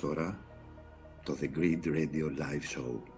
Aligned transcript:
Τώρα 0.00 0.38
το 1.24 1.36
The 1.40 1.58
Grid 1.58 1.86
Radio 1.86 2.38
Live 2.38 2.76
Show. 2.76 3.15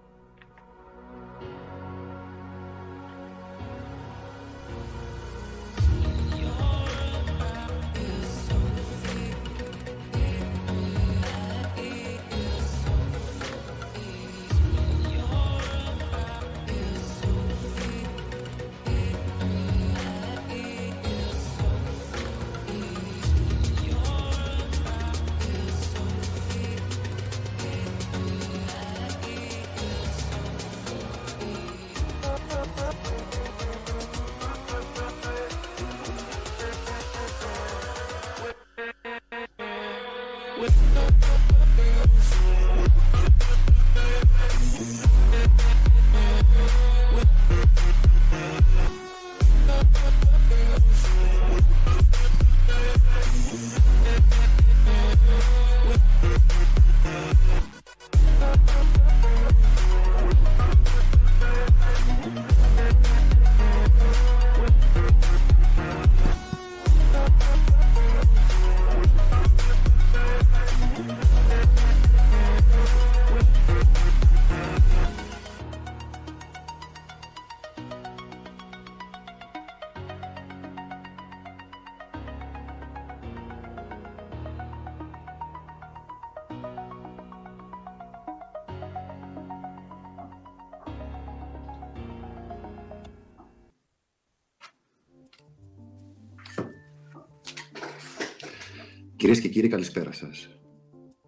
Κύριοι, 99.59 99.71
καλησπέρα 99.71 100.13
σας. 100.13 100.49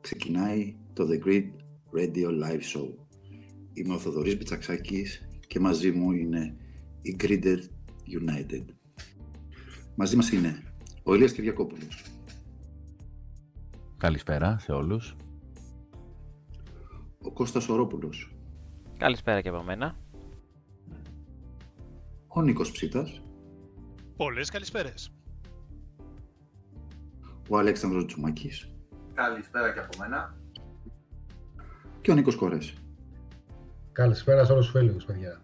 Ξεκινάει 0.01 0.77
το 0.93 1.09
The 1.11 1.27
Grid 1.27 1.47
Radio 1.93 2.29
Live 2.45 2.61
Show. 2.61 2.89
Είμαι 3.73 3.95
ο 3.95 3.99
Θοδωρής 3.99 4.37
Μπιτσαξάκης 4.37 5.29
και 5.47 5.61
μαζί 5.61 5.91
μου 5.91 6.13
είναι 6.13 6.57
η 7.03 7.17
Grided 7.21 7.59
United. 8.21 8.65
Μαζί 9.97 10.17
μας 10.17 10.33
είναι 10.33 10.75
ο 11.03 11.15
Ηλίας 11.15 11.33
Κυριακόπουλος. 11.33 12.05
Καλησπέρα 13.97 14.59
σε 14.59 14.73
όλους. 14.73 15.17
Ο 17.23 17.33
Κώστας 17.33 17.69
Ορόπουλος. 17.69 18.35
Καλησπέρα 18.97 19.41
και 19.41 19.49
από 19.49 19.63
μένα. 19.63 19.97
Ο 22.29 22.43
Νίκος 22.43 22.73
Ψήτας. 22.73 23.23
Πολλές 24.17 24.51
καλησπέρες. 24.51 25.20
Ο 27.53 27.59
Αλέξανδρος 27.59 28.07
Τσουμάκης. 28.07 28.71
Καλησπέρα 29.15 29.73
και 29.73 29.79
από 29.79 29.99
μένα. 29.99 30.37
Και 32.01 32.11
ο 32.11 32.15
Νίκος 32.15 32.37
Κορές. 32.37 32.75
Καλησπέρα 33.93 34.45
σε 34.45 34.53
όλους 34.53 34.71
τους 34.71 34.81
φίλους, 34.81 35.05
παιδιά. 35.05 35.43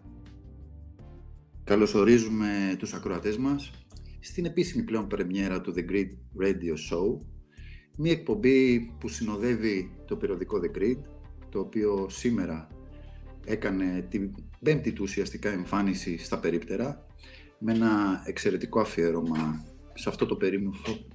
Καλωσορίζουμε 1.63 2.75
τους 2.79 2.93
ακροατές 2.93 3.37
μας 3.37 3.71
στην 4.19 4.45
επίσημη 4.45 4.83
πλέον 4.83 5.07
πρεμιέρα 5.07 5.61
του 5.61 5.73
The 5.75 5.91
Grid 5.91 6.09
Radio 6.43 6.73
Show, 6.91 7.19
μια 7.97 8.11
εκπομπή 8.11 8.79
που 8.99 9.07
συνοδεύει 9.07 9.95
το 10.05 10.17
περιοδικό 10.17 10.59
The 10.63 10.77
Grid, 10.77 11.01
το 11.49 11.59
οποίο 11.59 12.07
σήμερα 12.09 12.67
έκανε 13.45 14.07
την 14.09 14.31
πέμπτη 14.63 14.93
του 14.93 15.03
ουσιαστικά 15.03 15.49
εμφάνιση 15.49 16.17
στα 16.17 16.39
περίπτερα, 16.39 17.05
με 17.59 17.73
ένα 17.73 18.21
εξαιρετικό 18.25 18.79
αφιέρωμα 18.79 19.65
σε 19.97 20.09
αυτό 20.09 20.25
το 20.25 20.37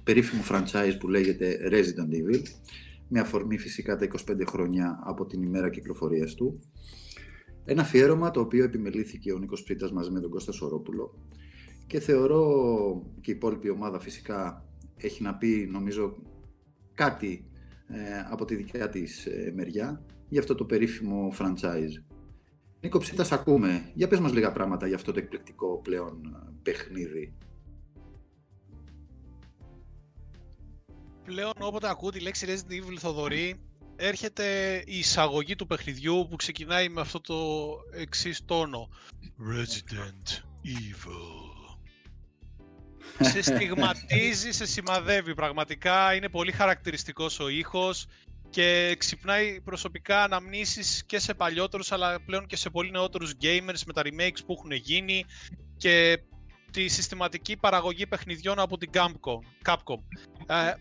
περίφημο 0.03 0.41
franchise 0.49 0.95
που 0.99 1.07
λέγεται 1.07 1.57
Resident 1.71 2.13
Evil, 2.13 2.41
με 3.07 3.19
αφορμή 3.19 3.57
φυσικά 3.57 3.95
τα 3.95 4.07
25 4.07 4.43
χρόνια 4.47 4.99
από 5.03 5.25
την 5.25 5.41
ημέρα 5.41 5.69
κυκλοφορίας 5.69 6.33
του. 6.33 6.59
Ένα 7.65 7.81
αφιέρωμα 7.81 8.31
το 8.31 8.39
οποίο 8.39 8.63
επιμελήθηκε 8.63 9.33
ο 9.33 9.37
Νίκος 9.37 9.63
Πρίτας 9.63 9.91
μαζί 9.91 10.11
με 10.11 10.19
τον 10.19 10.29
Κώστα 10.29 10.51
Σορόπουλο 10.51 11.13
και 11.87 11.99
θεωρώ 11.99 12.45
και 13.21 13.31
η 13.31 13.33
υπόλοιπη 13.33 13.69
ομάδα 13.69 13.99
φυσικά 13.99 14.65
έχει 14.97 15.23
να 15.23 15.35
πει 15.35 15.67
νομίζω 15.71 16.15
κάτι 16.93 17.45
ε, 17.87 17.97
από 18.31 18.45
τη 18.45 18.55
δικιά 18.55 18.89
της 18.89 19.25
ε, 19.25 19.51
μεριά 19.55 20.05
για 20.29 20.39
αυτό 20.39 20.55
το 20.55 20.65
περίφημο 20.65 21.33
franchise. 21.39 22.03
Νίκο 22.81 22.97
Ψήτας 22.97 23.31
ακούμε. 23.31 23.91
Για 23.93 24.07
πες 24.07 24.19
μας 24.19 24.33
λίγα 24.33 24.51
πράγματα 24.51 24.87
για 24.87 24.95
αυτό 24.95 25.11
το 25.11 25.19
εκπληκτικό 25.19 25.79
πλέον 25.83 26.21
ε, 26.25 26.51
παιχνίδι. 26.61 27.33
Πλέον 31.25 31.53
όποτε 31.59 31.89
ακούω 31.89 32.09
τη 32.09 32.19
λέξη 32.19 32.45
Resident 32.49 32.71
Evil 32.71 32.97
Θοδωρή, 32.97 33.59
έρχεται 33.95 34.77
η 34.85 34.97
εισαγωγή 34.97 35.55
του 35.55 35.67
παιχνιδιού 35.67 36.27
που 36.29 36.35
ξεκινάει 36.35 36.89
με 36.89 37.01
αυτό 37.01 37.21
το 37.21 37.69
εξής 37.93 38.45
τόνο. 38.45 38.89
Resident 39.51 40.31
Evil. 40.65 41.53
σε 43.19 43.41
στιγματίζει, 43.41 44.51
σε 44.51 44.65
σημαδεύει 44.65 45.33
πραγματικά, 45.33 46.13
είναι 46.15 46.29
πολύ 46.29 46.51
χαρακτηριστικός 46.51 47.39
ο 47.39 47.47
ήχος 47.49 48.05
και 48.49 48.95
ξυπνάει 48.99 49.61
προσωπικά 49.61 50.23
αναμνήσεις 50.23 51.05
και 51.05 51.19
σε 51.19 51.33
παλιότερους 51.33 51.91
αλλά 51.91 52.21
πλέον 52.25 52.45
και 52.45 52.55
σε 52.55 52.69
πολύ 52.69 52.91
νεότερους 52.91 53.33
gamers 53.41 53.81
με 53.85 53.93
τα 53.93 54.01
remakes 54.05 54.39
που 54.45 54.53
έχουν 54.53 54.71
γίνει 54.71 55.25
και 55.77 56.19
τη 56.71 56.87
συστηματική 56.87 57.57
παραγωγή 57.57 58.07
παιχνιδιών 58.07 58.59
από 58.59 58.77
την 58.77 58.89
Capcom. 58.93 59.69
Capcom. 59.69 59.97
Ε, 60.47 60.73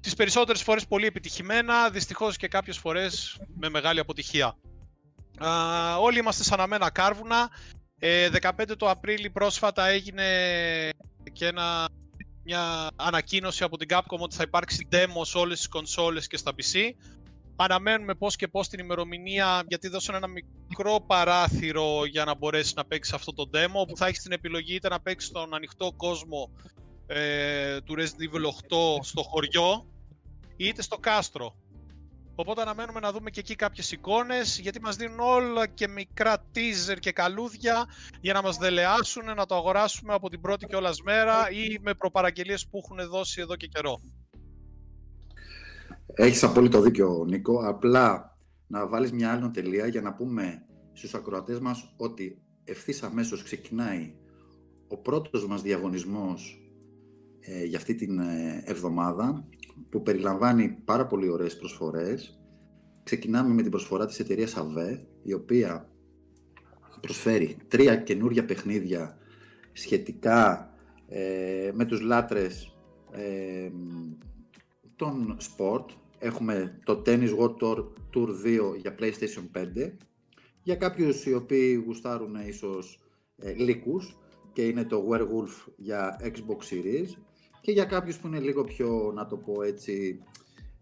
τις 0.00 0.14
περισσότερες 0.14 0.62
φορές 0.62 0.86
πολύ 0.86 1.06
επιτυχημένα, 1.06 1.90
δυστυχώς 1.90 2.36
και 2.36 2.48
κάποιες 2.48 2.78
φορές 2.78 3.40
με 3.54 3.68
μεγάλη 3.68 4.00
αποτυχία. 4.00 4.56
Α, 5.38 5.96
όλοι 5.96 6.18
είμαστε 6.18 6.42
σαν 6.44 6.60
αμένα 6.60 6.90
κάρβουνα. 6.90 7.50
Ε, 7.98 8.28
15 8.30 8.76
το 8.76 8.90
Απρίλη 8.90 9.30
πρόσφατα 9.30 9.86
έγινε 9.86 10.24
και 11.32 11.46
ένα, 11.46 11.88
μια 12.44 12.90
ανακοίνωση 12.96 13.64
από 13.64 13.76
την 13.76 13.88
Capcom 13.90 14.18
ότι 14.18 14.36
θα 14.36 14.42
υπάρξει 14.42 14.88
demo 14.92 15.20
σε 15.22 15.38
όλες 15.38 15.58
τις 15.58 15.68
κονσόλες 15.68 16.26
και 16.26 16.36
στα 16.36 16.52
PC. 16.52 16.90
Αναμένουμε 17.56 18.14
πώς 18.14 18.36
και 18.36 18.48
πώς 18.48 18.68
την 18.68 18.78
ημερομηνία, 18.78 19.62
γιατί 19.68 19.88
δώσαν 19.88 20.14
ένα 20.14 20.26
μικρό 20.68 21.04
παράθυρο 21.06 22.04
για 22.04 22.24
να 22.24 22.34
μπορέσει 22.34 22.72
να 22.76 22.84
παίξει 22.84 23.12
αυτό 23.14 23.32
το 23.32 23.50
demo, 23.54 23.88
που 23.88 23.96
θα 23.96 24.06
έχεις 24.06 24.22
την 24.22 24.32
επιλογή 24.32 24.74
είτε 24.74 24.88
να 24.88 25.00
παίξεις 25.00 25.28
στον 25.30 25.54
ανοιχτό 25.54 25.92
κόσμο 25.96 26.50
ε, 27.06 27.80
του 27.80 27.94
Resident 27.94 28.34
Evil 28.34 28.44
8 28.44 29.02
στο 29.02 29.22
χωριό, 29.22 29.86
είτε 30.56 30.82
στο 30.82 30.98
κάστρο. 30.98 31.54
Οπότε 32.34 32.60
αναμένουμε 32.60 33.00
να 33.00 33.12
δούμε 33.12 33.30
και 33.30 33.40
εκεί 33.40 33.54
κάποιες 33.54 33.92
εικόνες, 33.92 34.58
γιατί 34.58 34.80
μας 34.80 34.96
δίνουν 34.96 35.20
όλα 35.20 35.66
και 35.66 35.88
μικρά 35.88 36.44
teaser 36.54 36.96
και 36.98 37.12
καλούδια 37.12 37.86
για 38.20 38.32
να 38.32 38.42
μας 38.42 38.56
δελεάσουν, 38.56 39.24
να 39.24 39.46
το 39.46 39.54
αγοράσουμε 39.54 40.14
από 40.14 40.28
την 40.28 40.40
πρώτη 40.40 40.66
και 40.66 40.76
όλας 40.76 41.02
μέρα 41.02 41.50
ή 41.50 41.78
με 41.80 41.94
προπαραγγελίες 41.94 42.68
που 42.68 42.80
έχουν 42.84 43.08
δώσει 43.08 43.40
εδώ 43.40 43.56
και 43.56 43.66
καιρό. 43.66 44.00
Έχεις 46.06 46.42
απόλυτο 46.42 46.80
δίκιο, 46.80 47.24
Νίκο. 47.28 47.58
Απλά 47.58 48.36
να 48.66 48.88
βάλεις 48.88 49.12
μια 49.12 49.32
άλλη 49.32 49.50
τελεία 49.50 49.86
για 49.86 50.00
να 50.00 50.14
πούμε 50.14 50.66
στους 50.92 51.14
ακροατές 51.14 51.60
μας 51.60 51.94
ότι 51.96 52.42
ευθύς 52.64 53.02
αμέσως 53.02 53.42
ξεκινάει 53.42 54.14
ο 54.88 54.96
πρώτος 54.96 55.46
μας 55.46 55.62
διαγωνισμός 55.62 56.65
ε, 57.46 57.64
για 57.64 57.78
αυτή 57.78 57.94
την 57.94 58.18
ε, 58.18 58.62
εβδομάδα 58.64 59.48
που 59.88 60.02
περιλαμβάνει 60.02 60.68
πάρα 60.84 61.06
πολύ 61.06 61.28
ωραίες 61.28 61.56
προσφορές. 61.56 62.40
Ξεκινάμε 63.02 63.54
με 63.54 63.62
την 63.62 63.70
προσφορά 63.70 64.06
της 64.06 64.18
εταιρείας 64.18 64.54
AVE, 64.56 65.00
η 65.22 65.32
οποία 65.32 65.88
προσφέρει 67.00 67.56
τρία 67.68 67.96
καινούργια 67.96 68.44
παιχνίδια 68.44 69.18
σχετικά 69.72 70.70
ε, 71.08 71.70
με 71.74 71.84
τους 71.84 72.00
λάτρες 72.00 72.76
ε, 73.12 73.70
των 74.96 75.36
sport. 75.40 75.84
Έχουμε 76.18 76.78
το 76.84 77.02
Tennis 77.06 77.36
World 77.38 77.56
Tour, 77.60 77.86
Tour 78.14 78.28
2 78.44 78.76
για 78.80 78.94
PlayStation 78.98 79.58
5. 79.58 79.92
Για 80.62 80.76
κάποιους 80.76 81.26
οι 81.26 81.34
οποίοι 81.34 81.82
γουστάρουν 81.86 82.34
ίσως 82.46 83.00
ε, 83.36 83.52
λύκους 83.52 84.16
και 84.52 84.66
είναι 84.66 84.84
το 84.84 85.08
Werewolf 85.10 85.72
για 85.76 86.20
Xbox 86.22 86.74
Series 86.74 87.08
και 87.66 87.72
για 87.72 87.84
κάποιους 87.84 88.18
που 88.18 88.26
είναι 88.26 88.38
λίγο 88.38 88.64
πιο, 88.64 89.12
να 89.14 89.26
το 89.26 89.36
πω 89.36 89.62
έτσι, 89.62 90.22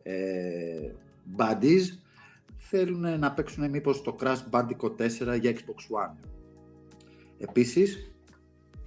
ε, 0.03 0.91
buddies, 1.37 1.83
θέλουν 2.57 3.19
να 3.19 3.33
παίξουν 3.33 3.71
μήπως 3.71 4.03
το 4.03 4.17
Crash 4.21 4.43
Bandicoot 4.51 4.97
4 4.97 5.39
για 5.41 5.53
Xbox 5.53 5.97
One. 6.05 6.17
Επίσης, 7.39 8.15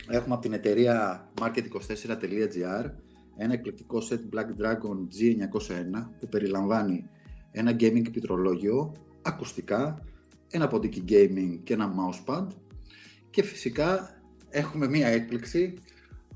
έχουμε 0.09 0.33
από 0.33 0.43
την 0.43 0.53
εταιρεία 0.53 1.27
market24.gr 1.41 2.91
ένα 3.37 3.53
εκπληκτικό 3.53 4.01
set 4.09 4.35
Black 4.35 4.47
Dragon 4.61 4.97
G901 5.19 6.07
που 6.19 6.27
περιλαμβάνει 6.29 7.09
ένα 7.51 7.71
gaming 7.71 8.11
πληκτρολόγιο, 8.11 8.93
ακουστικά, 9.21 10.03
ένα 10.49 10.67
ποντίκι 10.67 11.03
gaming 11.07 11.59
και 11.63 11.73
ένα 11.73 11.93
mousepad 11.95 12.47
και 13.29 13.43
φυσικά 13.43 14.17
έχουμε 14.49 14.87
μία 14.87 15.07
έκπληξη 15.07 15.73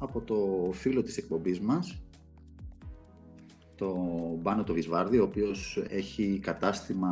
από 0.01 0.21
το 0.21 0.69
φίλο 0.71 1.01
της 1.01 1.18
εκπομπής 1.18 1.59
μας, 1.59 2.01
το 3.75 3.95
Μπάνο 4.42 4.63
το 4.63 4.74
Βυσβάρδη, 4.74 5.19
ο 5.19 5.24
οποίος 5.24 5.83
έχει 5.89 6.39
κατάστημα 6.42 7.09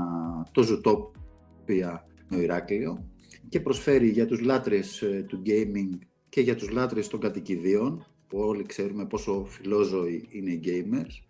το 0.51 0.63
Zootopia 0.67 1.97
με 2.29 2.37
Ηράκλειο 2.37 3.09
και 3.49 3.59
προσφέρει 3.59 4.09
για 4.09 4.25
τους 4.25 4.41
λάτρες 4.41 5.01
ε, 5.01 5.25
του 5.27 5.41
gaming 5.45 5.97
και 6.29 6.41
για 6.41 6.55
τους 6.55 6.69
λάτρες 6.69 7.07
των 7.07 7.19
κατοικιδίων, 7.19 8.05
που 8.27 8.37
όλοι 8.39 8.63
ξέρουμε 8.63 9.05
πόσο 9.05 9.45
φιλόζωοι 9.45 10.27
είναι 10.29 10.51
οι 10.51 10.61
gamers, 10.65 11.27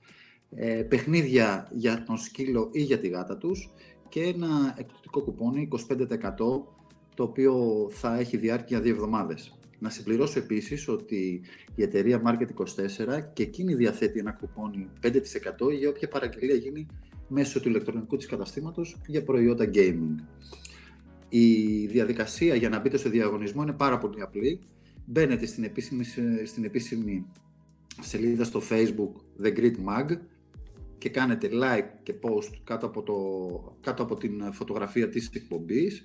ε, 0.50 0.84
παιχνίδια 0.84 1.68
για 1.72 2.04
τον 2.04 2.18
σκύλο 2.18 2.70
ή 2.72 2.82
για 2.82 3.00
τη 3.00 3.08
γάτα 3.08 3.38
τους 3.38 3.70
και 4.10 4.24
ένα 4.24 4.76
εκπτωτικό 4.78 5.22
κουπόνι 5.22 5.68
25% 5.72 5.78
το 7.16 7.24
οποίο 7.24 7.88
θα 7.90 8.20
έχει 8.20 8.38
διάρκεια 8.38 8.82
δύο 8.82 8.94
εβδομάδες. 8.94 9.59
Να 9.80 9.90
συμπληρώσω 9.90 10.40
επίσης 10.40 10.88
ότι 10.88 11.42
η 11.76 11.84
εταιρεία 11.84 12.22
Market24 12.26 13.20
και 13.34 13.44
εκείνη 13.44 13.76
διαθέτει 13.76 14.20
ένα 14.20 14.32
κουπόνι 14.32 14.90
5% 15.02 15.10
για 15.78 15.90
όποια 15.90 16.08
παραγγελία 16.08 16.56
γίνει 16.56 16.88
μέσω 17.28 17.60
του 17.60 17.70
ηλεκτρονικού 17.70 18.18
της 18.18 18.26
καταστήματος 18.26 18.98
για 19.08 19.24
προϊόντα 19.24 19.70
gaming. 19.74 20.16
Η 21.30 21.86
διαδικασία 21.86 22.56
για 22.56 22.70
να 22.70 22.80
μπείτε 22.80 22.98
στο 22.98 23.10
διαγωνισμό 23.10 23.62
είναι 23.62 23.74
πάρα 23.74 23.98
πολύ 23.98 24.22
απλή. 24.22 24.60
Μπαίνετε 25.06 25.46
στην 25.46 25.64
επίσημη, 25.64 26.04
στην 26.46 26.64
επίσημη 26.64 27.26
σελίδα 28.02 28.44
στο 28.44 28.62
facebook 28.70 29.44
The 29.44 29.58
Grid 29.58 29.76
Mag 29.88 30.18
και 30.98 31.10
κάνετε 31.10 31.50
like 31.54 31.90
και 32.04 32.14
post 32.22 32.54
κάτω 32.64 32.86
από, 32.86 33.04
το, 33.04 33.78
κάτω 33.82 34.04
από 34.04 34.16
την 34.16 34.54
φωτογραφία 34.54 35.10
της 35.10 35.30
εκπομπής 35.34 36.04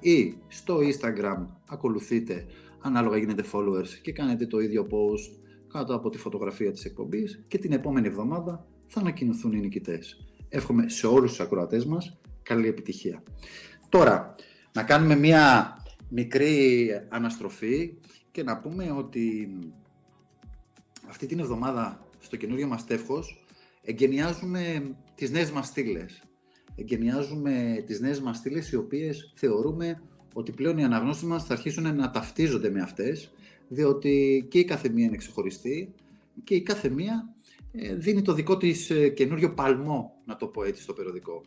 ή 0.00 0.36
στο 0.48 0.78
Instagram 0.78 1.46
ακολουθείτε 1.68 2.46
ανάλογα 2.80 3.16
γίνετε 3.16 3.44
followers 3.52 3.88
και 4.02 4.12
κάνετε 4.12 4.46
το 4.46 4.60
ίδιο 4.60 4.86
post 4.90 5.38
κάτω 5.72 5.94
από 5.94 6.10
τη 6.10 6.18
φωτογραφία 6.18 6.72
της 6.72 6.84
εκπομπής 6.84 7.44
και 7.48 7.58
την 7.58 7.72
επόμενη 7.72 8.06
εβδομάδα 8.06 8.66
θα 8.86 9.00
ανακοινωθούν 9.00 9.52
οι 9.52 9.60
νικητές. 9.60 10.26
Εύχομαι 10.48 10.88
σε 10.88 11.06
όλους 11.06 11.30
τους 11.30 11.40
ακροατές 11.40 11.84
μας 11.84 12.20
καλή 12.42 12.68
επιτυχία. 12.68 13.22
Τώρα, 13.88 14.34
να 14.72 14.82
κάνουμε 14.82 15.16
μια 15.16 15.74
μικρή 16.08 16.90
αναστροφή 17.08 17.98
και 18.30 18.42
να 18.42 18.58
πούμε 18.58 18.90
ότι 18.90 19.48
αυτή 21.08 21.26
την 21.26 21.38
εβδομάδα 21.38 22.06
στο 22.18 22.36
καινούριο 22.36 22.66
μας 22.66 22.84
τεύχος 22.84 23.44
εγκαινιάζουμε 23.82 24.94
τις 25.14 25.30
νέες 25.30 25.50
μας 25.50 25.66
στήλες. 25.66 26.22
Εγκαινιάζουμε 26.80 27.82
τις 27.86 28.00
νέες 28.00 28.20
μας 28.20 28.36
στήλες 28.36 28.70
οι 28.70 28.76
οποίες 28.76 29.32
θεωρούμε 29.36 30.02
ότι 30.34 30.52
πλέον 30.52 30.78
οι 30.78 30.84
αναγνώσεις 30.84 31.22
μας 31.22 31.44
θα 31.44 31.52
αρχίσουν 31.52 31.96
να 31.96 32.10
ταυτίζονται 32.10 32.70
με 32.70 32.80
αυτές, 32.80 33.32
διότι 33.68 34.46
και 34.50 34.58
η 34.58 34.64
κάθε 34.64 34.88
μία 34.88 35.06
είναι 35.06 35.16
ξεχωριστή 35.16 35.94
και 36.44 36.54
η 36.54 36.62
κάθε 36.62 36.88
μία 36.88 37.34
ε, 37.72 37.94
δίνει 37.94 38.22
το 38.22 38.34
δικό 38.34 38.56
της 38.56 38.90
ε, 38.90 39.08
καινούριο 39.08 39.54
παλμό, 39.54 40.22
να 40.24 40.36
το 40.36 40.46
πω 40.46 40.64
έτσι, 40.64 40.82
στο 40.82 40.92
περιοδικό. 40.92 41.42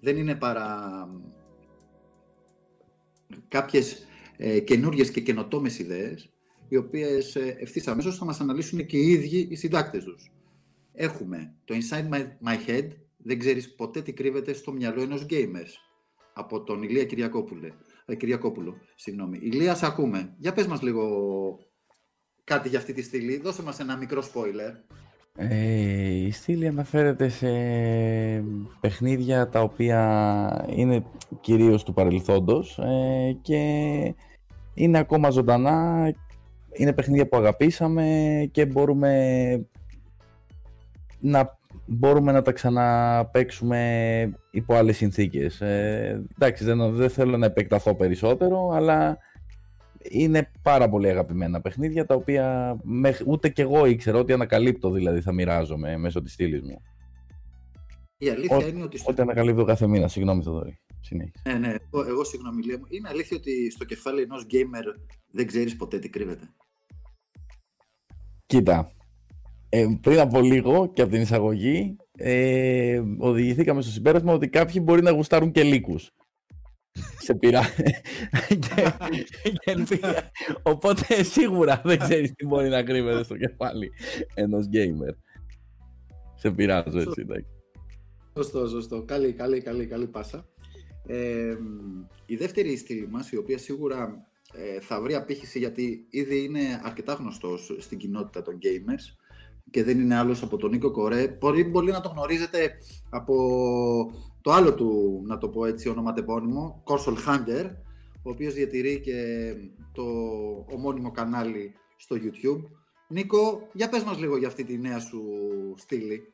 Δεν 0.00 0.16
είναι 0.16 0.34
παρά 0.34 0.80
κάποιες 3.48 4.06
ε, 4.36 4.60
καινούριες 4.60 5.10
και 5.10 5.20
καινοτόμες 5.20 5.78
ιδέες, 5.78 6.30
οι 6.68 6.76
οποίες 6.76 7.36
ευθύς 7.36 7.86
αμέσως 7.88 8.16
θα 8.18 8.24
μας 8.24 8.40
αναλύσουν 8.40 8.86
και 8.86 8.96
οι 8.98 9.08
ίδιοι 9.08 9.46
οι 9.50 9.54
συντάκτες 9.54 10.04
τους. 10.04 10.32
Έχουμε 10.92 11.54
το 11.64 11.74
Inside 11.74 12.08
My 12.44 12.68
Head, 12.68 12.88
δεν 13.26 13.38
ξέρεις 13.38 13.74
ποτέ 13.74 14.02
τι 14.02 14.12
κρύβεται 14.12 14.52
στο 14.52 14.72
μυαλό 14.72 15.02
ενός 15.02 15.26
gamers, 15.30 15.72
από 16.32 16.62
τον 16.62 16.82
Ηλία 16.82 17.04
Κυριακόπουλε. 17.04 17.72
Ε, 18.06 18.14
Κυριακόπουλο, 18.14 18.76
συγγνώμη. 18.94 19.38
Ηλία, 19.42 19.74
σε 19.74 19.86
ακούμε. 19.86 20.34
Για 20.38 20.52
πες 20.52 20.66
μας 20.66 20.82
λίγο 20.82 21.04
κάτι 22.44 22.68
για 22.68 22.78
αυτή 22.78 22.92
τη 22.92 23.02
στήλη. 23.02 23.36
Δώσε 23.36 23.62
μας 23.62 23.80
ένα 23.80 23.96
μικρό 23.96 24.22
spoiler. 24.22 24.96
Ε, 25.36 26.26
η 26.26 26.30
στήλη 26.30 26.66
αναφέρεται 26.66 27.28
σε 27.28 27.48
παιχνίδια 28.80 29.48
τα 29.48 29.60
οποία 29.60 30.66
είναι 30.76 31.04
κυρίως 31.40 31.84
του 31.84 31.92
παρελθόντος 31.92 32.78
ε, 32.78 33.38
και 33.42 33.60
είναι 34.74 34.98
ακόμα 34.98 35.30
ζωντανά, 35.30 36.12
είναι 36.72 36.92
παιχνίδια 36.92 37.28
που 37.28 37.36
αγαπήσαμε 37.36 38.48
και 38.52 38.66
μπορούμε 38.66 39.68
να 41.20 41.58
μπορούμε 41.86 42.32
να 42.32 42.42
τα 42.42 42.52
ξαναπαίξουμε 42.52 44.32
υπό 44.50 44.74
άλλες 44.74 44.96
συνθήκες. 44.96 45.60
Ε, 45.60 46.24
εντάξει, 46.34 46.64
δεν, 46.64 46.94
δεν 46.94 47.10
θέλω 47.10 47.36
να 47.36 47.46
επεκταθώ 47.46 47.94
περισσότερο, 47.94 48.70
αλλά 48.70 49.18
είναι 50.10 50.50
πάρα 50.62 50.88
πολύ 50.88 51.08
αγαπημένα 51.08 51.60
παιχνίδια, 51.60 52.06
τα 52.06 52.14
οποία 52.14 52.76
ούτε 53.26 53.48
κι 53.48 53.60
εγώ 53.60 53.86
ήξερα 53.86 54.18
ότι 54.18 54.32
ανακαλύπτω 54.32 54.90
δηλαδή 54.90 55.20
θα 55.20 55.32
μοιράζομαι 55.32 55.96
μέσω 55.96 56.22
της 56.22 56.32
στήλης 56.32 56.62
μου. 56.62 56.82
Η 58.18 58.28
αλήθεια 58.28 58.66
είναι 58.66 58.82
ότι... 58.82 58.98
Στο... 58.98 59.10
Ό,τι 59.10 59.22
ανακαλύπτω 59.22 59.64
κάθε 59.64 59.86
μήνα, 59.86 60.08
συγγνώμη 60.08 60.42
Θοδωρή. 60.42 60.78
Συνέχισε. 61.00 61.42
Ναι, 61.46 61.54
ναι, 61.54 61.68
εγώ, 61.68 62.08
εγώ 62.08 62.24
συγγνώμη 62.24 62.56
μου. 62.56 62.86
Είναι 62.88 63.08
αλήθεια 63.08 63.36
ότι 63.36 63.70
στο 63.70 63.84
κεφάλι 63.84 64.22
ενός 64.22 64.46
gamer 64.50 65.00
δεν 65.30 65.46
ξέρεις 65.46 65.76
ποτέ 65.76 65.98
τι 65.98 66.08
κρύβεται. 66.08 66.48
Κοίτα, 68.46 68.92
ε, 69.76 69.98
πριν 70.00 70.20
από 70.20 70.40
λίγο 70.40 70.90
και 70.92 71.02
από 71.02 71.10
την 71.10 71.20
εισαγωγή 71.20 71.96
ε, 72.16 73.02
οδηγηθήκαμε 73.18 73.82
στο 73.82 73.90
συμπέρασμα 73.90 74.32
ότι 74.32 74.48
κάποιοι 74.48 74.80
μπορεί 74.84 75.02
να 75.02 75.10
γουστάρουν 75.10 75.50
και 75.50 75.62
λύκους. 75.62 76.10
Σε 77.18 77.34
πειρά. 77.34 77.62
Οπότε 80.62 81.22
σίγουρα 81.22 81.80
δεν 81.84 81.98
ξέρεις 81.98 82.32
τι 82.32 82.46
μπορεί 82.46 82.68
να 82.68 82.82
κρύβεται 82.82 83.22
στο 83.22 83.36
κεφάλι 83.36 83.90
ενός 84.34 84.68
gamer. 84.72 85.14
Σε 86.34 86.50
πειράζω 86.50 86.98
έτσι, 86.98 87.20
εντάξει. 87.20 87.50
Σωστό, 88.36 88.68
σωστό. 88.68 89.02
Καλή, 89.02 89.32
καλή, 89.32 89.60
καλή, 89.60 89.86
καλή 89.86 90.06
πάσα. 90.06 90.48
Ε, 91.06 91.54
η 92.26 92.36
δεύτερη 92.36 92.76
στήλη 92.76 93.08
μας, 93.08 93.30
η 93.30 93.36
οποία 93.36 93.58
σίγουρα 93.58 94.26
ε, 94.54 94.80
θα 94.80 95.00
βρει 95.00 95.14
απήχηση 95.14 95.58
γιατί 95.58 96.06
ήδη 96.10 96.44
είναι 96.44 96.80
αρκετά 96.82 97.12
γνωστός 97.12 97.76
στην 97.78 97.98
κοινότητα 97.98 98.42
των 98.42 98.58
gamers, 98.62 99.25
και 99.70 99.84
δεν 99.84 100.00
είναι 100.00 100.16
άλλος 100.16 100.42
από 100.42 100.56
τον 100.56 100.70
Νίκο 100.70 100.90
Κορέ. 100.90 101.28
Πολύ, 101.28 101.64
πολύ 101.64 101.90
να 101.90 102.00
το 102.00 102.08
γνωρίζετε 102.08 102.72
από 103.10 103.34
το 104.40 104.52
άλλο 104.52 104.74
του, 104.74 105.20
να 105.26 105.38
το 105.38 105.48
πω 105.48 105.64
έτσι, 105.66 105.88
ονοματεπώνυμο, 105.88 106.80
Κόρσολ 106.84 107.16
Hunter, 107.26 107.70
ο 108.22 108.30
οποίος 108.30 108.54
διατηρεί 108.54 109.00
και 109.00 109.52
το 109.92 110.02
ομώνυμο 110.74 111.10
κανάλι 111.10 111.72
στο 111.96 112.16
YouTube. 112.16 112.62
Νίκο, 113.08 113.68
για 113.72 113.88
πες 113.88 114.02
μας 114.02 114.18
λίγο 114.18 114.36
για 114.36 114.48
αυτή 114.48 114.64
τη 114.64 114.78
νέα 114.78 114.98
σου 114.98 115.22
στήλη. 115.76 116.32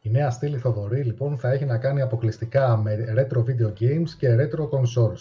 Η 0.00 0.10
νέα 0.10 0.30
στήλη 0.30 0.58
Θοδωρή 0.58 1.02
λοιπόν 1.02 1.38
θα 1.38 1.50
έχει 1.50 1.64
να 1.64 1.78
κάνει 1.78 2.00
αποκλειστικά 2.00 2.76
με 2.76 3.14
retro 3.16 3.38
video 3.38 3.72
games 3.80 4.10
και 4.18 4.36
retro 4.40 4.68
consoles. 4.68 5.20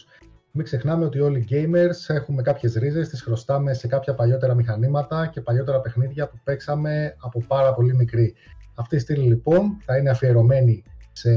Μην 0.58 0.66
ξεχνάμε 0.66 1.06
ότι 1.06 1.20
όλοι 1.20 1.40
οι 1.40 1.48
gamers 1.50 2.16
έχουμε 2.16 2.42
κάποιες 2.42 2.74
ρίζες, 2.74 3.10
τις 3.10 3.22
χρωστάμε 3.22 3.74
σε 3.74 3.88
κάποια 3.88 4.14
παλιότερα 4.14 4.54
μηχανήματα 4.54 5.28
και 5.28 5.42
παλιότερα 5.42 5.82
παιχνίδια 5.82 6.28
που 6.28 6.38
παίξαμε 6.44 7.16
από 7.20 7.44
πάρα 7.48 7.74
πολύ 7.74 7.96
μικρή. 7.96 8.34
Αυτή 8.76 8.96
η 8.96 9.00
στήλη 9.00 9.28
λοιπόν 9.28 9.78
θα 9.86 9.98
είναι 9.98 10.10
αφιερωμένη 10.10 10.84
σε 11.12 11.30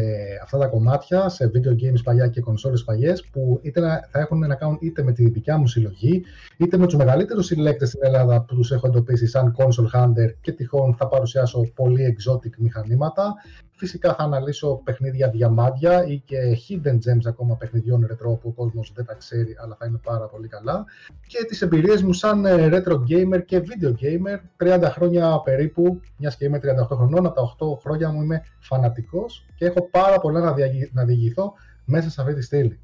αυτά 0.43 0.59
τα 0.59 0.67
κομμάτια, 0.67 1.29
σε 1.29 1.51
video 1.55 1.71
games 1.71 2.03
παλιά 2.05 2.29
και 2.29 2.41
κονσόλες 2.41 2.85
παλιές, 2.85 3.25
που 3.33 3.59
είτε 3.63 3.81
θα 4.11 4.19
έχουν 4.19 4.39
να 4.39 4.55
κάνουν 4.55 4.79
είτε 4.81 5.03
με 5.03 5.13
τη 5.13 5.31
δικιά 5.31 5.57
μου 5.57 5.67
συλλογή, 5.67 6.23
είτε 6.57 6.77
με 6.77 6.87
τους 6.87 6.97
μεγαλύτερους 6.97 7.47
συλλέκτες 7.47 7.89
στην 7.89 8.01
Ελλάδα 8.03 8.41
που 8.41 8.55
τους 8.55 8.71
έχω 8.71 8.87
εντοπίσει 8.87 9.27
σαν 9.27 9.57
console 9.59 10.01
hunter 10.01 10.35
και 10.41 10.53
τυχόν 10.53 10.95
θα 10.95 11.09
παρουσιάσω 11.09 11.61
πολύ 11.75 12.17
exotic 12.17 12.51
μηχανήματα. 12.59 13.35
Φυσικά 13.81 14.15
θα 14.15 14.23
αναλύσω 14.23 14.81
παιχνίδια 14.85 15.29
διαμάντια 15.29 16.07
ή 16.07 16.23
και 16.25 16.37
hidden 16.69 16.95
gems 16.95 17.27
ακόμα 17.27 17.57
παιχνιδιών 17.57 18.07
retro 18.11 18.41
που 18.41 18.49
ο 18.49 18.53
κόσμος 18.53 18.93
δεν 18.95 19.05
τα 19.05 19.15
ξέρει 19.15 19.57
αλλά 19.63 19.77
θα 19.79 19.87
είναι 19.87 20.01
πάρα 20.03 20.27
πολύ 20.27 20.49
καλά 20.49 20.85
και 21.27 21.45
τις 21.45 21.63
εμπειρίες 21.63 22.03
μου 22.03 22.13
σαν 22.13 22.45
ε, 22.45 22.69
retro 22.73 22.95
gamer 22.95 23.45
και 23.45 23.63
video 23.69 23.93
gamer 24.03 24.39
30 24.65 24.89
χρόνια 24.93 25.41
περίπου, 25.45 26.01
μιας 26.17 26.37
και 26.37 26.45
είμαι 26.45 26.61
38 26.63 26.97
χρονών, 26.97 27.27
από 27.27 27.35
τα 27.35 27.77
8 27.77 27.81
χρόνια 27.81 28.11
μου 28.11 28.23
είμαι 28.23 28.43
φανατικός 28.61 29.47
και 29.57 29.65
έχω 29.65 29.89
πάρα 29.91 30.21
πολλά 30.21 30.41
να, 30.41 30.55
να 30.93 31.05
διηγηθώ 31.05 31.53
μέσα 31.85 32.11
σε 32.11 32.21
αυτή 32.21 32.35
τη 32.35 32.43
στήλη. 32.43 32.81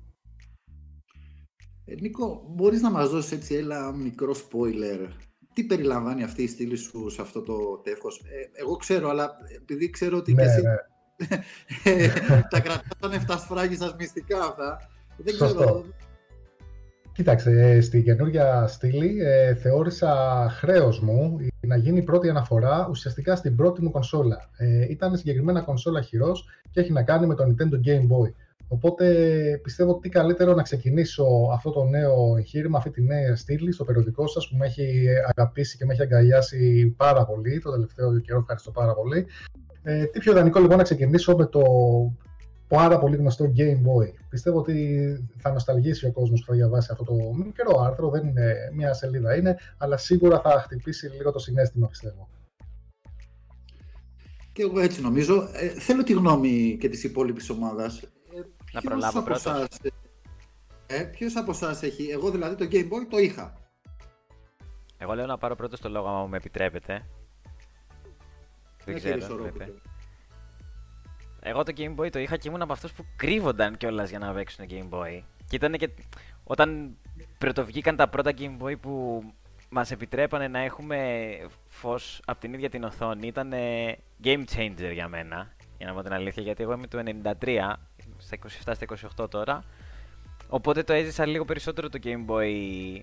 Ε, 1.84 1.94
Νίκο, 2.00 2.42
μπορείς 2.48 2.80
να 2.80 2.90
μας 2.90 3.10
δώσεις 3.10 3.32
έτσι 3.32 3.54
ένα 3.54 3.92
μικρό 3.92 4.34
spoiler 4.34 5.08
τι 5.56 5.64
περιλαμβάνει 5.64 6.22
αυτή 6.22 6.42
η 6.42 6.46
στήλη 6.46 6.76
σου 6.76 7.08
σε 7.08 7.22
αυτό 7.22 7.42
το 7.42 7.54
τεύχος; 7.84 8.18
Ε, 8.18 8.60
εγώ 8.60 8.76
ξέρω, 8.76 9.08
αλλά 9.08 9.36
επειδή 9.56 9.90
ξέρω 9.90 10.16
ότι 10.16 10.32
ναι, 10.32 10.42
και 10.42 10.48
εσύ 10.48 10.62
ναι. 10.62 12.42
τα 12.50 12.60
κρατάνε 12.60 13.24
7 13.28 13.34
σφράγισας 13.38 13.94
μυστικά 13.98 14.38
αυτά, 14.38 14.88
δεν 15.16 15.34
Σωστό. 15.34 15.56
ξέρω. 15.56 15.84
Κοίταξε, 17.12 17.80
στη 17.80 18.02
καινούργια 18.02 18.66
στήλη 18.66 19.22
ε, 19.22 19.54
θεώρησα 19.54 20.46
χρέος 20.50 21.00
μου 21.00 21.38
να 21.60 21.76
γίνει 21.76 21.98
η 21.98 22.02
πρώτη 22.02 22.28
αναφορά 22.28 22.86
ουσιαστικά 22.90 23.36
στην 23.36 23.56
πρώτη 23.56 23.82
μου 23.82 23.90
κονσόλα. 23.90 24.50
Ε, 24.56 24.86
ήταν 24.90 25.16
συγκεκριμένα 25.16 25.60
κονσόλα 25.60 26.02
χειρός 26.02 26.44
και 26.70 26.80
έχει 26.80 26.92
να 26.92 27.02
κάνει 27.02 27.26
με 27.26 27.34
το 27.34 27.44
Nintendo 27.44 27.88
Game 27.88 28.02
Boy. 28.02 28.32
Οπότε 28.68 29.06
πιστεύω 29.62 29.90
ότι 29.90 30.00
τι 30.00 30.08
καλύτερο 30.08 30.54
να 30.54 30.62
ξεκινήσω 30.62 31.24
αυτό 31.52 31.70
το 31.70 31.84
νέο 31.84 32.36
εγχείρημα, 32.36 32.78
αυτή 32.78 32.90
τη 32.90 33.02
νέα 33.02 33.36
στήλη 33.36 33.72
στο 33.72 33.84
περιοδικό 33.84 34.26
σας 34.26 34.48
που 34.48 34.56
με 34.56 34.66
έχει 34.66 35.06
αγαπήσει 35.34 35.76
και 35.76 35.84
με 35.84 35.92
έχει 35.92 36.02
αγκαλιάσει 36.02 36.86
πάρα 36.96 37.26
πολύ 37.26 37.60
το 37.60 37.70
τελευταίο 37.70 38.18
καιρό. 38.18 38.38
Ευχαριστώ 38.38 38.70
πάρα 38.70 38.94
πολύ. 38.94 39.26
Ε, 39.82 40.04
τι 40.04 40.18
πιο 40.18 40.32
ιδανικό 40.32 40.60
λοιπόν 40.60 40.76
να 40.76 40.82
ξεκινήσω 40.82 41.36
με 41.36 41.46
το 41.46 41.62
πάρα 42.68 42.98
πολύ 42.98 43.16
γνωστό 43.16 43.52
Game 43.56 43.76
Boy. 43.76 44.12
Πιστεύω 44.28 44.58
ότι 44.58 45.28
θα 45.36 45.52
νοσταλγήσει 45.52 46.06
ο 46.06 46.12
κόσμος 46.12 46.40
που 46.40 46.46
θα 46.46 46.54
διαβάσει 46.54 46.88
αυτό 46.92 47.04
το 47.04 47.14
μικρό 47.44 47.80
άρθρο, 47.80 48.10
δεν 48.10 48.26
είναι 48.26 48.54
μια 48.74 48.92
σελίδα 48.92 49.36
είναι, 49.36 49.56
αλλά 49.78 49.96
σίγουρα 49.96 50.40
θα 50.40 50.50
χτυπήσει 50.50 51.08
λίγο 51.08 51.32
το 51.32 51.38
συνέστημα 51.38 51.88
πιστεύω. 51.88 52.28
Και 54.52 54.62
εγώ 54.62 54.80
έτσι 54.80 55.00
νομίζω. 55.00 55.48
Ε, 55.52 55.68
θέλω 55.68 56.02
τη 56.02 56.12
γνώμη 56.12 56.76
και 56.80 56.88
της 56.88 57.04
υπόλοιπης 57.04 57.50
ομάδας. 57.50 58.15
Ε, 58.76 58.80
Να 58.80 58.80
ποιος 58.80 58.92
προλάβω 58.92 59.18
από 59.18 59.28
πρώτος. 59.28 59.44
εσάς, 59.46 59.68
ε, 60.86 61.02
ποιος 61.02 61.36
από 61.36 61.50
εσάς 61.50 61.82
έχει, 61.82 62.08
εγώ 62.10 62.30
δηλαδή 62.30 62.54
το 62.54 62.68
Game 62.72 62.84
Boy 62.92 63.06
το 63.10 63.18
είχα. 63.18 63.54
Εγώ 64.98 65.14
λέω 65.14 65.26
να 65.26 65.38
πάρω 65.38 65.54
πρώτος 65.56 65.80
το 65.80 65.88
λόγο, 65.88 66.08
άμα 66.08 66.26
μου 66.26 66.34
επιτρέπετε. 66.34 67.06
Δεν 68.84 68.94
Ναι, 68.94 69.00
κύριε 69.00 69.16
ξέρω, 69.18 69.32
Σορόπουλε. 69.32 69.64
βέβαια. 69.64 69.80
Εγώ 71.40 71.62
το 71.62 71.72
Game 71.76 71.94
Boy 71.96 72.10
το 72.10 72.18
είχα 72.18 72.36
και 72.36 72.48
ήμουν 72.48 72.62
από 72.62 72.72
αυτούς 72.72 72.92
που 72.92 73.04
κρύβονταν 73.16 73.76
κιόλας 73.76 74.10
για 74.10 74.18
να 74.18 74.32
παίξουν 74.32 74.66
Game 74.68 74.88
Boy. 74.90 75.22
Και 75.48 75.56
ήταν 75.56 75.72
και 75.72 75.90
όταν 76.44 76.96
πρωτοβγήκαν 77.38 77.96
τα 77.96 78.08
πρώτα 78.08 78.32
Game 78.38 78.56
Boy 78.62 78.80
που 78.80 79.22
μας 79.68 79.90
επιτρέπανε 79.90 80.48
να 80.48 80.58
έχουμε 80.58 81.26
φως 81.66 82.20
από 82.24 82.40
την 82.40 82.52
ίδια 82.54 82.70
την 82.70 82.84
οθόνη, 82.84 83.26
ήταν 83.26 83.52
game 84.24 84.44
changer 84.56 84.90
για 84.92 85.08
μένα. 85.08 85.54
Για 85.78 85.86
να 85.86 85.94
πω 85.94 86.02
την 86.02 86.12
αλήθεια, 86.12 86.42
γιατί 86.42 86.62
εγώ 86.62 86.72
είμαι 86.72 86.86
του 86.86 87.02
93, 87.40 87.72
στα 88.18 88.36
27, 88.66 88.72
στα 88.74 89.24
28 89.24 89.30
τώρα. 89.30 89.64
Οπότε 90.48 90.82
το 90.82 90.92
έζησα 90.92 91.26
λίγο 91.26 91.44
περισσότερο 91.44 91.88
το 91.88 91.98
Game 92.02 92.26
Boy 92.30 93.00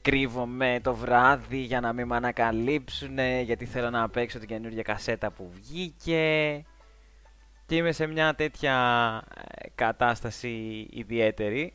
κρύβομαι 0.00 0.80
το 0.82 0.94
βράδυ 0.94 1.58
για 1.58 1.80
να 1.80 1.92
μην 1.92 2.06
με 2.06 2.16
ανακαλύψουν 2.16 3.18
γιατί 3.44 3.64
θέλω 3.64 3.90
να 3.90 4.08
παίξω 4.08 4.38
την 4.38 4.48
καινούργια 4.48 4.82
κασέτα 4.82 5.30
που 5.30 5.50
βγήκε 5.54 6.64
και 7.66 7.76
είμαι 7.76 7.92
σε 7.92 8.06
μια 8.06 8.34
τέτοια 8.34 8.74
ε, 9.34 9.68
κατάσταση 9.74 10.86
ιδιαίτερη. 10.90 11.72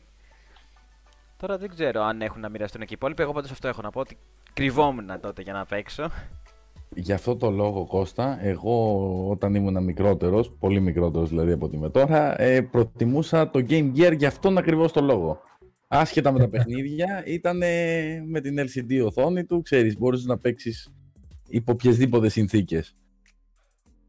Τώρα 1.36 1.58
δεν 1.58 1.68
ξέρω 1.68 2.02
αν 2.02 2.22
έχουν 2.22 2.40
να 2.40 2.48
μοιραστούν 2.48 2.80
και 2.80 2.86
οι 2.90 2.96
υπόλοιποι. 2.96 3.22
Εγώ 3.22 3.32
πάντως 3.32 3.50
αυτό 3.50 3.68
έχω 3.68 3.82
να 3.82 3.90
πω 3.90 4.00
ότι 4.00 4.18
κρυβόμουν 4.52 5.20
τότε 5.20 5.42
για 5.42 5.52
να 5.52 5.64
παίξω. 5.64 6.10
Γι' 6.94 7.12
αυτό 7.12 7.36
το 7.36 7.50
λόγο, 7.50 7.84
Κώστα, 7.86 8.38
εγώ 8.44 9.28
όταν 9.28 9.54
ήμουν 9.54 9.84
μικρότερος, 9.84 10.52
πολύ 10.58 10.80
μικρότερος 10.80 11.28
δηλαδή 11.28 11.52
από 11.52 11.66
ότι 11.66 11.76
είμαι 11.76 11.90
τώρα, 11.90 12.40
ε, 12.40 12.60
προτιμούσα 12.60 13.50
το 13.50 13.64
Game 13.68 13.92
Gear 13.96 14.16
για 14.16 14.28
αυτόν 14.28 14.58
ακριβώς 14.58 14.92
το 14.92 15.00
λόγο. 15.00 15.40
Άσχετα 15.88 16.32
με 16.32 16.38
τα 16.38 16.48
παιχνίδια, 16.58 17.22
ήταν 17.26 17.56
με 18.26 18.40
την 18.40 18.58
LCD 18.58 19.04
οθόνη 19.04 19.44
του, 19.44 19.62
ξέρεις, 19.62 19.98
μπορείς 19.98 20.24
να 20.24 20.38
παίξεις 20.38 20.92
υπό 21.48 21.72
οποιασδήποτε 21.72 22.28
συνθήκες. 22.28 22.96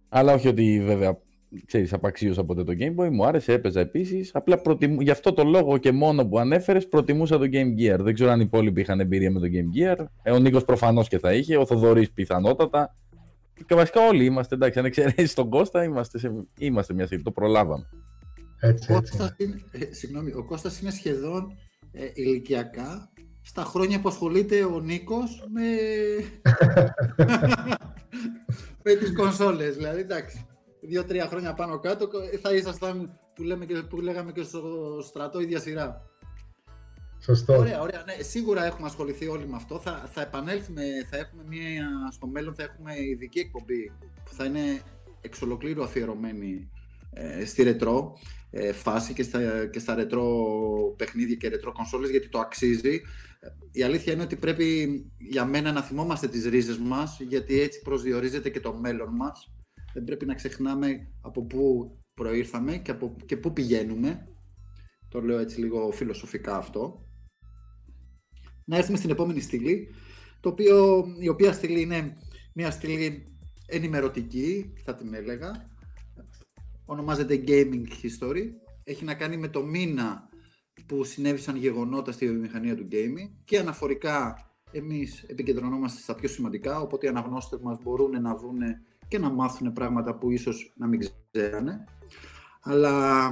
Αλλά 0.09 0.33
όχι 0.33 0.47
ότι 0.47 0.81
βέβαια, 0.85 1.17
ξέρεις, 1.65 1.93
απαξίωσα 1.93 2.43
ποτέ 2.43 2.63
το 2.63 2.73
Game 2.79 2.95
Boy, 2.95 3.09
μου 3.09 3.25
άρεσε, 3.25 3.53
έπαιζα 3.53 3.79
επίσης. 3.79 4.29
Απλά 4.33 4.57
προτιμού... 4.57 5.01
γι' 5.01 5.09
αυτό 5.09 5.33
το 5.33 5.43
λόγο 5.43 5.77
και 5.77 5.91
μόνο 5.91 6.25
που 6.25 6.39
ανέφερες, 6.39 6.87
προτιμούσα 6.87 7.37
το 7.37 7.45
Game 7.51 7.79
Gear. 7.79 7.99
Δεν 7.99 8.13
ξέρω 8.13 8.31
αν 8.31 8.39
οι 8.39 8.43
υπόλοιποι 8.45 8.81
είχαν 8.81 8.99
εμπειρία 8.99 9.31
με 9.31 9.39
το 9.39 9.45
Game 9.45 9.77
Gear. 9.77 10.05
Ε, 10.23 10.31
ο 10.31 10.39
Νίκος 10.39 10.65
προφανώς 10.65 11.07
και 11.07 11.19
θα 11.19 11.33
είχε, 11.33 11.57
ο 11.57 11.65
Θοδωρής 11.65 12.11
πιθανότατα. 12.11 12.95
Και 13.65 13.75
βασικά 13.75 14.07
όλοι 14.07 14.25
είμαστε, 14.25 14.55
εντάξει, 14.55 14.79
αν 14.79 14.85
εξαιρέσεις 14.85 15.33
τον 15.33 15.49
Κώστα, 15.49 15.83
είμαστε, 15.83 16.19
σε... 16.19 16.31
είμαστε 16.57 16.93
μια 16.93 17.05
στιγμή, 17.05 17.23
το 17.23 17.31
προλάβαμε. 17.31 17.89
Έτσι, 18.59 18.91
Ο 18.91 18.95
έτσι. 18.95 19.17
Κώστας 19.17 19.35
είναι, 19.37 19.61
ε, 19.71 19.93
συγγνώμη, 19.93 20.31
ο 20.31 20.45
Κώστας 20.45 20.79
είναι 20.79 20.91
σχεδόν 20.91 21.57
ε, 21.91 22.05
ηλικιακά 22.13 23.11
στα 23.41 23.63
χρόνια 23.63 24.01
που 24.01 24.07
ασχολείται 24.07 24.63
ο 24.63 24.79
Νίκος 24.79 25.47
με, 25.53 25.61
με 28.83 28.93
τις 28.93 29.13
κονσόλες. 29.13 29.75
Δηλαδή, 29.75 29.99
εντάξει, 29.99 30.45
δύο-τρία 30.87 31.27
χρόνια 31.27 31.53
πάνω 31.53 31.79
κάτω 31.79 32.09
ε, 32.31 32.37
θα 32.37 32.53
ήσασταν 32.53 33.19
που, 33.35 33.43
λέμε 33.43 33.65
και, 33.65 33.73
που 33.73 34.01
λέγαμε 34.01 34.31
και 34.31 34.43
στο 34.43 34.61
στρατό 35.01 35.39
ίδια 35.39 35.59
σειρά. 35.59 36.07
Σωστό. 37.19 37.57
Ωραία, 37.57 37.81
ωραία. 37.81 38.03
Ναι, 38.05 38.23
σίγουρα 38.23 38.65
έχουμε 38.65 38.87
ασχοληθεί 38.87 39.27
όλοι 39.27 39.47
με 39.47 39.55
αυτό. 39.55 39.79
Θα, 39.79 40.09
θα 40.11 40.21
επανέλθουμε, 40.21 40.83
θα 41.09 41.17
έχουμε 41.17 41.43
μια, 41.47 41.87
στο 42.11 42.27
μέλλον 42.27 42.53
θα 42.53 42.63
έχουμε 42.63 42.93
ειδική 42.99 43.39
εκπομπή 43.39 43.91
που 44.25 44.33
θα 44.33 44.45
είναι 44.45 44.81
εξ 45.21 45.41
ολοκλήρου 45.41 45.83
αφιερωμένη 45.83 46.69
ε, 47.13 47.45
στη 47.45 47.63
ρετρό 47.63 48.17
ε, 48.49 48.71
φάση 48.71 49.13
και 49.13 49.23
στα, 49.23 49.65
και 49.65 49.79
στα 49.79 49.95
ρετρό 49.95 50.25
παιχνίδια 50.97 51.35
και 51.35 51.47
ρετρό 51.47 51.71
κονσόλες 51.71 52.09
γιατί 52.09 52.29
το 52.29 52.39
αξίζει. 52.39 53.01
Ε, 53.39 53.47
Η 53.71 53.83
αλήθεια 53.83 54.13
είναι 54.13 54.23
ότι 54.23 54.35
πρέπει 54.35 54.99
για 55.17 55.45
μένα 55.45 55.71
να 55.71 55.81
θυμόμαστε 55.81 56.27
τις 56.27 56.45
ρίζες 56.45 56.77
μας 56.77 57.19
γιατί 57.19 57.59
έτσι 57.59 57.81
προσδιορίζεται 57.81 58.49
και 58.49 58.59
το 58.59 58.73
μέλλον 58.73 59.09
μας. 59.15 59.51
Δεν 59.93 60.03
πρέπει 60.03 60.25
να 60.25 60.33
ξεχνάμε 60.33 61.07
από 61.21 61.45
πού 61.45 61.91
προήρθαμε 62.13 62.77
και, 62.77 62.91
από, 62.91 63.15
και 63.25 63.37
πού 63.37 63.53
πηγαίνουμε. 63.53 64.27
Το 65.09 65.21
λέω 65.21 65.37
έτσι 65.37 65.59
λίγο 65.59 65.91
φιλοσοφικά 65.91 66.57
αυτό 66.57 67.03
να 68.65 68.77
έρθουμε 68.77 68.97
στην 68.97 69.09
επόμενη 69.09 69.39
στήλη, 69.39 69.93
το 70.39 70.49
οποίο, 70.49 71.05
η 71.19 71.27
οποία 71.27 71.53
στήλη 71.53 71.81
είναι 71.81 72.17
μια 72.53 72.71
στήλη 72.71 73.37
ενημερωτική, 73.67 74.73
θα 74.83 74.95
την 74.95 75.13
έλεγα. 75.13 75.69
Ονομάζεται 76.85 77.43
Gaming 77.47 77.85
History. 77.87 78.43
Έχει 78.83 79.03
να 79.03 79.13
κάνει 79.13 79.37
με 79.37 79.47
το 79.47 79.63
μήνα 79.63 80.29
που 80.85 81.03
συνέβησαν 81.03 81.55
γεγονότα 81.55 82.11
στη 82.11 82.27
βιομηχανία 82.27 82.75
του 82.75 82.87
gaming 82.91 83.29
και 83.43 83.59
αναφορικά 83.59 84.47
εμείς 84.71 85.23
επικεντρωνόμαστε 85.23 86.01
στα 86.01 86.15
πιο 86.15 86.27
σημαντικά, 86.27 86.79
οπότε 86.79 87.05
οι 87.05 87.09
αναγνώστες 87.09 87.59
μας 87.59 87.77
μπορούν 87.83 88.21
να 88.21 88.35
δούνε 88.35 88.81
και 89.13 89.19
να 89.19 89.29
μάθουν 89.29 89.73
πράγματα 89.73 90.15
που 90.15 90.31
ίσως 90.31 90.73
να 90.75 90.87
μην 90.87 90.99
ξέρανε. 91.31 91.83
Αλλά 92.61 93.31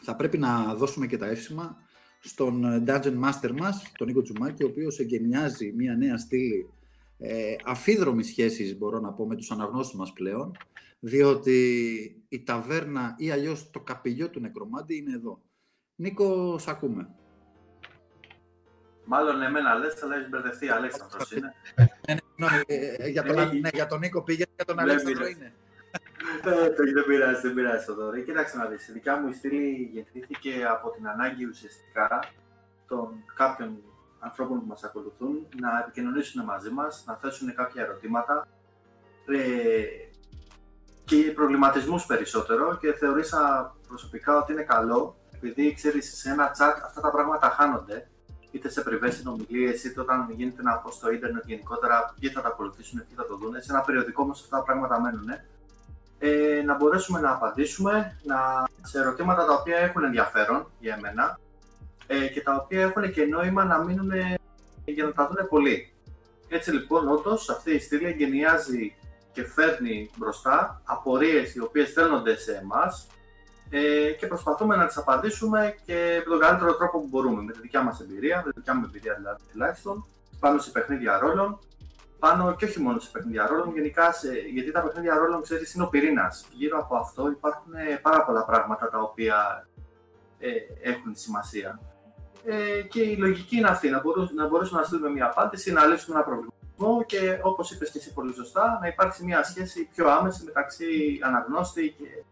θα 0.00 0.16
πρέπει 0.16 0.38
να 0.38 0.74
δώσουμε 0.74 1.06
και 1.06 1.16
τα 1.16 1.26
εύσημα 1.26 1.76
στον 2.20 2.84
Dungeon 2.86 3.20
Master 3.24 3.50
μας, 3.58 3.92
τον 3.96 4.06
Νίκο 4.06 4.22
Τσουμάκη, 4.22 4.64
ο 4.64 4.66
οποίος 4.66 4.98
εγκαινιάζει 4.98 5.72
μια 5.72 5.96
νέα 5.96 6.18
στήλη 6.18 6.70
ε, 7.18 7.54
αφίδρομη 7.64 8.22
σχέση, 8.22 8.76
μπορώ 8.76 9.00
να 9.00 9.12
πω, 9.12 9.26
με 9.26 9.36
τους 9.36 9.50
αναγνώστες 9.50 9.98
μας 9.98 10.12
πλέον, 10.12 10.56
διότι 11.00 11.56
η 12.28 12.42
ταβέρνα 12.42 13.14
ή 13.18 13.30
αλλιώς 13.30 13.70
το 13.70 13.80
καπηλιό 13.80 14.30
του 14.30 14.40
νεκρομάντη 14.40 14.96
είναι 14.96 15.14
εδώ. 15.14 15.42
Νίκο, 15.94 16.58
σ' 16.58 16.68
ακούμε. 16.68 17.14
Μάλλον 19.04 19.42
εμένα 19.42 19.74
λες, 19.74 20.02
αλλά 20.02 20.14
έχεις 20.16 20.28
μπερδευτεί. 20.28 20.68
Αλέξανδρος 20.68 21.32
είναι. 21.36 21.54
Ε, 21.74 22.12
ναι, 22.12 22.19
ε, 22.66 22.94
ε, 22.98 23.08
για, 23.08 23.22
τον, 23.22 23.36
ναι, 23.36 23.68
για 23.72 23.86
τον 23.86 23.98
Νίκο 23.98 24.22
πήγε, 24.22 24.44
για 24.56 24.64
τον 24.64 24.78
Αλέξανδρο 24.78 25.26
είναι. 25.26 25.52
Ε, 26.44 26.68
δεν 26.92 27.04
πειράζει, 27.06 27.40
δεν 27.40 27.54
πειράζει 27.54 27.84
το 27.86 27.94
δωρή. 27.94 28.22
Κοίταξε 28.22 28.56
να 28.56 28.66
δεις, 28.66 28.88
η 28.88 28.92
δικιά 28.92 29.16
μου 29.16 29.28
η 29.28 29.32
στήλη 29.32 29.90
γεννήθηκε 29.92 30.66
από 30.70 30.90
την 30.90 31.08
ανάγκη 31.08 31.44
ουσιαστικά 31.44 32.24
των 32.86 33.24
κάποιων 33.34 33.82
ανθρώπων 34.18 34.60
που 34.60 34.66
μας 34.66 34.84
ακολουθούν 34.84 35.46
να 35.60 35.78
επικοινωνήσουν 35.82 36.44
μαζί 36.44 36.70
μας, 36.70 37.04
να 37.06 37.14
θέσουν 37.14 37.54
κάποια 37.54 37.82
ερωτήματα 37.82 38.48
ε, 39.26 39.82
και 41.04 41.32
προβληματισμούς 41.34 42.06
περισσότερο 42.06 42.76
και 42.76 42.92
θεωρήσα 42.92 43.74
προσωπικά 43.88 44.36
ότι 44.36 44.52
είναι 44.52 44.62
καλό 44.62 45.16
επειδή 45.34 45.74
ξέρεις 45.74 46.18
σε 46.18 46.30
ένα 46.30 46.50
chat 46.50 46.80
αυτά 46.84 47.00
τα 47.00 47.10
πράγματα 47.10 47.50
χάνονται 47.50 48.08
είτε 48.50 48.68
σε 48.68 48.80
πριβέ 48.80 49.10
συνομιλίες, 49.10 49.84
είτε 49.84 50.00
όταν 50.00 50.26
γίνεται 50.36 50.60
ένα 50.60 50.82
post 50.84 50.92
στο 50.92 51.10
ίντερνετ 51.10 51.42
γενικότερα, 51.46 52.14
ποιοι 52.20 52.30
θα 52.30 52.40
τα 52.40 52.48
ακολουθήσουν, 52.48 52.98
ποιοι 53.06 53.16
θα 53.16 53.26
το 53.26 53.36
δουν. 53.36 53.52
Σε 53.52 53.72
ένα 53.72 53.80
περιοδικό 53.80 54.22
όμως 54.22 54.40
αυτά 54.40 54.56
τα 54.56 54.62
πράγματα 54.62 55.00
μένουν. 55.00 55.28
Ε, 56.18 56.62
να 56.62 56.76
μπορέσουμε 56.76 57.20
να 57.20 57.30
απαντήσουμε 57.30 58.16
να, 58.22 58.68
σε 58.82 58.98
ερωτήματα 58.98 59.44
τα 59.44 59.54
οποία 59.54 59.76
έχουν 59.76 60.04
ενδιαφέρον 60.04 60.70
για 60.78 60.94
εμένα 60.94 61.38
ε, 62.06 62.26
και 62.26 62.40
τα 62.40 62.54
οποία 62.54 62.80
έχουν 62.80 63.12
και 63.12 63.24
νόημα 63.24 63.64
να 63.64 63.84
μείνουν 63.84 64.10
για 64.84 65.04
να 65.04 65.12
τα 65.12 65.26
δουν 65.28 65.48
πολλοί. 65.48 65.92
Έτσι 66.48 66.72
λοιπόν, 66.72 67.08
όντως 67.08 67.50
αυτή 67.50 67.74
η 67.74 67.78
στήλη 67.78 68.06
εγκαινιάζει 68.06 68.94
και 69.32 69.44
φέρνει 69.44 70.10
μπροστά 70.16 70.82
απορίες 70.84 71.54
οι 71.54 71.60
οποίες 71.60 71.88
στέλνονται 71.88 72.36
σε 72.36 72.52
εμάς 72.52 73.06
ε, 73.70 74.10
και 74.12 74.26
προσπαθούμε 74.26 74.76
να 74.76 74.86
τις 74.86 74.96
απαντήσουμε 74.96 75.74
και 75.84 76.22
με 76.24 76.30
τον 76.30 76.40
καλύτερο 76.40 76.76
τρόπο 76.76 76.98
που 77.00 77.06
μπορούμε, 77.10 77.42
με 77.42 77.52
τη 77.52 77.60
δικιά 77.60 77.82
μας 77.82 78.00
εμπειρία, 78.00 78.42
με 78.44 78.52
τη 78.52 78.58
δικιά 78.58 78.74
μου 78.74 78.84
εμπειρία 78.84 79.14
δηλαδή 79.14 79.42
τουλάχιστον, 79.52 80.06
πάνω 80.40 80.58
σε 80.58 80.70
παιχνίδια 80.70 81.18
ρόλων, 81.18 81.58
πάνω 82.18 82.54
και 82.54 82.64
όχι 82.64 82.80
μόνο 82.80 82.98
σε 82.98 83.10
παιχνίδια 83.12 83.46
ρόλων, 83.46 83.72
γενικά 83.74 84.12
σε, 84.12 84.32
γιατί 84.52 84.70
τα 84.70 84.82
παιχνίδια 84.82 85.14
ρόλων, 85.14 85.42
ξέρεις, 85.42 85.74
είναι 85.74 85.84
ο 85.84 85.88
πυρήνας. 85.88 86.46
Γύρω 86.52 86.78
από 86.78 86.96
αυτό 86.96 87.30
υπάρχουν 87.30 87.74
ε, 87.74 87.96
πάρα 88.02 88.24
πολλά 88.24 88.44
πράγματα 88.44 88.88
τα 88.90 88.98
οποία 88.98 89.68
ε, 90.38 90.48
έχουν 90.90 91.16
σημασία. 91.16 91.80
Ε, 92.44 92.82
και 92.82 93.02
η 93.02 93.16
λογική 93.16 93.56
είναι 93.56 93.68
αυτή, 93.68 93.88
να 93.88 94.00
μπορούμε 94.00 94.30
να, 94.34 94.48
μπορέσουμε 94.48 94.80
να 94.80 94.86
στείλουμε 94.86 95.10
μια 95.10 95.26
απάντηση, 95.26 95.72
να 95.72 95.84
λύσουμε 95.84 96.16
ένα 96.16 96.24
προβληματισμό 96.24 97.04
και 97.06 97.38
όπως 97.42 97.70
είπες 97.70 97.90
και 97.90 97.98
εσύ 97.98 98.12
πολύ 98.12 98.34
σωστά, 98.34 98.78
να 98.80 98.86
υπάρξει 98.86 99.24
μια 99.24 99.44
σχέση 99.44 99.88
πιο 99.94 100.10
άμεση 100.10 100.44
μεταξύ 100.44 101.18
αναγνώστη 101.22 101.94
και 101.98 102.24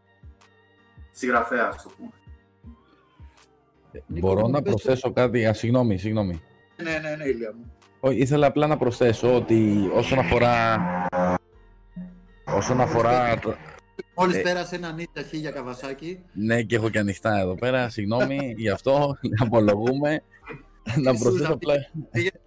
συγγραφέας, 1.18 1.74
ας 1.74 1.82
το 1.82 1.90
πούμε. 1.96 2.10
Μπορώ 4.06 4.48
να 4.48 4.62
προσθέσω 4.62 5.12
κάτι, 5.12 5.46
α, 5.46 5.52
συγγνώμη, 5.52 5.98
συγγνώμη. 5.98 6.42
Ναι, 6.82 6.98
ναι, 6.98 7.16
ναι, 7.16 7.24
Ηλία 7.24 7.54
μου. 7.54 7.72
Ήθελα 8.12 8.46
απλά 8.46 8.66
να 8.66 8.76
προσθέσω 8.76 9.34
ότι 9.34 9.88
όσον 9.94 10.18
αφορά... 10.18 10.78
Όσον 12.44 12.80
αφορά... 12.80 13.38
Μόλις 14.14 14.36
ε, 14.36 14.40
πέρασε 14.40 14.76
ένα 14.76 14.92
νύχτα 14.92 15.20
για 15.32 15.50
καβασάκι. 15.50 16.24
Ναι, 16.32 16.62
και 16.62 16.76
έχω 16.76 16.90
και 16.90 16.98
ανοιχτά 16.98 17.38
εδώ 17.38 17.54
πέρα. 17.54 17.88
Συγγνώμη 17.88 18.54
γι' 18.56 18.68
αυτό. 18.68 19.16
Απολογούμε. 19.44 20.22
να 20.96 21.14
προσθέσω 21.14 21.52
απλά. 21.52 21.74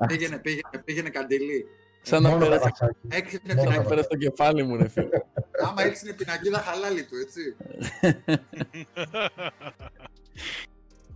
Πήγαινε, 0.08 0.38
πήγαινε, 0.38 0.84
πήγαινε 0.86 1.10
καντιλή. 1.10 1.66
Σαν 2.02 2.24
να 2.24 2.38
πέρασε. 2.38 2.72
Έξυπνε 3.08 3.54
πέρασε 3.88 4.08
το 4.08 4.18
κεφάλι 4.18 4.64
μου, 4.64 4.78
ρε 4.78 4.88
φίλε. 4.88 5.22
Άμα 5.68 5.84
έξυπνε 5.84 6.14
πινακίδα 6.14 6.58
χαλάλι 6.58 7.04
του, 7.04 7.16
έτσι. 7.16 7.56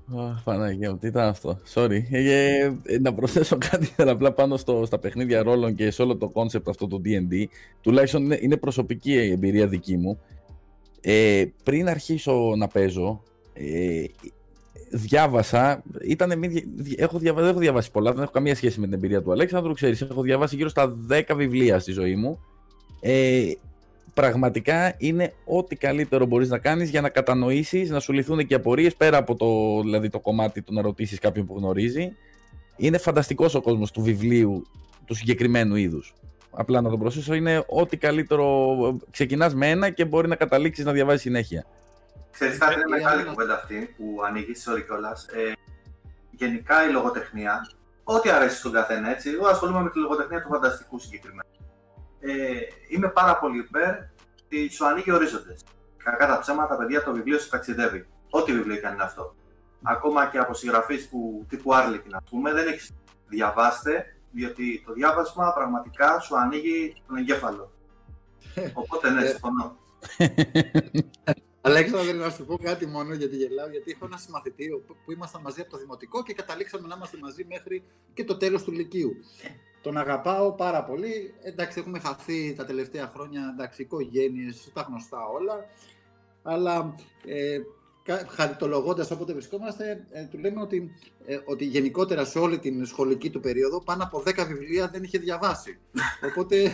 Παναγία 0.43 0.91
μου, 0.91 0.97
τι 0.97 1.07
ήταν 1.07 1.27
αυτό; 1.27 1.59
Sorry. 1.73 2.01
Ε, 2.11 2.71
ε, 2.83 2.99
να 2.99 3.13
προσθέσω 3.13 3.57
κάτι 3.57 3.93
απλά 3.97 4.33
πάνω 4.33 4.57
στο, 4.57 4.85
στα 4.85 4.99
παιχνίδια 4.99 5.43
ρόλων 5.43 5.75
και 5.75 5.91
σε 5.91 6.01
όλο 6.01 6.17
το 6.17 6.29
κόνσεπτ 6.29 6.69
αυτό 6.69 6.87
το 6.87 7.01
D&D. 7.05 7.45
Τουλάχιστον 7.81 8.23
είναι, 8.23 8.37
είναι 8.41 8.57
προσωπική 8.57 9.11
η 9.11 9.31
εμπειρία 9.31 9.67
δική 9.67 9.97
μου. 9.97 10.19
Ε, 11.01 11.45
πριν 11.63 11.89
αρχίσω 11.89 12.53
να 12.57 12.67
παίζω, 12.67 13.23
ε, 13.53 14.03
διάβασα, 14.89 15.83
ήταν, 16.01 16.31
έχω, 16.97 17.19
διαβάσει, 17.19 17.47
έχω 17.47 17.59
διαβάσει 17.59 17.91
πολλά, 17.91 18.13
δεν 18.13 18.23
έχω 18.23 18.31
καμία 18.31 18.55
σχέση 18.55 18.79
με 18.79 18.85
την 18.85 18.95
εμπειρία 18.95 19.21
του 19.21 19.31
Αλέξανδρου, 19.31 19.73
ξέρεις, 19.73 20.01
έχω 20.01 20.21
διαβάσει 20.21 20.55
γύρω 20.55 20.69
στα 20.69 20.97
10 21.09 21.21
βιβλία 21.35 21.79
στη 21.79 21.91
ζωή 21.91 22.15
μου. 22.15 22.39
Ε, 22.99 23.51
πραγματικά 24.13 24.95
είναι 24.97 25.33
ό,τι 25.45 25.75
καλύτερο 25.75 26.25
μπορείς 26.25 26.49
να 26.49 26.57
κάνεις 26.57 26.89
για 26.89 27.01
να 27.01 27.09
κατανοήσεις, 27.09 27.89
να 27.89 27.99
σου 27.99 28.13
λυθούν 28.13 28.45
και 28.45 28.55
απορίες 28.55 28.95
πέρα 28.95 29.17
από 29.17 29.35
το, 29.35 29.81
δηλαδή, 29.81 30.09
το 30.09 30.19
κομμάτι 30.19 30.61
του 30.61 30.73
να 30.73 30.81
ρωτήσεις 30.81 31.19
κάποιον 31.19 31.45
που 31.45 31.57
γνωρίζει. 31.57 32.11
Είναι 32.77 32.97
φανταστικός 32.97 33.55
ο 33.55 33.61
κόσμος 33.61 33.91
του 33.91 34.01
βιβλίου 34.01 34.63
του 35.05 35.13
συγκεκριμένου 35.13 35.75
είδους. 35.75 36.13
Απλά 36.51 36.81
να 36.81 36.89
το 36.89 36.97
προσθέσω, 36.97 37.33
είναι 37.33 37.63
ό,τι 37.67 37.97
καλύτερο. 37.97 38.75
Ξεκινάς 39.11 39.55
με 39.55 39.69
ένα 39.69 39.89
και 39.89 40.05
μπορεί 40.05 40.27
να 40.27 40.35
καταλήξεις 40.35 40.85
να 40.85 40.91
διαβάζεις 40.91 41.21
συνέχεια. 41.21 41.65
Ξέρεις 42.35 42.57
κάτι, 42.57 42.73
είναι 42.73 42.87
μεγάλη 42.89 43.23
κουβέντα 43.23 43.53
αυτή 43.53 43.93
που 43.97 44.21
ανοίγει, 44.25 44.53
sorry 44.65 44.83
κιόλας. 44.85 45.27
Ε, 45.27 45.51
γενικά 46.31 46.87
η 46.87 46.91
λογοτεχνία, 46.91 47.69
ό,τι 48.03 48.29
αρέσει 48.29 48.57
στον 48.57 48.71
καθένα, 48.71 49.09
έτσι. 49.09 49.29
Εγώ 49.29 49.47
ασχολούμαι 49.47 49.81
με 49.81 49.89
τη 49.89 49.99
λογοτεχνία 49.99 50.41
του 50.41 50.47
φανταστικού 50.47 50.99
συγκεκριμένα 50.99 51.45
ε, 52.25 52.57
είμαι 52.87 53.07
πάρα 53.07 53.37
πολύ 53.39 53.57
υπέρ 53.57 53.95
ότι 54.45 54.69
σου 54.69 54.85
ανοίγει 54.85 55.11
ορίζοντες. 55.11 55.63
Κακά 56.03 56.27
τα 56.27 56.39
ψέματα, 56.39 56.75
παιδιά, 56.77 57.03
το 57.03 57.13
βιβλίο 57.13 57.39
σου 57.39 57.49
ταξιδεύει. 57.49 58.07
Ό,τι 58.29 58.53
βιβλίο 58.53 58.75
και 58.75 58.87
είναι 58.87 59.03
αυτό. 59.03 59.35
Ακόμα 59.81 60.25
και 60.25 60.37
από 60.37 60.53
συγγραφείς 60.53 61.09
που 61.09 61.45
τύπου 61.49 61.73
Άρλικιν, 61.73 62.15
α 62.15 62.23
πούμε, 62.29 62.53
δεν 62.53 62.67
έχεις 62.67 62.93
διαβάστε, 63.27 64.05
διότι 64.31 64.83
το 64.85 64.93
διάβασμα 64.93 65.53
πραγματικά 65.53 66.19
σου 66.19 66.37
ανοίγει 66.37 67.03
τον 67.07 67.17
εγκέφαλο. 67.17 67.71
Οπότε 68.81 69.09
ναι, 69.09 69.25
συμφωνώ. 69.25 69.77
Αλέξανδρε, 71.65 72.13
να 72.13 72.29
σου 72.29 72.45
πω 72.45 72.57
κάτι 72.57 72.85
μόνο 72.85 73.13
γιατί 73.13 73.35
γελάω, 73.35 73.69
γιατί 73.69 73.91
έχω 73.91 74.05
ένα 74.05 74.17
συμμαθητή 74.17 74.83
που 75.05 75.11
ήμασταν 75.11 75.41
μαζί 75.41 75.61
από 75.61 75.69
το 75.69 75.77
δημοτικό 75.77 76.23
και 76.23 76.33
καταλήξαμε 76.33 76.87
να 76.87 76.95
είμαστε 76.95 77.17
μαζί 77.21 77.45
μέχρι 77.49 77.83
και 78.13 78.23
το 78.23 78.37
τέλος 78.37 78.63
του 78.63 78.71
Λυκείου. 78.71 79.15
Τον 79.81 79.97
αγαπάω 79.97 80.51
πάρα 80.53 80.83
πολύ. 80.83 81.33
Εντάξει, 81.43 81.79
έχουμε 81.79 81.99
χαθεί 81.99 82.53
τα 82.53 82.65
τελευταία 82.65 83.11
χρόνια, 83.15 83.51
εντάξει, 83.53 83.81
οικογένειες, 83.81 84.71
τα 84.73 84.81
γνωστά 84.81 85.17
όλα. 85.27 85.65
Αλλά 86.43 86.95
ε, 87.25 87.59
χαριτολογώντας 88.27 89.11
όποτε 89.11 89.33
βρισκόμαστε, 89.33 90.05
ε, 90.11 90.23
του 90.23 90.37
λέμε 90.37 90.61
ότι, 90.61 90.91
ε, 91.25 91.39
ότι 91.45 91.65
γενικότερα 91.65 92.25
σε 92.25 92.39
όλη 92.39 92.59
την 92.59 92.85
σχολική 92.85 93.29
του 93.29 93.39
περίοδο 93.39 93.81
πάνω 93.83 94.03
από 94.03 94.23
10 94.25 94.45
βιβλία 94.47 94.87
δεν 94.87 95.03
είχε 95.03 95.17
διαβάσει. 95.17 95.79
Οπότε 96.29 96.73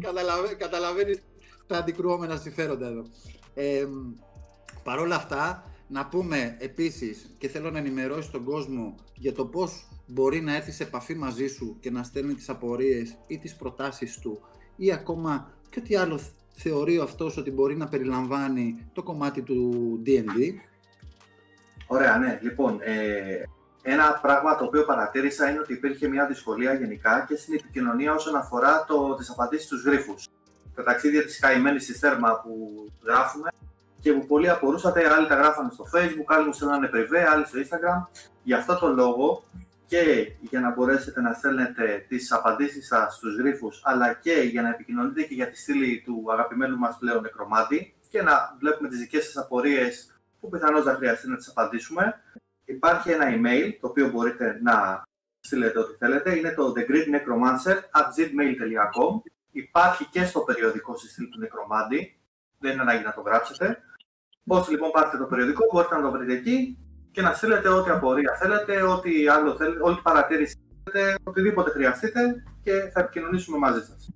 καταλαβαίνεις 0.58 1.22
τα 1.70 1.78
αντικρουόμενα 1.78 2.36
συμφέροντα 2.36 2.86
εδώ. 2.86 3.04
Ε, 3.54 3.86
Παρ' 4.82 4.98
όλα 4.98 5.14
αυτά, 5.16 5.64
να 5.88 6.06
πούμε 6.06 6.56
επίσης 6.58 7.34
και 7.38 7.48
θέλω 7.48 7.70
να 7.70 7.78
ενημερώσει 7.78 8.30
τον 8.30 8.44
κόσμο 8.44 8.94
για 9.14 9.32
το 9.32 9.46
πώς 9.46 9.88
μπορεί 10.06 10.40
να 10.40 10.56
έρθει 10.56 10.72
σε 10.72 10.82
επαφή 10.82 11.14
μαζί 11.14 11.46
σου 11.46 11.76
και 11.80 11.90
να 11.90 12.02
στέλνει 12.02 12.34
τις 12.34 12.48
απορίες 12.48 13.16
ή 13.26 13.38
τις 13.38 13.56
προτάσεις 13.56 14.18
του 14.18 14.40
ή 14.76 14.92
ακόμα 14.92 15.52
και 15.68 15.78
ό,τι 15.78 15.96
άλλο 15.96 16.20
θεωρεί 16.52 16.98
αυτός 16.98 17.36
ότι 17.36 17.50
μπορεί 17.50 17.76
να 17.76 17.88
περιλαμβάνει 17.88 18.90
το 18.92 19.02
κομμάτι 19.02 19.42
του 19.42 20.02
D&D. 20.06 20.52
Ωραία, 21.86 22.18
ναι. 22.18 22.38
Λοιπόν, 22.42 22.78
ε, 22.82 23.42
ένα 23.82 24.18
πράγμα 24.22 24.56
το 24.56 24.64
οποίο 24.64 24.84
παρατήρησα 24.84 25.50
είναι 25.50 25.58
ότι 25.58 25.72
υπήρχε 25.72 26.08
μια 26.08 26.26
δυσκολία 26.26 26.74
γενικά 26.74 27.24
και 27.28 27.36
στην 27.36 27.54
επικοινωνία 27.54 28.14
όσον 28.14 28.36
αφορά 28.36 28.84
το, 28.84 29.14
τις 29.14 29.30
απαντήσεις 29.30 29.66
στους 29.66 29.84
γρίφους. 29.84 30.28
Τα 30.74 30.82
ταξίδια 30.82 31.24
της 31.24 31.38
καημένης 31.38 31.82
στη 31.82 31.92
θέρμα 31.92 32.40
που 32.40 32.84
γράφουμε 33.04 33.50
και 34.00 34.12
που 34.12 34.26
πολλοί 34.26 34.50
απορούσατε, 34.50 35.12
άλλοι 35.12 35.26
τα 35.26 35.34
γράφανε 35.34 35.70
στο 35.72 35.84
facebook, 35.94 36.24
άλλοι 36.26 36.46
μου 36.46 36.52
στέλνανε 36.52 36.88
πριβέ, 36.88 37.28
άλλοι 37.28 37.46
στο 37.46 37.58
instagram. 37.58 38.06
Γι' 38.42 38.54
αυτό 38.54 38.78
το 38.78 38.88
λόγο 38.88 39.44
και 39.86 40.32
για 40.40 40.60
να 40.60 40.70
μπορέσετε 40.70 41.20
να 41.20 41.32
στέλνετε 41.32 42.04
τις 42.08 42.32
απαντήσεις 42.32 42.86
σας 42.86 43.14
στους 43.14 43.36
γρίφους, 43.36 43.80
αλλά 43.84 44.12
και 44.12 44.32
για 44.32 44.62
να 44.62 44.68
επικοινωνείτε 44.68 45.22
και 45.22 45.34
για 45.34 45.50
τη 45.50 45.56
στήλη 45.56 46.02
του 46.04 46.24
αγαπημένου 46.32 46.78
μας 46.78 46.96
πλέον 46.98 47.22
νεκρομάτι 47.22 47.94
και 48.10 48.22
να 48.22 48.56
βλέπουμε 48.58 48.88
τις 48.88 48.98
δικές 48.98 49.24
σας 49.24 49.36
απορίες 49.36 50.14
που 50.40 50.48
πιθανώς 50.48 50.84
θα 50.84 50.94
χρειαστεί 50.94 51.28
να 51.28 51.36
τις 51.36 51.48
απαντήσουμε. 51.48 52.20
Υπάρχει 52.64 53.10
ένα 53.10 53.26
email 53.28 53.76
το 53.80 53.86
οποίο 53.86 54.10
μπορείτε 54.10 54.60
να 54.62 55.02
στείλετε 55.40 55.78
ό,τι 55.78 55.96
θέλετε. 55.96 56.36
Είναι 56.36 56.50
το 56.50 56.72
thegreatnecromancer.gmail.com 56.76 59.22
Υπάρχει 59.50 60.04
και 60.04 60.24
στο 60.24 60.40
περιοδικό 60.40 60.96
στη 60.96 61.08
στήλη 61.08 61.28
του 61.28 61.38
νεκρομάντη. 61.38 62.20
Δεν 62.58 62.72
είναι 62.72 62.80
ανάγκη 62.80 63.04
να 63.04 63.14
το 63.14 63.20
γράψετε. 63.20 63.78
Όσοι 64.46 64.70
λοιπόν 64.70 64.90
πάρετε 64.90 65.18
το 65.18 65.24
περιοδικό 65.24 65.64
μπορείτε 65.72 65.96
να 65.96 66.02
το 66.02 66.10
βρείτε 66.10 66.32
εκεί 66.32 66.78
και 67.10 67.22
να 67.22 67.32
στείλετε 67.32 67.68
ό,τι 67.68 67.90
απορία 67.90 68.36
θέλετε, 68.40 68.82
ό,τι 68.82 69.28
άλλο 69.28 69.54
θέλετε, 69.54 69.82
όλη 69.82 70.00
παρατήρηση 70.02 70.56
θέλετε 70.84 71.14
οτιδήποτε 71.24 71.70
χρειαστείτε 71.70 72.44
και 72.62 72.72
θα 72.92 73.00
επικοινωνήσουμε 73.00 73.58
μαζί 73.58 73.80
σας. 73.80 74.10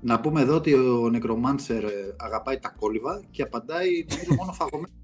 Να 0.00 0.20
πούμε 0.20 0.40
εδώ 0.40 0.54
ότι 0.54 0.74
ο 0.74 1.10
Necromancer 1.14 1.82
ε, 1.82 2.14
αγαπάει 2.16 2.58
τα 2.58 2.68
κόλληβα 2.68 3.22
και 3.30 3.42
απαντάει 3.42 4.04
νομίζω 4.08 4.34
μόνο 4.34 4.52
φαγωμένο. 4.52 4.94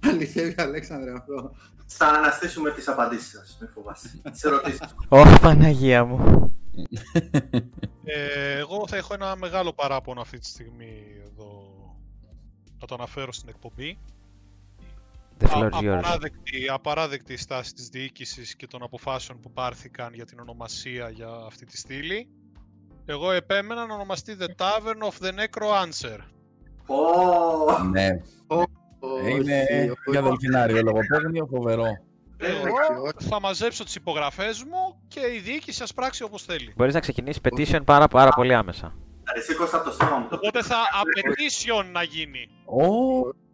Αληθεύει, 0.10 0.54
Αλέξανδρε, 0.58 1.12
αυτό. 1.12 1.54
Θα 1.92 2.06
αναστήσουμε 2.06 2.70
τις 2.70 2.88
απαντήσεις 2.88 3.30
σας, 3.30 3.56
μην 3.60 3.70
φοβάστε. 3.74 4.08
Τις 4.30 4.42
ερωτήσεις. 4.42 4.80
Ω, 5.08 5.22
Παναγία 5.40 6.04
μου. 6.04 6.52
Ε, 8.04 8.58
εγώ 8.58 8.88
θα 8.88 8.96
έχω 8.96 9.14
ένα 9.14 9.36
μεγάλο 9.36 9.72
παράπονο 9.72 10.20
αυτή 10.20 10.38
τη 10.38 10.46
στιγμή 10.46 11.04
εδώ. 11.24 11.62
Να 12.80 12.86
το 12.86 12.94
αναφέρω 12.94 13.32
στην 13.32 13.48
εκπομπή. 13.48 13.98
The 15.38 15.46
floor 15.46 15.70
is 15.70 15.80
yours. 15.80 15.98
Απαράδεκτη, 15.98 16.68
απαράδεκτη 16.68 17.32
η 17.32 17.36
στάση 17.36 17.72
της 17.74 17.88
διοίκησης 17.88 18.56
και 18.56 18.66
των 18.66 18.82
αποφάσεων 18.82 19.40
που 19.40 19.52
πάρθηκαν 19.52 20.14
για 20.14 20.24
την 20.24 20.40
ονομασία 20.40 21.08
για 21.10 21.28
αυτή 21.46 21.64
τη 21.64 21.76
στήλη. 21.76 22.28
Εγώ 23.04 23.30
επέμενα 23.30 23.86
να 23.86 23.94
ονομαστεί 23.94 24.36
The 24.40 24.46
Tavern 24.64 25.08
of 25.10 25.26
the 25.26 25.30
Necroancer. 25.30 26.18
Ω, 26.86 27.82
Ναι, 27.90 28.20
είναι 29.28 29.62
όχι, 29.90 30.10
για 30.10 30.22
δελφινάριο 30.22 30.82
λογοπαίγνιο, 30.82 31.46
φοβερό. 31.50 31.84
Εγώ 32.42 32.62
όχι. 33.16 33.28
θα 33.28 33.40
μαζέψω 33.40 33.84
τις 33.84 33.94
υπογραφές 33.94 34.62
μου 34.62 35.00
και 35.08 35.20
η 35.20 35.38
διοίκηση 35.38 35.82
ας 35.82 35.94
πράξει 35.94 36.22
όπως 36.22 36.42
θέλει. 36.42 36.72
Μπορείς 36.76 36.94
να 36.94 37.00
ξεκινήσεις 37.00 37.40
petition 37.44 37.80
πάρα, 37.84 38.08
πάρα 38.08 38.30
πολύ 38.30 38.54
άμεσα. 38.54 38.94
εσύ 39.36 39.54
Κώστα 39.54 39.76
από 39.76 39.86
το 39.86 39.92
στόμα 39.92 40.16
μου. 40.16 40.26
το 40.28 40.34
Οπότε 40.34 40.62
θα 40.62 40.76
απαιτήσεων 41.00 41.90
να 41.90 42.02
γίνει. 42.02 42.48
Ω, 42.64 42.88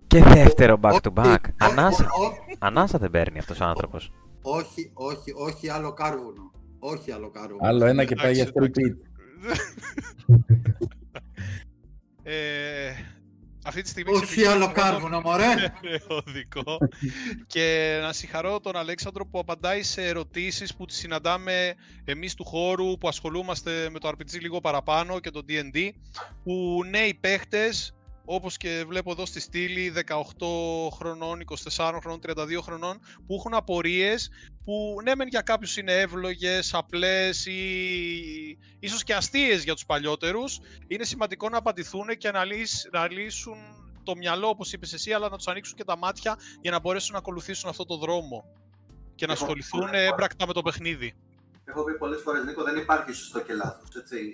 Και 0.07 0.23
δεύτερο 0.23 0.79
back 0.83 0.93
to 0.93 0.95
Όχι, 0.95 1.13
back. 1.15 1.37
όχι, 1.41 1.53
Ανάσα. 1.57 2.07
όχι, 2.21 2.39
Ανάσα 2.59 2.99
δεν 2.99 3.11
παίρνει 3.11 3.39
αυτός 3.39 3.61
ο 3.61 3.65
άνθρωπος. 3.65 4.11
Όχι, 4.43 4.91
όχι, 4.95 5.33
όχι 5.37 5.69
άλλο 5.71 5.93
κάρβουνο. 5.93 6.51
Όχι 6.79 7.13
άλλο 7.13 7.31
κάρβουνο. 7.31 7.59
άλλο 7.69 7.85
ένα 7.87 8.05
και 8.05 8.15
πάει 8.15 8.33
για 8.33 8.43
Εντάξει, 8.55 8.73
full 8.75 8.79
pit. 8.79 8.97
Ε, 13.66 13.68
αυτή 13.68 13.83
τη 13.83 13.88
στιγμή 13.88 14.12
Όχι 14.12 14.24
ξεπηγαίνω 14.24 14.52
άλλο 14.52 14.64
εγώ 14.64 14.72
τον 14.72 14.83
κάρβουνο, 14.83 15.20
μωρέ. 15.20 15.55
περιοδικό 15.81 16.79
και 17.46 17.98
να 18.02 18.12
συγχαρώ 18.12 18.61
τον 18.61 18.76
Αλέξανδρο 18.76 19.26
που 19.26 19.38
απαντάει 19.38 19.83
σε 19.83 20.02
ερωτήσεις 20.07 20.74
που 20.76 20.85
τις 20.85 20.96
συναντάμε 20.96 21.74
εμείς 22.05 22.35
του 22.35 22.44
χώρου 22.44 22.98
που 22.98 23.09
ασχολούμαστε 23.09 23.88
με 23.90 23.98
το 23.98 24.09
RPG 24.09 24.40
λίγο 24.40 24.61
παραπάνω 24.61 25.20
και 25.20 25.31
το 25.31 25.42
D&D 25.48 25.90
που 26.44 26.81
νέοι 26.90 27.14
παίχτες 27.14 27.96
όπως 28.29 28.57
και 28.57 28.85
βλέπω 28.87 29.11
εδώ 29.11 29.27
στη 29.27 29.41
στήλη 29.41 29.93
18 30.07 30.91
χρονών, 30.93 31.41
24 31.41 31.99
χρονών, 32.01 32.21
32 32.27 32.61
χρονών 32.62 33.01
που 33.27 33.35
έχουν 33.35 33.55
απορίες 33.55 34.31
που 34.65 34.97
ναι 35.05 35.15
μεν 35.15 35.29
για 35.29 35.41
κάποιους 35.41 35.77
είναι 35.77 35.93
εύλογες, 36.01 36.75
απλές 36.75 37.47
ή 37.47 37.61
ίσως 38.79 39.03
και 39.03 39.15
αστείες 39.15 39.65
για 39.65 39.75
τους 39.75 39.87
παλιότερους 39.87 40.61
είναι 40.87 41.05
σημαντικό 41.05 41.49
να 41.49 41.59
απαντηθούν 41.59 42.07
και 42.19 42.31
να, 42.31 42.45
λύσ- 42.45 42.93
να 42.93 43.11
λύσουν 43.11 43.57
το 44.03 44.17
μυαλό 44.17 44.49
όπως 44.49 44.73
είπες 44.73 44.93
εσύ 44.93 45.12
αλλά 45.12 45.29
να 45.29 45.37
τους 45.37 45.47
ανοίξουν 45.49 45.77
και 45.77 45.85
τα 45.85 45.97
μάτια 45.99 46.37
για 46.61 46.71
να 46.71 46.81
μπορέσουν 46.81 47.12
να 47.12 47.19
ακολουθήσουν 47.19 47.69
αυτό 47.69 47.85
το 47.85 47.97
δρόμο 47.97 48.45
και 49.15 49.27
να 49.27 49.33
Εγώ- 49.33 49.43
ασχοληθούν 49.43 49.89
έμπρακτα 49.95 50.47
με 50.47 50.53
το 50.53 50.62
παιχνίδι. 50.62 51.15
Έχω 51.65 51.85
πει 51.85 51.93
πολλές 51.99 52.21
φορές, 52.23 52.45
Νίκο, 52.45 52.62
δεν 52.62 52.77
υπάρχει 52.77 53.12
σωστό 53.12 53.41
και 53.41 53.53
λάθος. 53.53 53.89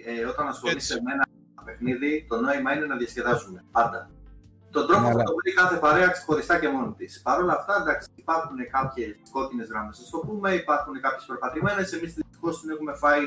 Ε, 0.07 0.25
όταν 0.25 0.49
ασχολείσαι 0.49 0.93
Έτσι. 0.93 1.05
με 1.05 1.13
ένα 1.13 1.25
παιχνίδι, 1.65 2.27
το 2.29 2.37
νόημα 2.41 2.75
είναι 2.77 2.87
να 2.87 2.97
διασκεδάσουμε. 2.97 3.65
Πάντα. 3.73 4.11
Τον 4.71 4.87
τρόπο 4.87 5.01
Ναι, 5.03 5.07
θα 5.07 5.13
αλλά- 5.15 5.23
το 5.25 5.35
βρει 5.35 5.53
κάθε 5.53 5.77
παρέα 5.77 6.09
ξεχωριστά 6.09 6.59
και 6.59 6.69
μόνη 6.69 6.93
της. 6.97 7.23
Παρ' 7.23 7.41
όλα 7.43 7.53
αυτά, 7.53 7.75
εντάξει, 7.81 8.09
υπάρχουν 8.15 8.57
κάποιες 8.71 9.17
κόκκινες 9.31 9.69
γραμμέ, 9.69 9.89
ας 9.89 10.11
το 10.11 10.19
πούμε, 10.19 10.55
υπάρχουν 10.55 11.01
κάποιες 11.01 11.25
περπατημένε. 11.25 11.81
Εμείς 11.97 12.15
δυστυχώς 12.15 12.61
την 12.61 12.71
έχουμε 12.71 12.93
φάει 12.95 13.23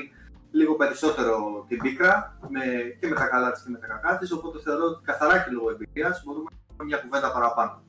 λίγο 0.52 0.76
περισσότερο 0.76 1.66
την 1.68 1.78
πίκρα 1.82 2.38
με, 2.50 2.62
και 3.00 3.08
με 3.08 3.16
τα 3.16 3.28
καλά 3.28 3.52
της 3.52 3.62
και 3.64 3.70
με 3.70 3.78
τα 3.78 3.88
κακά 3.88 4.18
της. 4.18 4.32
Οπότε 4.32 4.60
θεωρώ 4.60 4.84
ότι 4.86 5.04
καθαρά 5.04 5.38
και 5.44 5.52
λόγω 5.52 5.70
εμπειρίας 5.70 6.24
μπορούμε 6.26 6.50
να 6.52 6.58
πούμε 6.68 6.84
μια 6.84 6.98
κουβέντα 6.98 7.32
παραπάνω. 7.32 7.84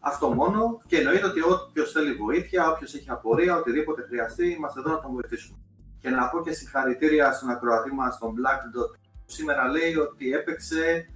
Αυτό 0.00 0.34
μόνο 0.34 0.82
και 0.86 0.96
εννοείται 0.98 1.26
ότι 1.26 1.40
όποιος 1.42 1.92
θέλει 1.92 2.12
βοήθεια, 2.14 2.70
όποιος 2.70 2.94
έχει 2.94 3.10
απορία, 3.10 3.56
οτιδήποτε 3.56 4.02
χρειαστεί, 4.08 4.46
είμαστε 4.48 4.80
εδώ 4.80 4.90
να 4.90 5.00
τον 5.00 5.10
βοηθήσουμε. 5.12 5.58
Και 6.00 6.10
να 6.10 6.28
πω 6.28 6.40
και 6.42 6.52
συγχαρητήρια 6.52 7.32
στον 7.32 7.50
ακροατή 7.50 7.92
μας, 7.94 8.18
τον 8.18 8.34
Black 8.38 8.60
Dot, 8.74 8.90
που 8.90 9.07
σήμερα 9.28 9.68
λέει 9.68 9.94
ότι 9.94 10.32
έπαιξε 10.32 11.06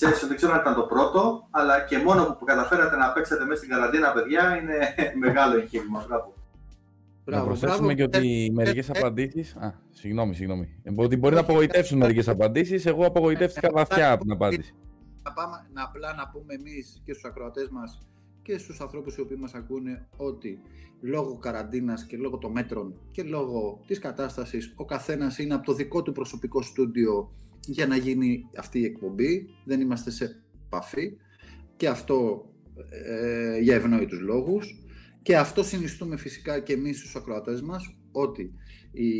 session, 0.00 0.26
δεν 0.28 0.36
ξέρω 0.36 0.52
αν 0.52 0.60
ήταν 0.60 0.74
το 0.74 0.82
πρώτο, 0.82 1.48
αλλά 1.50 1.80
και 1.80 1.98
μόνο 1.98 2.36
που 2.38 2.44
καταφέρατε 2.44 2.96
να 2.96 3.12
παίξετε 3.12 3.44
μέσα 3.44 3.56
στην 3.56 3.70
καραντίνα, 3.70 4.12
παιδιά, 4.12 4.56
είναι 4.56 4.94
μεγάλο 5.24 5.56
εγχείρημα. 5.56 6.04
Μπράβο. 6.08 6.34
Να 7.24 7.42
προσθέσουμε 7.44 7.94
και 7.94 8.02
ότι 8.02 8.50
μερικές 8.54 8.88
Ε, 8.88 8.92
ε, 8.94 8.98
απαντήσει. 8.98 9.40
Α, 9.58 9.72
συγγνώμη, 9.90 10.34
συγγνώμη. 10.34 10.80
Ε, 10.82 10.90
Ότι 10.96 11.16
μπορεί 11.16 11.34
να 11.34 11.40
απογοητεύσουν 11.40 11.98
μερικές 11.98 12.28
απαντήσεις. 12.28 12.86
Εγώ 12.86 13.06
απογοητεύτηκα 13.06 13.68
βαθιά 13.72 14.12
από 14.12 14.22
την 14.22 14.32
απάντηση. 14.32 14.74
να 15.22 15.32
πάμε 15.32 15.66
να 15.72 15.82
απλά 15.82 16.14
να 16.14 16.28
πούμε 16.28 16.54
εμείς 16.54 17.00
και 17.04 17.12
στους 17.12 17.24
ακροατές 17.24 17.68
μας 17.68 17.98
και 18.42 18.58
στους 18.58 18.80
ανθρώπους 18.80 19.16
οι 19.16 19.20
οποίοι 19.20 19.36
μας 19.40 19.54
ακούνε 19.54 20.08
ότι 20.16 20.60
λόγω 21.00 21.38
καραντίνας 21.38 22.06
και 22.06 22.16
λόγω 22.16 22.38
των 22.38 22.52
μέτρων 22.52 23.00
και 23.10 23.22
λόγω 23.22 23.80
της 23.86 23.98
κατάστασης 23.98 24.72
ο 24.76 24.84
καθένας 24.84 25.38
είναι 25.38 25.54
από 25.54 25.66
το 25.66 25.74
δικό 25.74 26.02
του 26.02 26.12
προσωπικό 26.12 26.62
στούντιο 26.62 27.34
για 27.66 27.86
να 27.86 27.96
γίνει 27.96 28.44
αυτή 28.56 28.78
η 28.78 28.84
εκπομπή. 28.84 29.46
Δεν 29.64 29.80
είμαστε 29.80 30.10
σε 30.10 30.44
επαφή 30.66 31.16
και 31.76 31.88
αυτό 31.88 32.48
ε, 32.90 33.58
για 33.58 33.74
ευνόητους 33.74 34.20
λόγους 34.20 34.84
και 35.22 35.36
αυτό 35.36 35.62
συνιστούμε 35.62 36.16
φυσικά 36.16 36.60
και 36.60 36.72
εμείς 36.72 36.98
στους 36.98 37.16
ακροατές 37.16 37.62
μας 37.62 37.96
ότι 38.12 38.54
η, 38.92 39.10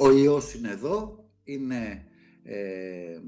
ο 0.00 0.10
ιός 0.10 0.54
είναι 0.54 0.70
εδώ, 0.70 1.28
είναι 1.44 2.04
ε, 2.42 3.20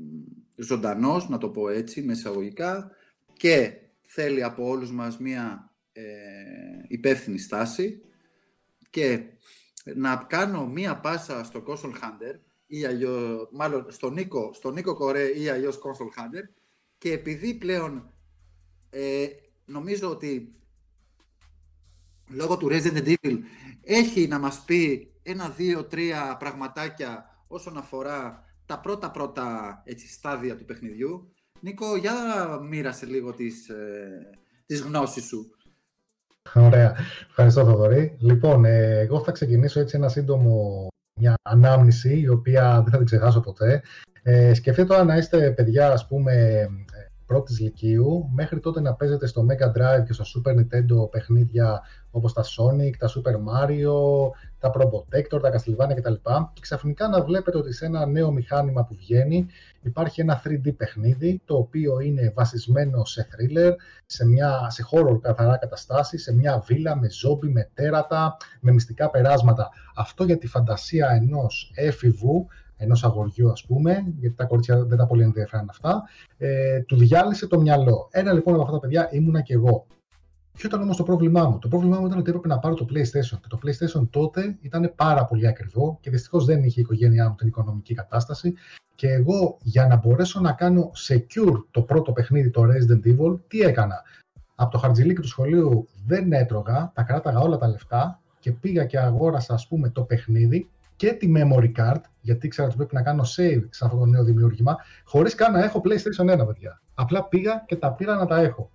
ζωντανός, 0.57 1.29
να 1.29 1.39
το 1.39 1.49
πω 1.49 1.69
έτσι, 1.69 2.03
με 2.03 2.13
εισαγωγικά, 2.13 2.91
και 3.33 3.73
θέλει 4.12 4.42
από 4.42 4.68
όλους 4.68 4.90
μας 4.90 5.18
μία 5.18 5.75
ε, 5.92 6.03
υπεύθυνη 6.88 7.38
στάση 7.38 8.01
και 8.90 9.23
να 9.94 10.16
κάνω 10.16 10.66
μία 10.66 11.01
πάσα 11.01 11.44
στο 11.44 11.64
Console 11.66 11.94
Hunter 11.94 12.38
ή 12.66 12.85
αλλιώς, 12.85 13.49
μάλλον 13.53 13.90
στο 13.90 14.11
Νίκο, 14.11 14.51
στο 14.55 14.70
Νίκο 14.70 14.94
Κορέ 14.94 15.29
ή 15.29 15.49
αλλιώς 15.49 15.79
Console 15.83 16.20
Hunter 16.20 16.42
και 16.99 17.12
επειδή 17.12 17.55
πλέον 17.55 18.14
ε, 18.90 19.27
νομίζω 19.64 20.11
ότι 20.11 20.55
λόγω 22.29 22.57
του 22.57 22.68
Resident 22.70 23.14
Evil 23.14 23.38
έχει 23.83 24.27
να 24.27 24.38
μας 24.38 24.64
πει 24.64 25.12
ένα, 25.23 25.49
δύο, 25.49 25.85
τρία 25.85 26.37
πραγματάκια 26.38 27.44
όσον 27.46 27.77
αφορά 27.77 28.44
τα 28.66 28.81
πρώτα 28.81 29.11
πρώτα 29.11 29.83
έτσι, 29.85 30.09
στάδια 30.09 30.57
του 30.57 30.64
παιχνιδιού. 30.64 31.35
Νίκο, 31.61 31.96
για 31.96 32.12
μοίρασε 32.68 33.07
λίγο 33.07 33.33
τις, 33.33 33.68
ε, 33.68 34.31
τις 34.66 34.81
γνώσεις 34.81 35.25
σου. 35.25 35.51
Ωραία. 36.55 36.96
Ευχαριστώ, 37.29 37.64
Θοδωρή. 37.64 38.16
Λοιπόν, 38.20 38.64
ε, 38.64 38.99
εγώ 38.99 39.23
θα 39.23 39.33
ξεκινήσω 39.33 39.81
έτσι 39.81 39.96
ένα 39.96 40.09
σύντομο, 40.09 40.87
μια 41.20 41.35
ανάμνηση, 41.42 42.20
η 42.20 42.29
οποία 42.29 42.81
δεν 42.83 42.90
θα 42.90 42.96
την 42.96 43.07
ξεχάσω 43.07 43.40
ποτέ. 43.40 43.83
Ε, 44.23 44.55
σκεφτείτε 44.55 44.87
τώρα 44.87 45.05
να 45.05 45.16
είστε 45.16 45.51
παιδιά, 45.51 45.92
ας 45.92 46.07
πούμε, 46.07 46.33
ε, 46.33 46.68
πρώτης 47.27 47.61
λυκείου, 47.61 48.31
μέχρι 48.33 48.61
τότε 48.61 48.81
να 48.81 48.94
παίζετε 48.94 49.27
στο 49.27 49.46
Mega 49.51 49.66
Drive 49.66 50.05
και 50.07 50.12
στο 50.12 50.25
Super 50.25 50.55
Nintendo 50.55 51.11
παιχνίδια 51.11 51.83
όπως 52.11 52.33
τα 52.33 52.42
Sonic, 52.42 52.96
τα 52.99 53.09
Super 53.09 53.35
Mario, 53.35 53.92
τα 54.59 54.73
Pro 54.75 54.83
Protector, 54.83 55.40
τα 55.42 55.53
Castlevania 55.53 55.94
κτλ. 55.94 56.14
Και 56.53 56.61
ξαφνικά 56.61 57.09
να 57.09 57.23
βλέπετε 57.23 57.59
ότι 57.59 57.73
σε 57.73 57.85
ένα 57.87 58.07
νέο 58.07 58.31
μηχάνημα 58.31 58.85
που 58.85 58.94
βγαίνει 58.94 59.46
υπάρχει 59.83 60.20
ένα 60.20 60.42
3D 60.44 60.77
παιχνίδι, 60.77 61.40
το 61.44 61.57
οποίο 61.57 62.01
είναι 62.01 62.33
βασισμένο 62.35 63.05
σε 63.05 63.29
thriller, 63.31 63.73
σε, 64.07 64.27
μια, 64.27 64.66
σε 64.70 64.85
horror 64.90 65.20
καθαρά 65.20 65.57
καταστάση, 65.57 66.18
σε 66.18 66.35
μια 66.35 66.59
βίλα 66.66 66.96
με 66.96 67.11
ζόμπι, 67.11 67.49
με 67.49 67.70
τέρατα, 67.75 68.37
με 68.61 68.73
μυστικά 68.73 69.11
περάσματα. 69.11 69.70
Αυτό 69.94 70.25
για 70.25 70.38
τη 70.38 70.46
φαντασία 70.46 71.09
ενός 71.11 71.73
έφηβου, 71.75 72.46
ενός 72.77 73.05
αγοριού, 73.05 73.51
ας 73.51 73.64
πούμε, 73.64 74.05
γιατί 74.18 74.37
τα 74.37 74.44
κορίτσια 74.44 74.85
δεν 74.85 74.99
τα 74.99 75.07
πολύ 75.07 75.23
ενδιαφέραν 75.23 75.66
αυτά, 75.68 76.03
ε, 76.38 76.81
του 76.81 76.96
διάλυσε 76.96 77.46
το 77.46 77.61
μυαλό. 77.61 78.09
Ένα 78.11 78.33
λοιπόν 78.33 78.55
από 78.55 78.62
αυτά 78.62 78.75
τα 78.75 78.81
παιδιά 78.81 79.09
ήμουνα 79.12 79.40
και 79.40 79.55
εγώ. 79.55 79.87
Ποιο 80.53 80.69
ήταν 80.69 80.83
όμως 80.83 80.97
το 80.97 81.03
πρόβλημά 81.03 81.49
μου. 81.49 81.59
Το 81.59 81.69
πρόβλημά 81.69 82.01
μου 82.01 82.07
ήταν 82.07 82.19
ότι 82.19 82.29
έπρεπε 82.29 82.49
να 82.49 82.59
πάρω 82.59 82.75
το 82.75 82.87
PlayStation. 82.91 83.39
Και 83.41 83.49
το 83.49 83.59
PlayStation 83.63 84.09
τότε 84.11 84.57
ήταν 84.61 84.93
πάρα 84.97 85.25
πολύ 85.25 85.47
ακριβό 85.47 85.99
και 86.01 86.11
δυστυχώς 86.11 86.45
δεν 86.45 86.63
είχε 86.65 86.81
η 86.81 86.83
οικογένειά 86.83 87.29
μου 87.29 87.35
την 87.35 87.47
οικονομική 87.47 87.95
κατάσταση. 87.95 88.55
Και 88.95 89.09
εγώ 89.09 89.59
για 89.63 89.87
να 89.87 89.97
μπορέσω 89.97 90.41
να 90.41 90.53
κάνω 90.53 90.91
secure 91.09 91.65
το 91.71 91.83
πρώτο 91.83 92.13
παιχνίδι, 92.13 92.51
το 92.51 92.63
Resident 92.63 93.07
Evil, 93.07 93.39
τι 93.49 93.61
έκανα. 93.61 94.03
Από 94.55 94.71
το 94.71 94.79
χαρτζιλίκι 94.79 95.21
του 95.21 95.29
σχολείου 95.29 95.89
δεν 96.07 96.33
έτρωγα, 96.33 96.93
τα 96.95 97.03
κράταγα 97.03 97.41
όλα 97.41 97.57
τα 97.57 97.69
λεφτά 97.69 98.21
και 98.39 98.53
πήγα 98.53 98.85
και 98.85 98.99
αγόρασα 98.99 99.55
ας 99.55 99.69
πούμε 99.69 99.89
το 99.89 100.03
παιχνίδι 100.03 100.69
και 100.97 101.13
τη 101.13 101.33
memory 101.37 101.73
card, 101.77 102.01
γιατί 102.21 102.47
ήξερα 102.47 102.67
ότι 102.67 102.77
πρέπει 102.77 102.95
να 102.95 103.03
κάνω 103.03 103.23
save 103.23 103.65
σε 103.71 103.85
αυτό 103.85 103.97
το 103.97 104.05
νέο 104.05 104.25
δημιούργημα, 104.25 104.77
χωρίς 105.05 105.35
καν 105.35 105.53
να 105.53 105.65
έχω 105.65 105.83
PlayStation 105.85 106.41
1, 106.41 106.47
παιδιά. 106.47 106.81
Απλά 106.95 107.25
πήγα 107.25 107.65
και 107.67 107.77
τα 107.77 107.93
πήρα 107.93 108.15
να 108.15 108.27
τα 108.27 108.41
έχω. 108.41 108.71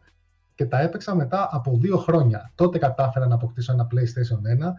Και 0.56 0.66
τα 0.66 0.82
έπαιξα 0.82 1.16
μετά 1.16 1.50
από 1.52 1.78
δύο 1.78 1.98
χρόνια. 1.98 2.52
Τότε 2.56 2.78
κατάφερα 2.78 3.28
να 3.28 3.36
αποκτήσω 3.36 3.72
ένα 3.72 3.88
PlayStation 3.92 4.66
1 4.66 4.72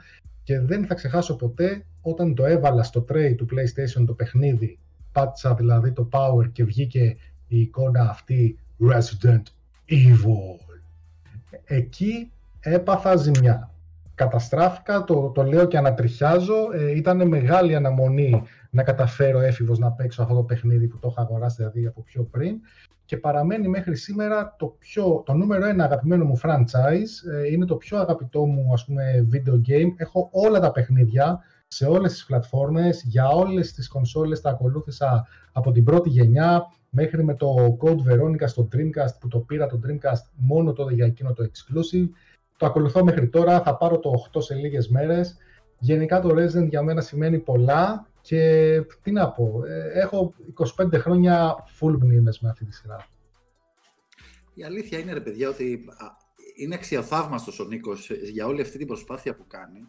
και 0.42 0.60
δεν 0.60 0.86
θα 0.86 0.94
ξεχάσω 0.94 1.36
ποτέ 1.36 1.84
όταν 2.00 2.34
το 2.34 2.44
έβαλα 2.44 2.82
στο 2.82 3.04
tray 3.08 3.34
του 3.36 3.46
PlayStation 3.50 4.04
το 4.06 4.12
παιχνίδι, 4.12 4.78
πάτησα 5.12 5.54
δηλαδή 5.54 5.92
το 5.92 6.08
power 6.12 6.52
και 6.52 6.64
βγήκε 6.64 7.16
η 7.48 7.60
εικόνα 7.60 8.00
αυτή 8.00 8.58
Resident 8.90 9.42
Evil. 9.88 10.78
Εκεί 11.64 12.30
έπαθα 12.60 13.16
ζημιά. 13.16 13.70
Καταστράφηκα, 14.14 15.04
το, 15.04 15.30
το 15.34 15.42
λέω 15.42 15.64
και 15.64 15.76
ανατριχιάζω. 15.76 16.72
Ε, 16.72 16.96
ήταν 16.96 17.28
μεγάλη 17.28 17.74
αναμονή 17.74 18.42
να 18.76 18.82
καταφέρω 18.82 19.40
έφηβος 19.40 19.78
να 19.78 19.92
παίξω 19.92 20.22
αυτό 20.22 20.34
το 20.34 20.42
παιχνίδι 20.42 20.86
που 20.86 20.98
το 20.98 21.08
είχα 21.10 21.22
αγοράσει 21.22 21.56
δηλαδή 21.56 21.86
από 21.86 22.02
πιο 22.02 22.22
πριν 22.22 22.60
και 23.04 23.16
παραμένει 23.16 23.68
μέχρι 23.68 23.96
σήμερα 23.96 24.54
το, 24.58 24.66
πιο, 24.78 25.22
το 25.26 25.32
νούμερο 25.32 25.66
ένα 25.66 25.84
αγαπημένο 25.84 26.24
μου 26.24 26.40
franchise. 26.42 27.30
Ε, 27.32 27.52
είναι 27.52 27.64
το 27.64 27.76
πιο 27.76 27.98
αγαπητό 27.98 28.44
μου 28.46 28.72
ας 28.72 28.84
πούμε 28.84 29.28
video 29.32 29.68
game. 29.68 29.88
Έχω 29.96 30.28
όλα 30.32 30.60
τα 30.60 30.72
παιχνίδια 30.72 31.40
σε 31.66 31.86
όλες 31.86 32.12
τις 32.12 32.24
πλατφόρμες, 32.24 33.02
για 33.02 33.28
όλες 33.28 33.72
τις 33.72 33.88
κονσόλες 33.88 34.40
τα 34.40 34.50
ακολούθησα 34.50 35.26
από 35.52 35.70
την 35.70 35.84
πρώτη 35.84 36.08
γενιά 36.08 36.62
μέχρι 36.90 37.24
με 37.24 37.34
το 37.34 37.76
Code 37.80 38.12
Veronica 38.12 38.44
στο 38.46 38.68
Dreamcast 38.72 39.18
που 39.20 39.28
το 39.28 39.38
πήρα 39.38 39.66
το 39.66 39.80
Dreamcast 39.86 40.22
μόνο 40.34 40.72
τότε 40.72 40.94
για 40.94 41.06
εκείνο 41.06 41.32
το 41.32 41.44
exclusive. 41.44 42.08
Το 42.56 42.66
ακολουθώ 42.66 43.04
μέχρι 43.04 43.28
τώρα, 43.28 43.60
θα 43.60 43.76
πάρω 43.76 43.98
το 43.98 44.12
8 44.32 44.42
σε 44.42 44.54
λίγες 44.54 44.88
μέρες. 44.88 45.36
Γενικά 45.78 46.20
το 46.20 46.28
Resident 46.28 46.68
για 46.68 46.82
μένα 46.82 47.00
σημαίνει 47.00 47.38
πολλά 47.38 48.06
και 48.26 48.82
τι 49.02 49.10
να 49.10 49.30
πω, 49.30 49.62
ε, 49.66 50.00
έχω 50.00 50.34
25 50.78 50.98
χρόνια 50.98 51.54
full 51.80 51.96
μνήμες 52.00 52.40
με 52.40 52.48
αυτή 52.48 52.64
τη 52.64 52.74
σειρά. 52.74 53.08
Η 54.54 54.64
αλήθεια 54.64 54.98
είναι 54.98 55.12
ρε 55.12 55.20
παιδιά 55.20 55.48
ότι 55.48 55.84
είναι 56.56 56.74
αξιοθαύμαστος 56.74 57.60
ο 57.60 57.64
Νίκος 57.64 58.10
για 58.10 58.46
όλη 58.46 58.60
αυτή 58.60 58.78
την 58.78 58.86
προσπάθεια 58.86 59.36
που 59.36 59.46
κάνει. 59.46 59.86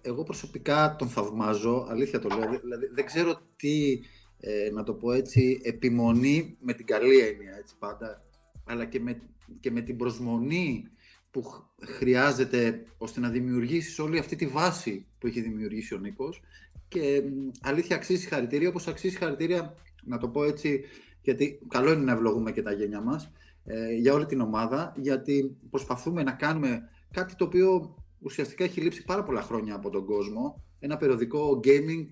Εγώ 0.00 0.22
προσωπικά 0.22 0.96
τον 0.98 1.08
θαυμάζω, 1.08 1.86
αλήθεια 1.88 2.18
το 2.18 2.28
λέω, 2.28 2.60
δηλαδή 2.60 2.86
δεν 2.94 3.06
ξέρω 3.06 3.40
τι, 3.56 4.00
ε, 4.40 4.70
να 4.72 4.82
το 4.82 4.94
πω 4.94 5.12
έτσι, 5.12 5.60
επιμονή 5.64 6.56
με 6.60 6.72
την 6.72 6.86
καλή 6.86 7.18
έννοια 7.18 7.56
έτσι 7.58 7.74
πάντα, 7.78 8.22
αλλά 8.64 8.84
και 8.84 9.00
με, 9.00 9.22
και 9.60 9.70
με 9.70 9.80
την 9.80 9.96
προσμονή 9.96 10.90
που 11.30 11.44
χρειάζεται 11.82 12.84
ώστε 12.98 13.20
να 13.20 13.28
δημιουργήσεις 13.28 13.98
όλη 13.98 14.18
αυτή 14.18 14.36
τη 14.36 14.46
βάση 14.46 15.06
που 15.18 15.26
έχει 15.26 15.40
δημιουργήσει 15.40 15.94
ο 15.94 15.98
Νίκος 15.98 16.42
και 16.90 17.22
αλήθεια 17.60 17.96
αξίζει 17.96 18.26
χαρητήρια, 18.26 18.68
όπως 18.68 18.86
αξίζει 18.86 19.16
χαρητήρια, 19.16 19.74
να 20.04 20.18
το 20.18 20.28
πω 20.28 20.44
έτσι, 20.44 20.84
γιατί 21.22 21.58
καλό 21.68 21.92
είναι 21.92 22.02
να 22.02 22.12
ευλογούμε 22.12 22.52
και 22.52 22.62
τα 22.62 22.72
γένια 22.72 23.00
μας, 23.00 23.32
ε, 23.64 23.92
για 23.92 24.14
όλη 24.14 24.26
την 24.26 24.40
ομάδα, 24.40 24.94
γιατί 24.96 25.56
προσπαθούμε 25.70 26.22
να 26.22 26.32
κάνουμε 26.32 26.88
κάτι 27.10 27.34
το 27.34 27.44
οποίο 27.44 27.94
ουσιαστικά 28.18 28.64
έχει 28.64 28.80
λείψει 28.80 29.04
πάρα 29.04 29.22
πολλά 29.22 29.42
χρόνια 29.42 29.74
από 29.74 29.90
τον 29.90 30.04
κόσμο, 30.04 30.64
ένα 30.78 30.96
περιοδικό 30.96 31.60
gaming, 31.64 32.06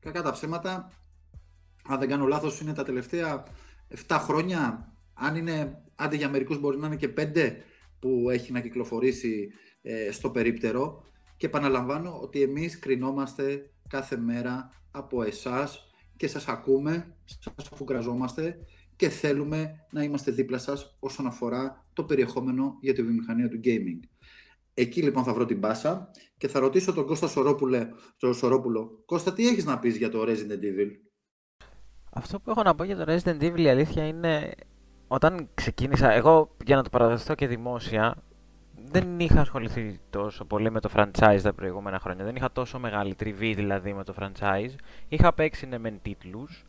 κακά 0.00 0.22
τα 0.22 0.32
ψέματα, 0.32 0.92
αν 1.84 1.98
δεν 1.98 2.08
κάνω 2.08 2.26
λάθος 2.26 2.60
είναι 2.60 2.72
τα 2.72 2.82
τελευταία 2.82 3.44
7 4.08 4.18
χρόνια, 4.20 4.92
αν 5.14 5.36
είναι, 5.36 5.82
άντε 5.94 6.16
για 6.16 6.28
μερικούς 6.28 6.60
μπορεί 6.60 6.78
να 6.78 6.86
είναι 6.86 6.96
και 6.96 7.08
5 7.08 7.56
που 7.98 8.30
έχει 8.30 8.52
να 8.52 8.60
κυκλοφορήσει 8.60 9.48
ε, 9.82 10.10
στο 10.10 10.30
περίπτερο. 10.30 11.04
Και 11.36 11.46
επαναλαμβάνω 11.46 12.18
ότι 12.22 12.42
εμείς 12.42 12.78
κρινόμαστε 12.78 13.71
κάθε 13.92 14.16
μέρα 14.16 14.70
από 14.90 15.22
εσάς 15.22 15.90
και 16.16 16.28
σας 16.28 16.48
ακούμε, 16.48 17.16
σας 17.24 17.68
αφουγκραζόμαστε 17.72 18.58
και 18.96 19.08
θέλουμε 19.08 19.86
να 19.90 20.02
είμαστε 20.02 20.30
δίπλα 20.30 20.58
σας 20.58 20.96
όσον 21.00 21.26
αφορά 21.26 21.86
το 21.92 22.04
περιεχόμενο 22.04 22.78
για 22.80 22.94
τη 22.94 23.02
βιομηχανία 23.02 23.48
του 23.48 23.60
gaming. 23.64 24.00
Εκεί 24.74 25.02
λοιπόν 25.02 25.24
θα 25.24 25.34
βρω 25.34 25.44
την 25.44 25.60
πάσα 25.60 26.10
και 26.38 26.48
θα 26.48 26.58
ρωτήσω 26.60 26.92
τον 26.92 27.06
Κώστα 27.06 27.28
Σορόπουλε, 27.28 27.88
το 28.16 28.32
Σορόπουλο. 28.32 29.02
Κώστα, 29.04 29.32
τι 29.32 29.48
έχεις 29.48 29.64
να 29.64 29.78
πεις 29.78 29.96
για 29.96 30.08
το 30.10 30.22
Resident 30.22 30.62
Evil? 30.62 30.90
Αυτό 32.12 32.40
που 32.40 32.50
έχω 32.50 32.62
να 32.62 32.74
πω 32.74 32.84
για 32.84 32.96
το 32.96 33.04
Resident 33.12 33.42
Evil 33.42 33.60
η 33.60 33.68
αλήθεια 33.68 34.06
είναι 34.06 34.54
όταν 35.08 35.48
ξεκίνησα, 35.54 36.12
εγώ 36.12 36.56
για 36.64 36.76
να 36.76 36.82
το 36.82 36.90
παραδεχτώ 36.90 37.34
και 37.34 37.46
δημόσια, 37.46 38.24
δεν 38.90 39.20
είχα 39.20 39.40
ασχοληθεί 39.40 40.00
τόσο 40.10 40.44
πολύ 40.44 40.70
με 40.70 40.80
το 40.80 40.90
franchise 40.94 41.40
τα 41.42 41.52
προηγούμενα 41.52 41.98
χρόνια. 41.98 42.24
Δεν 42.24 42.36
είχα 42.36 42.52
τόσο 42.52 42.78
μεγάλη 42.78 43.14
τριβή 43.14 43.54
δηλαδή 43.54 43.92
με 43.92 44.04
το 44.04 44.14
franchise. 44.18 44.74
Είχα 45.08 45.32
παίξει 45.32 45.66
ναι 45.66 45.78
μεν 45.78 45.98
τίτλους, 46.02 46.64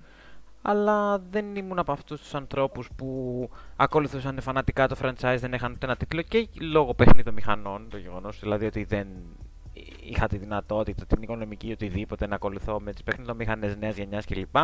αλλά 0.61 1.19
δεν 1.19 1.55
ήμουν 1.55 1.79
από 1.79 1.91
αυτούς 1.91 2.21
τους 2.21 2.35
ανθρώπους 2.35 2.89
που 2.95 3.49
ακολουθούσαν 3.75 4.41
φανατικά 4.41 4.87
το 4.87 4.95
franchise, 5.01 5.37
δεν 5.39 5.53
είχαν 5.53 5.71
ούτε 5.71 5.85
ένα 5.85 5.95
τίτλο 5.95 6.21
και 6.21 6.47
λόγω 6.59 6.93
παιχνίδων 6.93 7.33
μηχανών, 7.33 7.89
το 7.89 7.97
γεγονός 7.97 8.39
δηλαδή 8.39 8.65
ότι 8.65 8.83
δεν 8.83 9.07
είχα 10.03 10.27
τη 10.27 10.37
δυνατότητα, 10.37 11.05
την 11.05 11.21
οικονομική 11.21 11.67
ή 11.67 11.71
οτιδήποτε 11.71 12.27
να 12.27 12.35
ακολουθώ 12.35 12.79
με 12.79 12.91
τις 12.91 13.03
παιχνιδομηχανές 13.03 13.77
νέας 13.77 13.95
γενιάς 13.95 14.25
κλπ. 14.25 14.55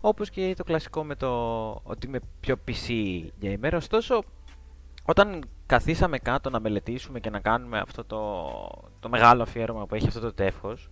Όπως 0.00 0.30
και 0.30 0.54
το 0.56 0.64
κλασικό 0.64 1.04
με 1.04 1.14
το 1.14 1.30
ότι 1.82 2.06
είμαι 2.06 2.18
πιο 2.40 2.56
PC 2.68 2.90
gamer, 3.42 3.72
ωστόσο 3.74 4.22
όταν 5.04 5.44
καθίσαμε 5.70 6.18
κάτω 6.18 6.50
να 6.50 6.60
μελετήσουμε 6.60 7.20
και 7.20 7.30
να 7.30 7.40
κάνουμε 7.40 7.78
αυτό 7.78 8.04
το, 8.04 8.20
το 9.00 9.08
μεγάλο 9.08 9.42
αφιέρωμα 9.42 9.86
που 9.86 9.94
έχει 9.94 10.06
αυτό 10.06 10.20
το 10.20 10.32
τεύχος, 10.32 10.90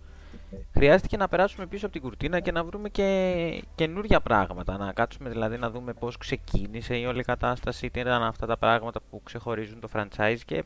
χρειάστηκε 0.73 1.17
να 1.17 1.27
περάσουμε 1.27 1.65
πίσω 1.65 1.85
από 1.85 1.93
την 1.93 2.03
κουρτίνα 2.03 2.39
και 2.39 2.51
να 2.51 2.63
βρούμε 2.63 2.89
και 2.89 3.63
καινούργια 3.75 4.21
πράγματα. 4.21 4.77
Να 4.77 4.93
κάτσουμε 4.93 5.29
δηλαδή 5.29 5.57
να 5.57 5.69
δούμε 5.69 5.93
πώς 5.93 6.17
ξεκίνησε 6.17 6.97
η 6.97 7.05
όλη 7.05 7.23
κατάσταση, 7.23 7.89
τι 7.89 7.99
ήταν 7.99 8.23
αυτά 8.23 8.45
τα 8.45 8.57
πράγματα 8.57 8.99
που 9.09 9.21
ξεχωρίζουν 9.23 9.79
το 9.79 9.89
franchise 9.93 10.39
και 10.45 10.63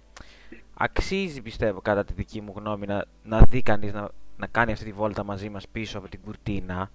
αξίζει 0.74 1.42
πιστεύω 1.42 1.82
κατά 1.82 2.04
τη 2.04 2.14
δική 2.14 2.42
μου 2.42 2.54
γνώμη 2.56 2.86
να, 2.86 3.06
να 3.24 3.42
δει 3.42 3.62
κανείς 3.62 3.94
να, 3.94 4.10
να 4.38 4.48
κάνει 4.48 4.72
αυτή 4.72 4.86
τη 4.86 4.92
βόλτα 4.92 5.24
μαζί 5.24 5.50
μας 5.50 5.68
πίσω 5.68 5.98
από 5.98 6.10
την 6.10 6.20
κουρτίνα, 6.22 6.92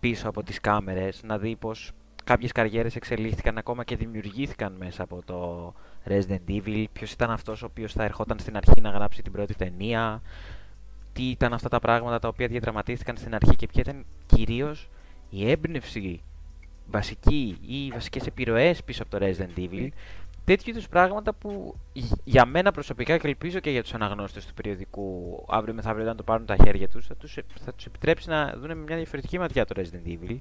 πίσω 0.00 0.28
από 0.28 0.42
τις 0.42 0.60
κάμερες, 0.60 1.22
να 1.22 1.38
δει 1.38 1.56
πώς 1.56 1.92
κάποιες 2.24 2.52
καριέρες 2.52 2.96
εξελίχθηκαν 2.96 3.58
ακόμα 3.58 3.84
και 3.84 3.96
δημιουργήθηκαν 3.96 4.72
μέσα 4.78 5.02
από 5.02 5.22
το 5.24 5.72
Resident 6.06 6.50
Evil, 6.50 6.84
ποιος 6.92 7.12
ήταν 7.12 7.30
αυτός 7.30 7.62
ο 7.62 7.66
οποίος 7.66 7.92
θα 7.92 8.04
ερχόταν 8.04 8.38
στην 8.38 8.56
αρχή 8.56 8.80
να 8.80 8.90
γράψει 8.90 9.22
την 9.22 9.32
πρώτη 9.32 9.54
ταινία, 9.54 10.22
τι 11.12 11.30
ήταν 11.30 11.52
αυτά 11.52 11.68
τα 11.68 11.78
πράγματα 11.78 12.18
τα 12.18 12.28
οποία 12.28 12.46
διαδραματίστηκαν 12.46 13.16
στην 13.16 13.34
αρχή 13.34 13.56
και 13.56 13.66
ποια 13.66 13.82
ήταν 13.86 14.04
κυρίως 14.26 14.88
η 15.30 15.50
έμπνευση 15.50 16.22
βασική 16.86 17.58
ή 17.66 17.84
οι 17.86 17.90
βασικές 17.90 18.26
επιρροές 18.26 18.84
πίσω 18.84 19.02
από 19.02 19.18
το 19.18 19.26
Resident 19.26 19.58
Evil; 19.58 19.88
Τέτοιου 20.44 20.70
είδους 20.70 20.88
πράγματα 20.88 21.32
που 21.32 21.74
για 22.24 22.46
μένα 22.46 22.72
προσωπικά 22.72 23.18
και 23.18 23.28
ελπίζω 23.28 23.58
και 23.58 23.70
για 23.70 23.82
τους 23.82 23.94
αναγνώστες 23.94 24.46
του 24.46 24.54
περιοδικού 24.54 25.44
αύριο 25.48 25.74
μεθαύριο 25.74 26.04
όταν 26.04 26.16
το 26.16 26.22
πάρουν 26.22 26.46
τα 26.46 26.56
χέρια 26.64 26.88
τους, 26.88 27.06
θα 27.06 27.14
τους 27.14 27.38
θα 27.64 27.72
τους 27.74 27.86
επιτρέψει 27.86 28.28
να 28.28 28.54
δουν 28.56 28.68
με 28.68 28.74
μια 28.74 28.96
διαφορετική 28.96 29.38
ματιά 29.38 29.64
το 29.64 29.74
Resident 29.82 30.08
Evil 30.08 30.36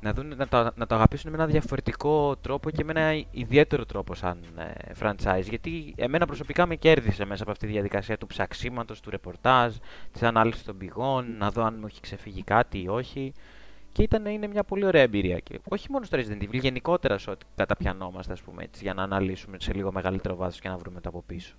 να, 0.00 0.12
δουν, 0.12 0.36
να, 0.36 0.48
το, 0.48 0.70
να 0.74 0.86
το 0.86 0.94
αγαπήσουν 0.94 1.30
με 1.30 1.36
ένα 1.36 1.46
διαφορετικό 1.46 2.36
τρόπο 2.36 2.70
και 2.70 2.84
με 2.84 2.92
ένα 3.00 3.24
ιδιαίτερο 3.30 3.86
τρόπο 3.86 4.14
σαν 4.14 4.38
ε, 4.56 4.92
franchise. 5.00 5.48
Γιατί 5.48 5.94
εμένα 5.96 6.26
προσωπικά 6.26 6.66
με 6.66 6.76
κέρδισε 6.76 7.24
μέσα 7.24 7.42
από 7.42 7.50
αυτή 7.50 7.66
τη 7.66 7.72
διαδικασία 7.72 8.18
του 8.18 8.26
ψαξίματος, 8.26 9.00
του 9.00 9.10
ρεπορτάζ, 9.10 9.74
της 10.12 10.22
ανάλυσης 10.22 10.64
των 10.64 10.76
πηγών, 10.76 11.36
να 11.36 11.50
δω 11.50 11.62
αν 11.62 11.76
μου 11.80 11.86
έχει 11.86 12.00
ξεφύγει 12.00 12.42
κάτι 12.42 12.82
ή 12.82 12.88
όχι. 12.88 13.32
Και 13.92 14.02
ήταν, 14.02 14.26
είναι 14.26 14.46
μια 14.46 14.64
πολύ 14.64 14.84
ωραία 14.84 15.02
εμπειρία. 15.02 15.38
Και 15.38 15.58
όχι 15.68 15.90
μόνο 15.90 16.04
στο 16.04 16.18
Resident 16.18 16.42
Evil, 16.42 16.60
γενικότερα 16.60 17.18
σε 17.18 17.30
ό,τι 17.30 17.46
καταπιανόμαστε, 17.54 18.32
ας 18.32 18.42
πούμε, 18.42 18.62
έτσι, 18.62 18.82
για 18.82 18.94
να 18.94 19.02
αναλύσουμε 19.02 19.56
σε 19.60 19.72
λίγο 19.72 19.92
μεγαλύτερο 19.92 20.36
βάθος 20.36 20.60
και 20.60 20.68
να 20.68 20.76
βρούμε 20.76 21.00
το 21.00 21.08
από 21.08 21.22
πίσω. 21.26 21.54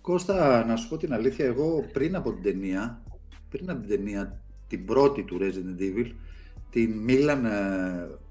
Κώστα, 0.00 0.64
να 0.64 0.76
σου 0.76 0.88
πω 0.88 0.96
την 0.96 1.12
αλήθεια, 1.12 1.44
εγώ 1.44 1.84
πριν 1.92 2.16
από 2.16 2.32
την 2.32 2.42
ταινία, 2.42 3.02
πριν 3.48 3.70
από 3.70 3.80
την 3.80 3.88
ταινία, 3.88 4.40
την 4.68 4.84
πρώτη 4.84 5.22
του 5.22 5.38
Resident 5.40 5.80
Evil, 5.80 6.10
την 6.74 6.98
Μίλαν 6.98 7.46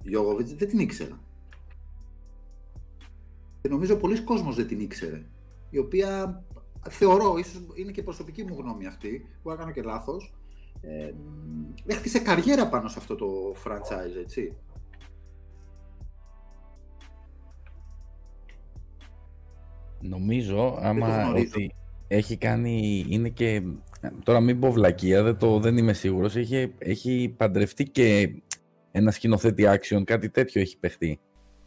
Γιώγοβιτς 0.01 0.53
δεν 0.53 0.67
την 0.67 0.79
ήξερα. 0.79 1.19
Και 3.61 3.69
νομίζω 3.69 3.95
πολλοί 3.95 4.21
κόσμος 4.21 4.55
δεν 4.55 4.67
την 4.67 4.79
ήξερε. 4.79 5.25
Η 5.69 5.77
οποία 5.77 6.43
θεωρώ, 6.89 7.37
ίσως 7.37 7.61
είναι 7.73 7.91
και 7.91 8.03
προσωπική 8.03 8.43
μου 8.43 8.55
γνώμη 8.59 8.85
αυτή, 8.85 9.27
που 9.43 9.51
έκανα 9.51 9.71
και 9.71 9.81
λάθος, 9.81 10.33
ε, 10.81 11.13
έχτισε 11.85 12.19
καριέρα 12.19 12.69
πάνω 12.69 12.87
σε 12.87 12.99
αυτό 12.99 13.15
το 13.15 13.55
franchise, 13.65 14.21
έτσι. 14.21 14.57
Νομίζω, 19.99 20.77
άμα 20.81 21.33
ότι 21.33 21.75
έχει 22.07 22.37
κάνει, 22.37 23.05
είναι 23.09 23.29
και 23.29 23.61
Τώρα 24.23 24.39
μην 24.39 24.59
πω 24.59 24.71
βλακεία, 24.71 25.23
δεν, 25.23 25.37
το, 25.37 25.59
δεν 25.59 25.77
είμαι 25.77 25.93
σίγουρος. 25.93 26.35
Έχει, 26.35 26.73
έχει 26.77 27.33
παντρευτεί 27.37 27.83
και 27.83 28.29
ένα 28.91 29.11
σκηνοθέτη 29.11 29.63
action, 29.67 30.03
κάτι 30.03 30.29
τέτοιο 30.29 30.61
έχει 30.61 30.77
παιχτεί. 30.77 31.19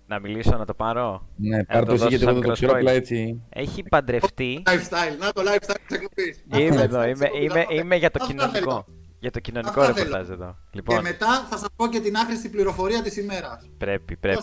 Να 0.07 0.21
μιλήσω, 0.21 0.57
να 0.57 0.65
το 0.65 0.75
πάρω; 0.75 1.29
Ναι, 1.37 1.65
πάρ' 1.65 1.85
το 1.85 1.93
εσύ 1.93 2.07
γιατί 2.09 2.25
εγώ 2.25 2.33
δεν 2.33 2.43
το 2.43 2.53
ξέρω 2.53 2.73
απλά 2.73 2.93
έτσι. 2.93 3.43
Έχει 3.49 3.83
παντρευτεί. 3.83 4.63
Lifestyle, 4.67 5.19
να 5.19 5.33
το 5.33 5.43
lifestyle 5.43 5.81
της 5.87 5.97
εκπομπής. 5.97 6.45
Είμαι 6.59 6.83
εδώ, 6.83 7.07
είμαι, 7.07 7.29
είμαι, 7.43 7.65
είμαι 7.71 7.97
για 7.97 8.11
το 8.11 8.27
κοινωνικό. 8.27 8.85
Για 9.19 9.31
το 9.31 9.41
κοινωνικό 9.41 9.85
ρεπορτάζ 9.87 10.31
εδώ. 10.31 10.57
Λοιπόν. 10.73 10.97
Και 10.97 11.03
μετά 11.03 11.47
θα 11.51 11.57
σας 11.57 11.69
πω 11.77 11.89
και 11.89 12.01
την 12.01 12.17
άχρηστη 12.17 12.49
πληροφορία 12.49 13.03
της 13.03 13.17
ημέρας. 13.17 13.71
Πρέπει, 13.79 14.17
πρέπει. 14.17 14.43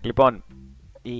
Λοιπόν, 0.00 0.44
η 1.02 1.12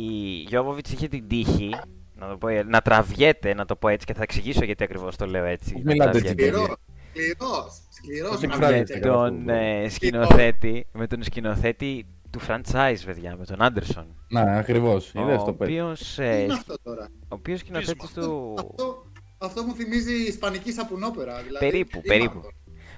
Γιώβοβιτς 0.48 0.92
είχε 0.92 1.08
την 1.08 1.28
τύχη 1.28 1.70
να, 2.14 2.28
το 2.28 2.36
πω, 2.36 2.48
να 2.48 2.80
τραβιέται, 2.80 3.54
να 3.54 3.64
το 3.64 3.76
πω 3.76 3.88
έτσι 3.88 4.06
και 4.06 4.14
θα 4.14 4.22
εξηγήσω 4.22 4.64
γιατί 4.64 4.84
ακριβώς 4.84 5.16
το 5.16 5.26
λέω 5.26 5.44
έτσι. 5.44 5.72
Πώς 5.72 5.82
μιλάτε 5.82 6.18
έτσι, 6.18 6.34
τραβιέται. 6.34 6.56
Σκληρός, 6.56 6.76
σκληρός, 7.10 7.82
σκληρός 7.90 8.30
Πώς 8.30 8.40
να 8.40 8.46
εκφράζεται. 8.54 8.82
βγείτε. 8.82 9.08
με 9.08 9.14
τον 9.14 9.48
ε, 9.48 9.88
σκηνοθέτη, 9.88 10.86
με 10.92 11.06
τον 11.06 11.22
σκηνοθέτη 11.22 12.06
του 12.30 12.40
franchise, 12.48 12.96
παιδιά, 13.04 13.36
με 13.38 13.44
τον 13.44 13.62
Άντερσον. 13.62 14.06
Να, 14.28 14.40
ακριβώς. 14.40 15.12
Ο 15.14 15.20
Είδες 15.20 15.42
το 15.44 15.52
παιδί. 15.52 15.80
οποίος, 15.80 16.14
Τι 16.14 16.22
ε, 16.22 16.40
είναι 16.42 16.52
αυτό 16.52 16.74
τώρα; 16.82 17.08
ο 17.22 17.26
οποίος 17.28 17.58
σκηνοθέτης 17.60 18.12
του... 18.12 18.54
Αυτό, 18.58 19.06
αυτό 19.38 19.62
μου 19.62 19.74
θυμίζει 19.74 20.12
ισπανική 20.26 20.72
σαπουνόπερα. 20.72 21.42
Δηλαδή, 21.42 21.70
Περίπου, 21.70 21.90
τι 21.90 21.96
είναι 21.98 22.06
περίπου. 22.16 22.38
αυτό. 22.38 22.50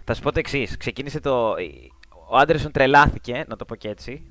Θα 0.05 0.15
σου 0.15 0.23
πω 0.23 0.33
το 0.33 0.39
εξής. 0.39 0.77
Ξεκίνησε 0.77 1.21
το. 1.21 1.51
Ο 2.31 2.37
Άντερσον 2.37 2.73
τρελάθηκε, 2.73 3.45
να 3.49 3.57
το 3.57 3.65
πω 3.65 3.75
και 3.75 3.89
έτσι, 3.89 4.31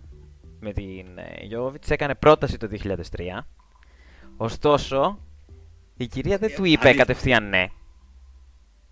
με 0.59 0.71
την 0.73 1.05
Γιώβιτ. 1.41 1.91
Έκανε 1.91 2.15
πρόταση 2.15 2.57
το 2.57 2.67
2003. 2.83 2.95
Ωστόσο, 4.37 5.19
η 5.97 6.07
κυρία 6.07 6.37
δεν 6.37 6.49
Ε, 6.51 6.53
του 6.55 6.65
είπε 6.65 6.87
αλήθεια. 6.87 7.05
κατευθείαν 7.05 7.49
ναι. 7.49 7.65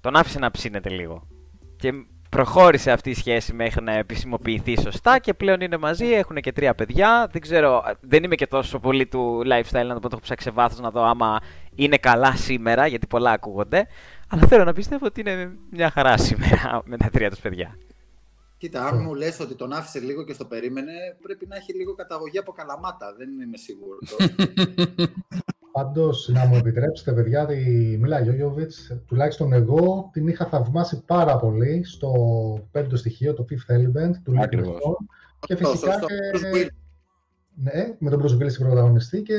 Τον 0.01 0.15
άφησε 0.15 0.39
να 0.39 0.51
ψήνεται 0.51 0.89
λίγο. 0.89 1.27
Και 1.75 1.91
προχώρησε 2.29 2.91
αυτή 2.91 3.09
η 3.09 3.13
σχέση 3.13 3.53
μέχρι 3.53 3.83
να 3.83 3.91
επισημοποιηθεί 3.93 4.79
σωστά 4.79 5.19
και 5.19 5.33
πλέον 5.33 5.61
είναι 5.61 5.77
μαζί, 5.77 6.05
έχουν 6.05 6.35
και 6.35 6.51
τρία 6.51 6.75
παιδιά. 6.75 7.29
Δεν 7.31 7.41
ξέρω, 7.41 7.83
δεν 8.01 8.23
είμαι 8.23 8.35
και 8.35 8.47
τόσο 8.47 8.79
πολύ 8.79 9.05
του 9.05 9.41
lifestyle 9.45 9.85
να 9.87 9.93
το 9.93 9.99
πω, 9.99 10.01
το 10.01 10.09
έχω 10.11 10.19
ψάξει 10.21 10.47
σε 10.47 10.51
βάθος 10.53 10.79
να 10.79 10.91
δω 10.91 11.03
άμα 11.03 11.39
είναι 11.75 11.97
καλά 11.97 12.35
σήμερα, 12.35 12.87
γιατί 12.87 13.07
πολλά 13.07 13.31
ακούγονται. 13.31 13.87
Αλλά 14.27 14.47
θέλω 14.47 14.63
να 14.63 14.73
πιστεύω 14.73 15.05
ότι 15.05 15.19
είναι 15.19 15.51
μια 15.71 15.89
χαρά 15.89 16.17
σήμερα 16.17 16.81
με 16.89 16.97
τα 16.97 17.09
τρία 17.09 17.29
τους 17.29 17.39
παιδιά. 17.39 17.77
Κοίτα, 18.63 18.85
αν 18.85 19.01
μου 19.01 19.13
λες 19.13 19.39
ότι 19.39 19.55
τον 19.55 19.73
άφησε 19.73 19.99
λίγο 19.99 20.23
και 20.23 20.33
στο 20.33 20.45
περίμενε, 20.45 20.91
πρέπει 21.21 21.45
να 21.47 21.55
έχει 21.55 21.73
λίγο 21.73 21.93
καταγωγή 21.93 22.37
από 22.37 22.51
καλαμάτα. 22.51 23.15
Δεν 23.17 23.29
είμαι 23.29 23.57
σίγουρο. 23.57 23.97
Πάντως, 25.71 26.29
να 26.33 26.45
μου 26.45 26.55
επιτρέψετε, 26.55 27.13
παιδιά, 27.13 27.45
τη 27.45 27.55
Μίλα 27.99 28.19
Γιώγιοβιτ, 28.19 28.71
τουλάχιστον 29.07 29.53
εγώ 29.53 30.09
την 30.13 30.27
είχα 30.27 30.45
θαυμάσει 30.45 31.03
πάρα 31.05 31.37
πολύ 31.37 31.83
στο 31.85 32.11
πέμπτο 32.71 32.95
στοιχείο, 32.97 33.33
το 33.33 33.45
Fifth 33.49 33.73
Element 33.75 34.11
του 34.23 34.31
Luke 34.31 34.41
Ακριβώς. 34.43 34.75
Besson. 34.75 35.05
Και 35.39 35.53
Αυτό, 35.53 35.67
φυσικά 35.69 35.91
σωστό. 35.91 36.05
και, 36.07 36.13
Bruce 36.33 36.55
Willis. 36.55 36.67
ναι, 37.55 37.95
με 37.99 38.09
τον 38.09 38.21
Bruce 38.23 38.43
Willis 38.43 38.57
πρωταγωνιστή 38.59 39.21
και 39.21 39.37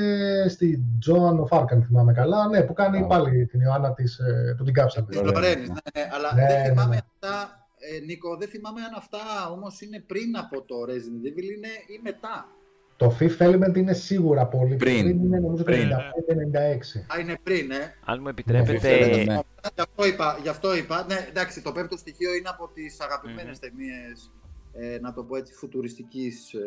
στη 0.49 0.83
Joan 1.07 1.41
of 1.49 1.59
Arc, 1.61 1.67
αν 1.71 1.83
θυμάμαι 1.83 2.13
καλά, 2.13 2.49
ναι, 2.49 2.63
που 2.63 2.73
κάνει 2.73 2.99
Α. 2.99 3.07
πάλι 3.07 3.47
την 3.47 3.61
Ιωάννα 3.61 3.93
της, 3.93 4.19
ε, 4.19 4.55
που 4.59 4.65
την 4.65 4.75
κάψατε. 4.75 5.07
Της 5.11 5.19
Ωραία. 5.19 5.33
Λορένης, 5.33 5.69
ναι, 5.69 5.75
ναι, 6.03 6.09
αλλά 6.15 6.35
Ναι, 6.35 6.47
δεν 6.47 6.61
ναι, 6.63 6.69
θυμάμαι 6.69 6.95
ναι. 6.95 7.01
αυτά, 7.23 7.64
ε, 7.93 8.01
Νίκο, 8.01 8.37
δεν 8.37 8.49
θυμάμαι 8.49 8.81
αν 8.83 8.95
αυτά 8.97 9.51
όμως 9.51 9.81
είναι 9.81 10.01
πριν 10.07 10.37
από 10.37 10.63
το 10.63 10.75
Resident 10.89 11.27
Evil 11.29 11.49
είναι 11.57 11.73
ή 11.87 12.01
μετά. 12.03 12.49
Το 12.97 13.17
Fifth 13.21 13.39
Element 13.39 13.77
είναι 13.77 13.93
σίγουρα 13.93 14.47
πολύ 14.47 14.77
Πριν. 14.77 15.03
πριν, 15.03 15.19
είναι 15.25 15.39
νομίζω 15.39 15.65
το 15.65 15.71
Πριν. 15.71 15.89
95-96. 15.89 17.15
Α, 17.17 17.21
είναι 17.21 17.39
πριν, 17.43 17.71
ε. 17.71 17.95
Αν 18.05 18.17
μου 18.19 18.25
Ναι, 18.25 18.31
επιτρέπετε, 18.31 18.89
ναι. 19.25 19.39
Γι' 19.75 19.81
αυτό 19.81 20.07
είπα, 20.07 20.39
γι' 20.43 20.49
αυτό 20.49 20.77
είπα. 20.77 21.05
Ναι, 21.09 21.27
εντάξει, 21.29 21.63
το 21.63 21.73
πέμπτο 21.73 21.97
στοιχείο 21.97 22.35
είναι 22.35 22.49
από 22.49 22.71
τις 22.75 23.01
αγαπημένες 23.01 23.59
ταινίες, 23.59 24.31
ε, 24.73 24.99
να 25.01 25.13
το 25.13 25.23
πω 25.25 25.37
έτσι, 25.37 25.53
φουτουριστικής 25.55 26.53
ε, 26.55 26.59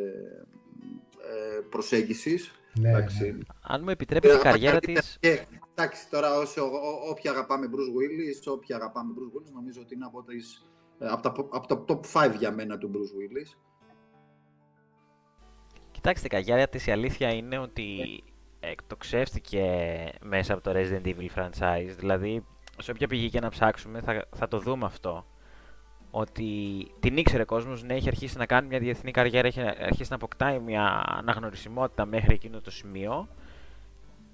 ε, 1.58 1.60
προσέγγισης. 1.70 2.52
Ναι, 2.80 2.90
εντάξει. 2.90 3.24
ναι. 3.32 3.38
αν 3.62 3.82
μου 3.84 3.90
επιτρέπετε 3.90 4.34
η 4.34 4.38
Ε, 4.38 4.42
καριέρα 4.42 4.80
κοίτα, 4.80 5.00
της... 5.00 5.18
και, 5.20 5.46
εντάξει, 5.76 6.10
τώρα 6.10 6.38
όσο, 6.38 6.64
ό, 6.64 7.10
όποιοι 7.10 7.30
αγαπάμε 7.30 7.70
Bruce 7.72 7.94
Willis, 7.98 8.54
όποιοι 8.54 8.76
αγαπάμε 8.76 9.14
Bruce 9.18 9.38
Willis, 9.38 9.52
νομίζω 9.54 9.82
ότι 9.82 9.94
είναι 9.96 10.06
από, 10.06 10.24
τις, 10.24 10.56
ε, 10.56 10.77
από, 11.00 11.22
τα, 11.22 11.34
από 11.52 11.68
τα 11.68 11.86
top 11.88 12.26
5 12.26 12.36
για 12.38 12.52
μένα 12.52 12.78
του 12.78 12.92
Bruce 12.94 12.96
Willis. 12.98 13.58
Κοιτάξτε, 15.92 16.26
η 16.26 16.30
καριέρα 16.30 16.68
της 16.68 16.88
η 16.88 16.92
αλήθεια 16.92 17.34
είναι 17.34 17.58
ότι 17.58 18.24
εκτοξεύτηκε 18.60 19.66
μέσα 20.22 20.54
από 20.54 20.64
το 20.64 20.72
Resident 20.76 21.06
Evil 21.06 21.28
franchise. 21.36 21.94
Δηλαδή, 21.98 22.46
σε 22.78 22.92
όποια 22.92 23.08
πηγή 23.08 23.30
και 23.30 23.40
να 23.40 23.50
ψάξουμε 23.50 24.02
θα, 24.02 24.26
θα 24.36 24.48
το 24.48 24.60
δούμε 24.60 24.86
αυτό. 24.86 25.26
Ότι 26.12 26.52
την 27.00 27.18
ήξερε 27.18 27.42
ο 27.42 27.46
κόσμος, 27.46 27.84
ναι, 27.84 27.94
έχει 27.94 28.08
αρχίσει 28.08 28.38
να 28.38 28.46
κάνει 28.46 28.68
μια 28.68 28.80
διεθνή 28.80 29.12
καριέρα, 29.12 29.48
έχει 29.48 29.62
αρχίσει 29.62 30.10
να 30.10 30.16
αποκτάει 30.16 30.60
μια 30.60 31.04
αναγνωρισιμότητα 31.08 32.06
μέχρι 32.06 32.34
εκείνο 32.34 32.62
το 32.62 32.72
σημείο. 32.72 33.28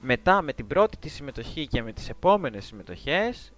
Μετά, 0.01 0.41
με 0.41 0.53
την 0.53 0.67
πρώτη 0.67 0.97
της 0.97 1.13
συμμετοχή 1.13 1.67
και 1.67 1.83
με 1.83 1.93
τις 1.93 2.09
επόμενες 2.09 2.65
συμμετοχές, 2.65 3.53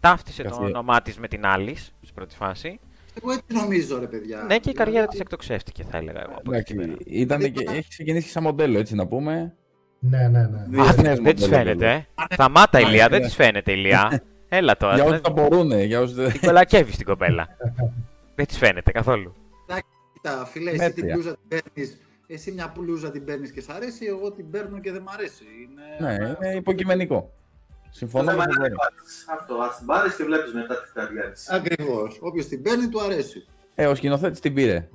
ταύτισε 0.00 0.42
το 0.42 0.48
Καθε- 0.48 0.64
όνομά 0.64 1.02
της 1.02 1.18
με 1.18 1.28
την 1.28 1.40
Alice, 1.44 1.88
στην 2.02 2.14
πρώτη 2.14 2.34
φάση. 2.36 2.80
Εγώ 3.22 3.32
έτσι 3.32 3.44
νομίζω, 3.54 3.98
ρε 3.98 4.06
παιδιά. 4.06 4.42
Ναι, 4.48 4.58
και 4.58 4.70
η 4.70 4.72
καριέρα 4.72 4.90
Δηλαδή, 4.98 5.10
της 5.10 5.20
εκτοξεύτηκε, 5.20 5.84
θα 5.90 5.96
έλεγα 5.96 6.20
εγώ. 6.22 6.34
από 6.38 6.54
εκεί 6.54 6.62
και 6.64 6.74
πέρα. 6.74 6.92
Εντάξει, 6.92 7.04
ήταν 7.10 7.52
και, 7.52 7.64
έχει 7.70 7.88
ξεκινήσει 7.88 8.28
σαν 8.28 8.42
μοντέλο, 8.42 8.78
έτσι 8.78 8.94
να 8.94 9.06
πούμε. 9.06 9.54
Ναι, 9.98 10.28
ναι, 10.28 10.46
ναι. 10.46 10.64
Διεθνές 10.68 11.18
Δεν 11.20 11.34
της 11.34 11.42
μοντέλο, 11.48 11.48
φαίνεται. 11.62 11.72
βέβαια. 11.74 11.92
ε. 11.94 12.06
Σταμάτα, 12.32 12.80
ναι, 12.80 12.86
Ηλία, 12.88 13.08
δεν 13.08 13.20
ναι. 13.20 13.26
της 13.26 13.34
φαίνεται, 13.34 13.72
Ηλία. 13.72 14.22
Έλα 14.48 14.76
τώρα. 14.76 14.94
Για 14.94 15.02
δεν- 15.04 15.12
όσους 15.12 15.22
τα 15.22 15.30
μπορούν, 15.30 15.80
για 15.80 16.00
όσους 16.00 16.14
δεν... 16.14 16.32
Την 16.32 16.40
κολακεύεις 16.40 16.96
την 16.96 17.06
κοπέλα. 17.06 17.46
δεν 18.36 18.46
της 18.46 18.58
φαίνεται 18.58 18.90
καθόλου. 18.92 19.34
Κοίτα, 20.12 20.44
φίλε, 20.46 20.70
εσύ 20.70 20.78
την 20.78 20.84
Μέτρια. 20.86 21.14
μπλούζα 21.14 21.30
την 21.30 21.48
παίρνεις, 21.48 21.96
εσύ 22.26 22.52
μια 22.52 22.72
μπλούζα 22.78 23.10
την 23.10 23.24
παίρνεις 23.24 23.52
και 23.52 23.60
σ' 23.60 23.68
αρέσει, 23.68 24.04
εγώ 24.06 24.32
την 24.32 24.50
παίρνω 24.50 24.78
και 24.80 24.92
δεν 24.92 25.02
μ' 25.02 25.08
αρέσει. 25.08 25.44
Είναι... 26.00 26.14
Ναι, 26.14 26.28
είναι 26.48 26.56
υποκειμενικό. 26.56 27.32
Συμφωνώ 27.96 28.30
Το 28.30 28.36
με 28.36 28.42
θέμα 28.42 28.44
τον 28.44 28.54
είναι 28.54 28.62
Βέρο. 28.68 28.74
να 28.74 28.88
πάρεις. 28.94 29.26
Αυτό, 29.38 29.54
ας 29.54 29.76
την 29.76 29.86
πάρεις 29.86 30.14
και 30.16 30.24
βλέπεις 30.24 30.52
μετά 30.52 30.82
τη 30.82 30.92
καριέρα 30.92 31.30
της. 31.30 31.48
Ακριβώς. 31.50 32.18
Όποιος 32.20 32.46
την 32.46 32.62
παίρνει, 32.62 32.88
του 32.88 33.00
αρέσει. 33.00 33.46
Ε, 33.74 33.86
ο 33.86 33.94
σκηνοθέτης 33.94 34.40
την 34.40 34.54
πήρε. 34.54 34.88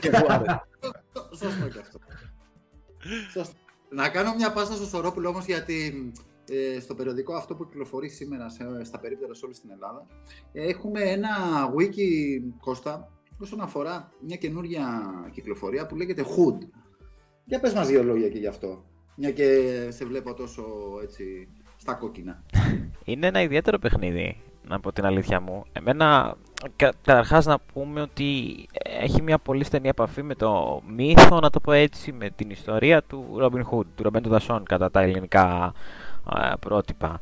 Και 0.00 0.10
του 0.10 0.26
άρεσε. 0.28 0.62
Σω- 0.80 1.36
Σωστό 1.36 1.68
και 1.68 1.78
αυτό. 1.78 1.98
Σωστό. 3.32 3.54
Να 3.90 4.08
κάνω 4.08 4.34
μια 4.34 4.52
πάσα 4.52 4.72
στο 4.72 4.86
Σωρόπουλο 4.86 5.28
όμως 5.28 5.44
γιατί 5.44 6.10
ε, 6.50 6.80
στο 6.80 6.94
περιοδικό 6.94 7.34
αυτό 7.34 7.54
που 7.54 7.68
κυκλοφορεί 7.68 8.08
σήμερα 8.08 8.48
σε, 8.48 8.84
στα 8.84 8.98
περίπτερα 9.00 9.34
σε 9.34 9.44
όλη 9.44 9.54
στην 9.54 9.70
Ελλάδα 9.70 10.06
έχουμε 10.52 11.00
ένα 11.00 11.28
wiki, 11.78 12.40
Κώστα, 12.60 13.12
όσον 13.40 13.60
αφορά 13.60 14.12
μια 14.26 14.36
καινούργια 14.36 15.00
κυκλοφορία 15.32 15.86
που 15.86 15.96
λέγεται 15.96 16.22
Hood. 16.22 16.58
Για 17.44 17.60
πες 17.60 17.72
μας 17.74 17.88
δύο 17.88 18.02
λόγια 18.02 18.28
και 18.28 18.38
γι' 18.38 18.46
αυτό. 18.46 18.84
Μια 19.16 19.30
και 19.32 19.88
σε 19.90 20.04
βλέπω 20.04 20.34
τόσο 20.34 20.62
έτσι 21.02 21.48
στα 21.88 21.96
κόκκινα. 21.96 22.42
Είναι 23.04 23.26
ένα 23.26 23.42
ιδιαίτερο 23.42 23.78
παιχνίδι, 23.78 24.36
να 24.68 24.80
πω 24.80 24.92
την 24.92 25.04
αλήθεια 25.04 25.40
μου. 25.40 25.64
Εμένα, 25.72 26.36
κα, 26.76 26.92
καταρχάς 27.02 27.46
να 27.46 27.58
πούμε 27.72 28.00
ότι 28.00 28.56
έχει 28.82 29.22
μια 29.22 29.38
πολύ 29.38 29.64
στενή 29.64 29.88
επαφή 29.88 30.22
με 30.22 30.34
το 30.34 30.82
μύθο, 30.88 31.40
να 31.40 31.50
το 31.50 31.60
πω 31.60 31.72
έτσι, 31.72 32.12
με 32.12 32.30
την 32.30 32.50
ιστορία 32.50 33.02
του 33.02 33.38
Robin 33.40 33.62
Hood, 33.62 33.84
του 33.94 34.02
Ρομπέντο 34.02 34.28
Δασόν, 34.28 34.64
κατά 34.64 34.90
τα 34.90 35.00
ελληνικά 35.00 35.72
α, 36.24 36.58
πρότυπα. 36.58 37.20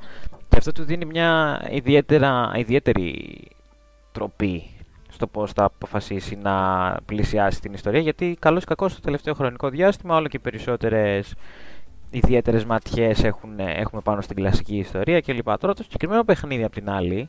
Και 0.48 0.56
αυτό 0.56 0.72
του 0.72 0.84
δίνει 0.84 1.04
μια 1.04 1.60
ιδιαίτερα, 1.70 2.52
ιδιαίτερη 2.56 3.38
τροπή 4.12 4.70
στο 5.08 5.26
πώς 5.26 5.52
θα 5.52 5.64
αποφασίσει 5.64 6.36
να 6.36 6.96
πλησιάσει 7.06 7.60
την 7.60 7.72
ιστορία, 7.72 8.00
γιατί 8.00 8.36
καλώς 8.38 8.62
ή 8.62 8.66
κακώς 8.66 8.92
στο 8.92 9.00
τελευταίο 9.00 9.34
χρονικό 9.34 9.68
διάστημα 9.68 10.16
όλο 10.16 10.28
και 10.28 10.38
περισσότερες 10.38 11.34
ιδιαίτερες 12.16 12.64
ματιές 12.64 13.24
έχουν, 13.24 13.58
έχουμε 13.58 14.00
πάνω 14.00 14.20
στην 14.20 14.36
κλασική 14.36 14.76
ιστορία 14.76 15.20
κλπ. 15.20 15.58
Τώρα 15.58 15.74
το 15.74 15.82
συγκεκριμένο 15.82 16.24
παιχνίδι 16.24 16.64
απ' 16.64 16.72
την 16.72 16.90
άλλη 16.90 17.28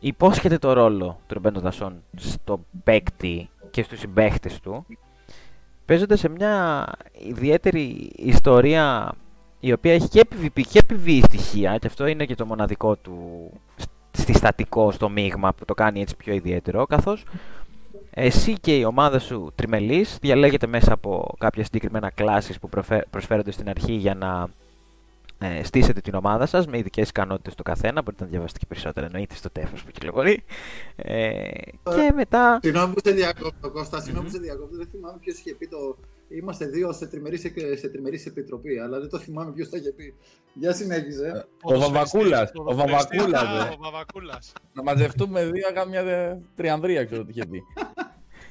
υπόσχεται 0.00 0.58
το 0.58 0.72
ρόλο 0.72 1.18
του 1.26 1.34
Ρομπέντο 1.34 1.60
Δασόν 1.60 2.02
στο 2.16 2.64
παίκτη 2.84 3.50
και 3.70 3.82
στους 3.82 3.98
συμπαίχτες 3.98 4.60
του 4.60 4.86
παίζοντας 5.84 6.18
σε 6.18 6.28
μια 6.28 6.86
ιδιαίτερη 7.28 8.10
ιστορία 8.16 9.14
η 9.60 9.72
οποία 9.72 9.92
έχει 9.92 10.08
και 10.08 10.22
PvP 10.32 10.60
και 10.68 10.80
PvE 10.90 11.20
στοιχεία 11.24 11.78
και 11.78 11.86
αυτό 11.86 12.06
είναι 12.06 12.24
και 12.24 12.34
το 12.34 12.46
μοναδικό 12.46 12.96
του 12.96 13.50
συστατικό 14.10 14.90
στο 14.90 15.08
μείγμα 15.08 15.54
που 15.54 15.64
το 15.64 15.74
κάνει 15.74 16.00
έτσι 16.00 16.16
πιο 16.16 16.34
ιδιαίτερο 16.34 16.86
καθώς 16.86 17.24
εσύ 18.14 18.54
και 18.60 18.76
η 18.76 18.84
ομάδα 18.84 19.18
σου 19.18 19.52
τριμελής 19.54 20.18
διαλέγετε 20.20 20.66
μέσα 20.66 20.92
από 20.92 21.34
κάποια 21.38 21.64
συγκεκριμένα 21.64 22.10
κλάσεις 22.10 22.58
που 22.58 22.68
προφε- 22.68 23.06
προσφέρονται 23.10 23.50
στην 23.50 23.68
αρχή 23.68 23.92
για 23.92 24.14
να 24.14 24.48
ε, 25.38 25.62
στήσετε 25.64 26.00
την 26.00 26.14
ομάδα 26.14 26.46
σας 26.46 26.66
με 26.66 26.78
ειδικές 26.78 27.08
ικανότητες 27.08 27.54
του 27.54 27.62
καθένα. 27.62 28.02
Μπορείτε 28.02 28.24
να 28.24 28.30
διαβάσετε 28.30 28.58
και 28.58 28.66
περισσότερα 28.68 29.06
εννοείται 29.06 29.34
στο 29.34 29.50
τέφος 29.50 29.82
που 29.84 29.90
κυκλοφορεί. 29.90 30.44
Ε, 30.96 31.40
και 31.82 32.12
μετά... 32.14 32.58
Συγγνώμη 32.62 32.92
που 32.94 33.00
σε 33.04 33.10
διακόπτω, 33.12 33.70
Κώστα, 33.70 34.00
συγγνώμη 34.00 34.26
που 34.26 34.32
σε 34.32 34.38
διακόπτω. 34.40 34.76
Δεν 34.76 34.86
θυμάμαι 34.90 35.18
ποιος 35.20 35.38
είχε 35.38 35.54
πει 35.54 35.66
το. 35.68 35.96
Είμαστε 36.28 36.66
δύο 36.66 36.92
σε 36.92 37.06
τριμερή, 37.06 37.38
σε 37.78 37.88
τριμερής 37.88 38.26
επιτροπή, 38.26 38.78
αλλά 38.78 38.98
δεν 39.00 39.08
το 39.08 39.18
θυμάμαι 39.18 39.52
ποιος 39.52 39.68
το 39.68 39.76
είχε 39.76 39.90
πει. 39.92 40.14
Για 40.54 40.72
συνέχιζε. 40.72 41.46
Ο 41.62 41.78
Βαβακούλας, 41.78 42.50
ο 42.54 42.62
ποδοσφαιριστής, 42.62 43.18
Βαβακούλας, 43.20 43.42
α, 43.42 43.66
ε. 43.66 43.70
Ο 43.70 43.76
Βαβακούλας. 43.82 44.52
Να 44.72 44.82
μαζευτούμε 44.82 45.44
δύο, 45.44 45.66
να 45.68 45.72
κάνουμε 45.72 46.02
μια 46.02 46.04
δε- 46.04 46.34
τριανδρία, 46.56 47.04
ξέρω 47.04 47.24
τι 47.24 47.30
είχε 47.30 47.46
πει. 47.46 47.62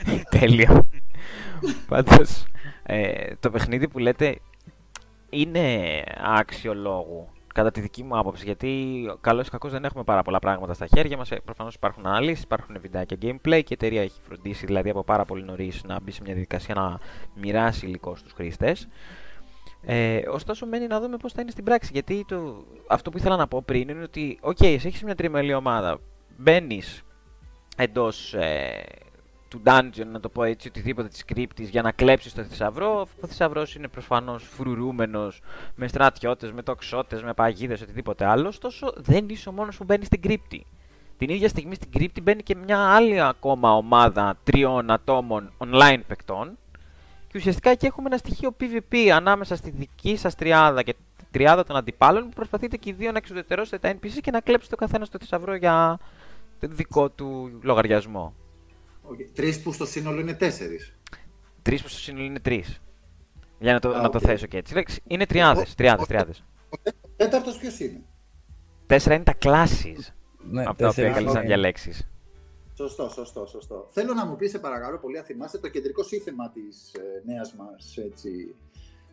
Τέλειο. 0.40 0.90
Πάντως, 1.88 2.46
ε, 2.84 3.36
το 3.40 3.50
παιχνίδι 3.50 3.88
που 3.88 4.00
λέτε 4.00 4.40
είναι 5.30 6.04
άξιο 6.40 6.74
λόγου. 6.74 7.30
Κατά 7.54 7.72
τη 7.72 7.82
δική 7.82 8.04
μου 8.04 8.18
άποψη, 8.18 8.46
γιατί 8.46 9.02
καλώς 9.22 9.48
ή 9.48 9.50
κακώς 9.50 9.72
δεν 9.72 9.84
έχουμε 9.84 10.04
πάρα 10.04 10.22
πολλά 10.22 10.40
πράγματα 10.40 10.74
στα 10.74 10.86
χέρια 10.86 11.18
μας. 11.18 11.30
Προφανώς 11.46 11.76
υπάρχουν 11.76 12.06
αναλύσεις, 12.06 12.44
υπάρχουν 12.44 12.78
βιντεάκια 12.82 13.18
gameplay 13.22 13.40
και 13.64 13.74
η 13.74 13.74
εταιρεία 13.74 14.02
έχει 14.02 14.20
φροντίσει 14.24 14.66
δηλαδή 14.66 14.90
από 14.90 15.04
πάρα 15.04 15.26
πολύ 15.26 15.44
νωρίς 15.44 15.84
να 15.84 16.00
μπει 16.00 16.12
σε 16.12 16.22
μια 16.24 16.34
διαδικασία 16.34 16.76
να 16.76 17.00
μοιράσει 17.36 17.86
υλικό 17.86 18.16
στους 18.16 18.32
χρήστες. 18.32 18.88
Ε, 19.86 20.22
ωστόσο, 20.30 20.66
μένει 20.66 20.88
να 20.88 21.00
δούμε 21.00 21.18
πώς 21.18 21.34
θα 21.34 21.42
είναι 21.42 21.52
στην 21.52 21.64
πράξη. 21.64 21.90
Γιατί 21.94 22.26
το, 22.28 22.66
αυτό 22.88 23.10
που 23.10 23.18
ήθελα 23.18 23.36
να 23.36 23.48
πω 23.48 23.62
πριν 23.66 23.90
είναι 23.90 24.04
ότι, 24.04 24.38
OK, 24.42 24.58
okay, 24.60 24.66
έχεις 24.66 25.04
μια 25.04 25.16
τριμελή 25.16 25.54
ομάδα. 25.54 26.00
Μπαίνεις 26.38 27.04
εντός 27.78 28.34
ε, 28.34 28.84
του 29.52 29.62
dungeon, 29.66 30.06
να 30.12 30.20
το 30.20 30.30
πω 30.30 30.44
έτσι, 30.44 30.68
οτιδήποτε 30.68 31.08
της 31.08 31.26
κρύπτης 31.26 31.70
για 31.70 31.82
να 31.82 31.92
κλέψεις 31.92 32.34
το 32.34 32.44
θησαυρό. 32.44 33.08
Ο 33.22 33.28
θησαυρός 33.28 33.76
είναι 33.76 33.88
προφανώς 33.88 34.44
φρουρούμενος 34.44 35.42
με 35.76 35.88
στρατιώτες, 35.88 36.52
με 36.52 36.64
τοξότες, 36.64 37.24
με 37.24 37.34
παγίδες, 37.34 37.82
οτιδήποτε 37.82 38.26
άλλο. 38.26 38.48
Ωστόσο, 38.48 38.94
δεν 38.96 39.30
είσαι 39.30 39.50
ο 39.50 39.52
μόνος 39.52 39.78
που 39.78 39.84
μπαίνει 39.84 40.06
στην 40.06 40.22
κρύπτη. 40.22 40.66
Την 41.18 41.30
ίδια 41.30 41.48
στιγμή 41.48 41.76
στην 41.76 41.92
κρύπτη 41.92 42.22
μπαίνει 42.22 42.44
και 42.44 42.56
μια 42.56 42.80
άλλη 42.80 43.22
ακόμα 43.22 43.76
ομάδα 43.76 44.38
τριών 44.44 44.92
ατόμων 44.92 45.52
online 45.58 46.02
παικτών. 46.08 46.58
Και 47.28 47.38
ουσιαστικά 47.38 47.70
εκεί 47.70 47.86
έχουμε 47.86 48.08
ένα 48.08 48.18
στοιχείο 48.18 48.56
PvP 48.60 49.08
ανάμεσα 49.08 49.56
στη 49.56 49.70
δική 49.70 50.16
σας 50.16 50.36
τριάδα 50.36 50.84
και 50.84 50.94
τη 50.94 51.24
τριάδα 51.32 51.64
των 51.64 51.76
αντιπάλων 51.76 52.24
που 52.24 52.36
προσπαθείτε 52.36 52.78
και 52.78 52.90
οι 52.90 52.94
δύο 52.94 53.12
να 53.12 53.18
εξουδετερώσετε 53.18 53.78
τα 53.78 53.94
NPC 53.94 54.20
και 54.22 54.32
να 54.32 54.40
κλέψετε 54.40 54.76
το 54.76 54.86
καθένα 54.86 55.06
στο 55.06 55.18
θησαυρό 55.20 55.56
για 55.56 56.00
δικό 56.60 57.10
του 57.10 57.60
λογαριασμό. 57.62 58.34
Okay. 59.12 59.30
Τρεις 59.34 59.62
που 59.62 59.74
στο 59.74 59.86
σύνολο 59.86 60.20
είναι 60.20 60.34
τέσσερις. 60.34 60.94
Τρεις 61.62 61.82
που 61.82 61.88
στο 61.88 62.00
σύνολο 62.00 62.24
είναι 62.24 62.40
τρεις. 62.40 62.82
Για 63.60 63.74
να 63.74 63.80
το, 63.80 63.90
να 63.90 64.10
το 64.10 64.20
θέσω 64.20 64.46
και 64.46 64.58
έτσι. 64.58 65.02
Είναι 65.08 65.26
τριάδες. 65.26 65.76
Τριάδες, 65.76 66.08
τριάδες. 66.08 66.44
Ο 66.70 67.10
τέταρτος 67.16 67.58
ποιος 67.58 67.80
είναι; 67.80 68.02
Τέσσερα 68.86 69.16
είναι 69.16 69.24
τα 69.24 69.38
classes. 69.42 70.14
Ναι, 70.50 70.64
από 70.66 70.78
τα 70.78 70.88
οποία 70.88 71.12
καλεί 71.12 71.26
να 71.26 71.42
διαλέξεις. 71.42 72.08
Σωστό, 72.78 73.10
σωστό, 73.10 73.46
σωστό. 73.46 73.88
Θέλω 73.92 74.14
να 74.14 74.26
μου 74.26 74.36
πεις, 74.36 74.50
σε 74.50 74.60
παρακαλώ 74.60 74.98
πολύ, 74.98 75.18
αν 75.18 75.24
θυμάστε 75.24 75.58
το 75.58 75.70
κεντρικό 75.70 76.04
σύνθημα 76.04 76.52
της 76.52 76.94
ε, 76.94 77.32
νέας 77.34 77.54
μας 77.54 77.98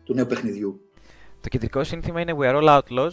του 0.03 0.13
νέου 0.13 0.25
παιχνιδιού. 0.25 0.81
Το 1.41 1.49
κεντρικό 1.49 1.83
σύνθημα 1.83 2.21
είναι 2.21 2.35
We 2.37 2.43
are 2.43 2.61
all 2.61 2.79
outlaws, 2.79 3.11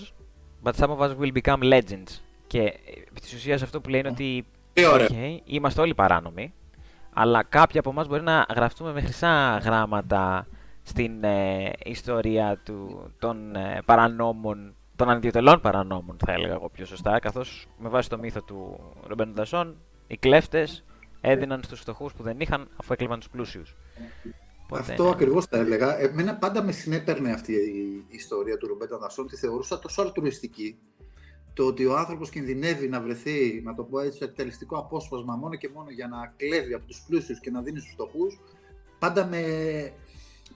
but 0.63 0.73
some 0.75 0.91
of 0.91 0.99
us 0.99 1.17
will 1.19 1.33
become 1.43 1.63
legends. 1.63 2.21
Και 2.47 2.61
επί 3.09 3.21
της 3.21 3.33
ουσίας 3.33 3.63
αυτό 3.63 3.81
που 3.81 3.89
λέει 3.89 4.01
είναι 4.01 4.09
ότι. 4.09 4.47
Okay, 4.75 5.39
είμαστε 5.45 5.81
όλοι 5.81 5.95
παράνομοι, 5.95 6.55
αλλά 7.19 7.43
κάποιοι 7.43 7.79
από 7.79 7.91
εμάς 7.91 8.09
μπορεί 8.09 8.23
να 8.23 8.47
γραφτούμε 8.55 8.93
με 8.93 9.01
χρυσά 9.01 9.59
γράμματα 9.59 10.47
στην 10.83 11.25
ε, 11.25 11.73
ιστορία 11.85 12.61
του, 12.65 13.11
των 13.19 13.57
ε, 13.57 13.83
παρανόμων, 13.85 14.75
των 14.97 15.11
αντιοτελών 15.11 15.61
παρανόμων, 15.61 16.17
θα 16.25 16.33
έλεγα 16.33 16.55
εγώ 16.55 16.69
πιο 16.69 16.87
σωστά, 16.87 17.19
καθώς 17.19 17.67
με 17.79 17.89
βάση 17.89 18.09
το 18.09 18.19
μύθο 18.19 18.43
του 18.43 18.81
Ρομπένου 19.07 19.33
Ντασόν, 19.33 19.77
οι 20.07 20.17
κλέφτες 20.17 20.85
έδιναν 21.21 21.63
στους 21.63 21.81
φτωχούς 21.81 22.13
που 22.13 22.23
δεν 22.23 22.41
είχαν, 22.41 22.69
αφού 22.77 22.93
έκλεβαν 22.93 23.19
τους 23.19 23.29
πλούσιους. 23.29 23.77
Αυτό 24.71 25.03
ναι. 25.03 25.11
ακριβώς 25.11 25.45
θα 25.45 25.59
έλεγα. 25.59 25.99
Εμένα 25.99 26.37
πάντα 26.37 26.63
με 26.63 26.73
συνέπαιρνε 26.73 27.33
αυτή 27.33 27.53
η 27.53 28.05
ιστορία 28.09 28.57
του 28.57 28.67
Ρομπέντα 28.67 28.99
Ντασόν, 28.99 29.27
τη 29.27 29.37
θεωρούσα 29.37 29.79
τόσο 29.79 30.03
αλτρουιστική. 30.03 30.79
Το 31.57 31.67
ότι 31.67 31.87
ο 31.87 31.97
άνθρωπος 31.97 32.31
κινδυνεύει 32.31 32.89
να 32.89 33.01
βρεθεί, 33.01 33.61
να 33.65 33.75
το 33.75 33.83
πω 33.83 34.01
έτσι, 34.01 34.19
εκτελεστικό 34.23 34.79
απόσπασμα 34.79 35.37
μόνο 35.37 35.55
και 35.55 35.71
μόνο 35.75 35.91
για 35.91 36.09
να 36.09 36.35
κλέβει 36.37 36.75
από 36.75 36.87
τους 36.87 37.05
πλούσιους 37.09 37.41
και 37.41 37.51
να 37.51 37.63
δίνει 37.63 37.79
στους 37.79 37.93
φτωχούς, 37.93 38.41
πάντα 38.99 39.27
με, 39.27 39.43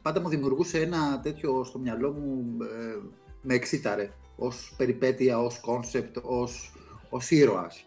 πάντα 0.03 0.21
μου 0.21 0.29
δημιουργούσε 0.29 0.81
ένα 0.81 1.21
τέτοιο 1.23 1.65
στο 1.65 1.79
μυαλό 1.79 2.13
μου, 2.13 2.57
ε, 2.63 2.99
με 3.43 3.55
εξήταρε, 3.55 4.11
ως 4.37 4.75
περιπέτεια, 4.77 5.39
ως 5.39 5.61
κόνσεπτ, 5.61 6.17
ως, 6.23 6.75
ως 7.11 7.31
ήρωας. 7.31 7.87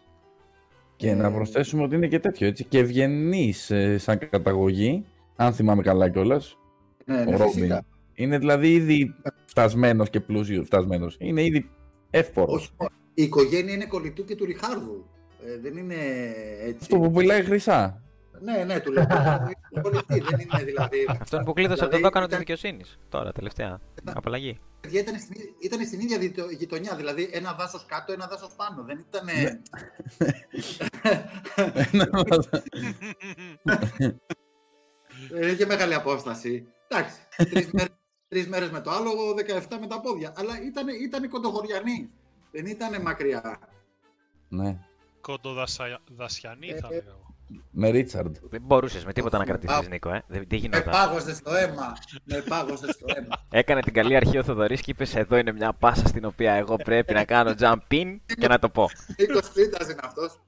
Και 0.96 1.14
να 1.14 1.32
προσθέσουμε 1.32 1.82
ότι 1.82 1.94
είναι 1.94 2.08
και 2.08 2.20
τέτοιο, 2.20 2.46
έτσι, 2.46 2.64
και 2.64 2.78
ευγενής 2.78 3.70
ε, 3.70 3.98
σαν 3.98 4.18
καταγωγή, 4.18 5.04
αν 5.36 5.52
θυμάμαι 5.52 5.82
καλά 5.82 6.10
κιόλας. 6.10 6.58
Ναι, 7.04 7.24
ναι, 7.24 7.36
φυσικά. 7.36 7.84
Είναι 8.14 8.38
δηλαδή 8.38 8.72
ήδη 8.72 9.14
φτασμένος 9.46 10.10
και 10.10 10.20
πλούσιος 10.20 10.66
φτασμένος. 10.66 11.16
Είναι 11.20 11.44
ήδη 11.44 11.70
εύπορος. 12.10 12.74
Η 13.14 13.22
οικογένεια 13.22 13.74
είναι 13.74 13.86
κολλητού 13.86 14.24
και 14.24 14.36
του 14.36 14.44
Ριχάρδου. 14.44 15.06
Ε, 15.46 15.58
δεν 15.58 15.76
είναι 15.76 15.94
έτσι. 16.60 16.78
Αυτό 16.80 16.98
που 16.98 17.10
πουλάει 17.10 17.42
χρυσά. 17.42 18.02
Ναι, 18.40 18.64
ναι, 18.64 18.80
του 18.80 18.92
λέω. 18.92 19.06
πολιτή, 19.82 20.20
δεν 20.20 20.38
είναι 20.40 20.64
δηλαδή. 20.64 21.06
Αυτό 21.20 21.38
που 21.44 21.52
κλείδωσε 21.52 21.82
από 21.84 21.90
το 21.90 21.96
δηλαδή, 21.96 22.02
δόκανο 22.02 22.26
της 22.26 22.38
δικαιοσύνης. 22.38 22.98
Τώρα, 23.08 23.32
τελευταία. 23.32 23.80
Απαλλαγή. 24.14 24.60
Ήταν 24.90 25.18
στην, 25.18 25.36
ήταν 25.58 25.86
στην 25.86 26.00
ίδια 26.00 26.18
γειτονιά, 26.58 26.96
δηλαδή 26.96 27.28
ένα 27.32 27.52
δάσο 27.52 27.80
κάτω, 27.86 28.12
ένα 28.12 28.26
δάσο 28.26 28.50
πάνω. 28.56 28.82
Δεν 28.82 29.04
ήταν. 29.08 29.24
Ναι. 29.24 29.60
Δεν 35.40 35.52
είχε 35.52 35.66
μεγάλη 35.66 35.94
απόσταση. 35.94 36.66
Εντάξει. 36.88 37.16
Τρεις 38.28 38.48
μέρε 38.48 38.68
με 38.70 38.80
το 38.80 38.90
άλογο, 38.90 39.34
17 39.68 39.76
με 39.80 39.86
τα 39.86 40.00
πόδια. 40.00 40.32
Αλλά 40.36 40.62
ήταν, 40.62 40.88
ήταν 40.88 41.28
κοντοχωριανοί. 41.28 42.10
Δεν 42.54 42.66
ήταν 42.66 43.02
μακριά. 43.02 43.58
Ναι. 44.48 44.78
Κοντοδασιανοί 45.20 46.66
θα 46.80 46.88
ε, 46.90 46.94
λέγαμε. 46.94 47.18
Με 47.70 47.88
Ρίτσαρντ. 47.88 48.36
Δεν 48.42 48.62
μπορούσες 48.62 49.04
με 49.04 49.12
τίποτα 49.12 49.38
να 49.38 49.44
κρατήσεις, 49.44 49.88
Νίκο. 49.88 50.10
Ε. 50.10 50.24
Δεν, 50.28 50.46
με 50.70 50.80
πάγωσε 50.80 51.34
στο 51.34 51.54
αίμα. 51.54 51.96
Με 52.24 52.44
πάγωσε 52.48 52.92
στο 52.92 53.06
αίμα. 53.14 53.46
Έκανε 53.50 53.80
την 53.80 53.92
καλή 53.92 54.16
αρχή 54.16 54.38
ο 54.38 54.42
Θοδωρής 54.42 54.80
και 54.80 54.90
είπες: 54.90 55.14
Εδώ 55.14 55.36
είναι 55.36 55.52
μια 55.52 55.72
πάσα 55.72 56.06
στην 56.06 56.24
οποία 56.24 56.52
εγώ 56.52 56.76
πρέπει 56.76 57.12
να 57.12 57.24
κάνω 57.24 57.54
jump 57.58 57.88
in 57.88 58.16
και 58.38 58.48
να 58.48 58.58
το 58.58 58.68
πω. 58.68 58.88
Νίκος 59.18 59.52
Τρίτα 59.52 59.84
είναι 59.84 60.00
αυτός. 60.04 60.40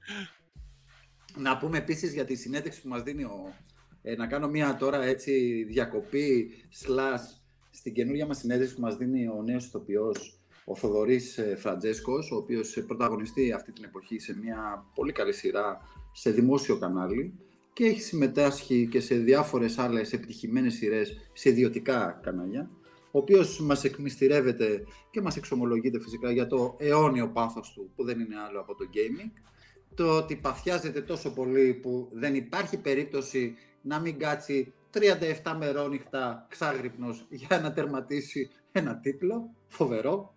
Να 1.37 1.57
πούμε 1.57 1.77
επίσης 1.77 2.13
για 2.13 2.25
τη 2.25 2.35
συνέντευξη 2.35 2.81
που 2.81 2.87
μας 2.87 3.01
δίνει 3.01 3.23
ο. 3.23 3.53
Ε, 4.01 4.15
να 4.15 4.27
κάνω 4.27 4.47
μια 4.47 4.75
τώρα 4.75 5.03
έτσι 5.03 5.63
διακοπή 5.63 6.51
slash 6.85 7.41
στην 7.69 7.93
καινούργια 7.93 8.25
μας 8.25 8.37
συνέντευξη 8.37 8.75
που 8.75 8.81
μας 8.81 8.95
δίνει 8.95 9.27
ο 9.27 9.41
νέος 9.45 9.65
ηθοποιός 9.65 10.36
ο 10.69 10.75
Θοδωρής 10.75 11.37
ε, 11.37 11.55
Φραντζέσκος, 11.55 12.31
ο 12.31 12.35
οποίος 12.35 12.83
πρωταγωνιστεί 12.87 13.51
αυτή 13.51 13.71
την 13.71 13.83
εποχή 13.83 14.19
σε 14.19 14.37
μια 14.37 14.85
πολύ 14.95 15.11
καλή 15.11 15.33
σειρά 15.33 15.81
σε 16.11 16.31
δημόσιο 16.31 16.77
κανάλι 16.77 17.33
και 17.73 17.85
έχει 17.85 18.01
συμμετάσχει 18.01 18.87
και 18.91 18.99
σε 18.99 19.15
διάφορες 19.15 19.77
άλλες 19.77 20.13
επιτυχημένες 20.13 20.73
σειρές 20.73 21.29
σε 21.33 21.49
ιδιωτικά 21.49 22.19
κανάλια, 22.23 22.69
ο 23.11 23.19
οποίος 23.19 23.59
μας 23.59 23.83
εκμυστηρεύεται 23.83 24.83
και 25.11 25.21
μας 25.21 25.37
εξομολογείται 25.37 25.99
φυσικά 25.99 26.31
για 26.31 26.47
το 26.47 26.75
αιώνιο 26.79 27.27
πάθος 27.27 27.71
του, 27.73 27.91
που 27.95 28.03
δεν 28.03 28.19
είναι 28.19 28.35
άλλο 28.47 28.59
από 28.59 28.75
το 28.75 28.85
gaming, 28.93 29.31
το 29.95 30.17
ότι 30.17 30.35
παθιάζεται 30.35 31.01
τόσο 31.01 31.33
πολύ 31.33 31.73
που 31.73 32.09
δεν 32.11 32.35
υπάρχει 32.35 32.77
περίπτωση 32.77 33.55
να 33.81 33.99
μην 33.99 34.19
κάτσει 34.19 34.73
37 35.43 35.55
μερόνυχτα 35.57 36.45
ξάγρυπνος 36.49 37.25
για 37.29 37.59
να 37.59 37.73
τερματίσει 37.73 38.49
ένα 38.71 38.99
τίτλο, 38.99 39.49
φοβερό. 39.67 40.35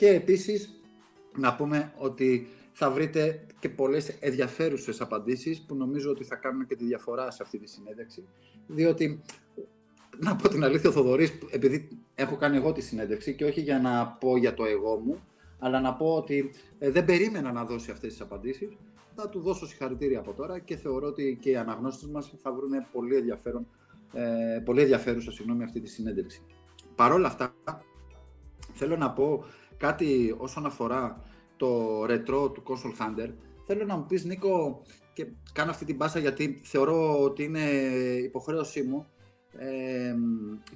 Και 0.00 0.08
επίσης 0.08 0.80
να 1.36 1.56
πούμε 1.56 1.92
ότι 1.98 2.48
θα 2.72 2.90
βρείτε 2.90 3.46
και 3.58 3.68
πολλές 3.68 4.08
ενδιαφέρουσες 4.08 5.00
απαντήσεις 5.00 5.60
που 5.60 5.74
νομίζω 5.74 6.10
ότι 6.10 6.24
θα 6.24 6.36
κάνουν 6.36 6.66
και 6.66 6.76
τη 6.76 6.84
διαφορά 6.84 7.30
σε 7.30 7.42
αυτή 7.42 7.58
τη 7.58 7.66
συνέντευξη. 7.66 8.28
Διότι, 8.66 9.22
να 10.18 10.36
πω 10.36 10.48
την 10.48 10.64
αλήθεια, 10.64 10.90
ο 10.90 10.92
Θοδωρής, 10.92 11.32
επειδή 11.50 11.88
έχω 12.14 12.36
κάνει 12.36 12.56
εγώ 12.56 12.72
τη 12.72 12.80
συνέντευξη 12.80 13.34
και 13.34 13.44
όχι 13.44 13.60
για 13.60 13.78
να 13.78 14.06
πω 14.06 14.36
για 14.36 14.54
το 14.54 14.64
εγώ 14.64 14.96
μου, 14.96 15.26
αλλά 15.58 15.80
να 15.80 15.94
πω 15.94 16.14
ότι 16.14 16.50
ε, 16.78 16.90
δεν 16.90 17.04
περίμενα 17.04 17.52
να 17.52 17.64
δώσει 17.64 17.90
αυτές 17.90 18.10
τις 18.10 18.20
απαντήσεις, 18.20 18.68
θα 19.14 19.28
του 19.28 19.40
δώσω 19.40 19.66
συγχαρητήρια 19.66 20.18
από 20.18 20.32
τώρα 20.32 20.58
και 20.58 20.76
θεωρώ 20.76 21.06
ότι 21.06 21.38
και 21.40 21.50
οι 21.50 21.56
αναγνώστες 21.56 22.08
μας 22.08 22.34
θα 22.42 22.52
βρουν 22.52 22.72
πολύ, 22.92 23.16
ενδιαφέρον, 23.16 23.66
ε, 24.12 24.60
πολύ 24.64 24.80
ενδιαφέρουσα 24.80 25.32
συγγνώμη, 25.32 25.64
αυτή 25.64 25.80
τη 25.80 25.88
συνέντευξη. 25.88 26.42
Παρ' 26.94 27.12
όλα 27.12 27.26
αυτά, 27.26 27.54
θέλω 28.72 28.96
να 28.96 29.10
πω 29.10 29.44
κάτι 29.80 30.34
όσον 30.38 30.66
αφορά 30.66 31.24
το 31.56 32.04
ρετρό 32.06 32.50
του 32.50 32.62
Console 32.66 33.02
Hunter, 33.02 33.30
θέλω 33.66 33.84
να 33.84 33.96
μου 33.96 34.06
πεις 34.06 34.24
Νίκο, 34.24 34.82
και 35.12 35.26
κάνω 35.52 35.70
αυτή 35.70 35.84
την 35.84 35.96
πάσα 35.96 36.18
γιατί 36.18 36.60
θεωρώ 36.64 37.22
ότι 37.22 37.42
είναι 37.42 37.60
υποχρέωσή 38.24 38.82
μου, 38.82 39.06
ε, 39.52 40.14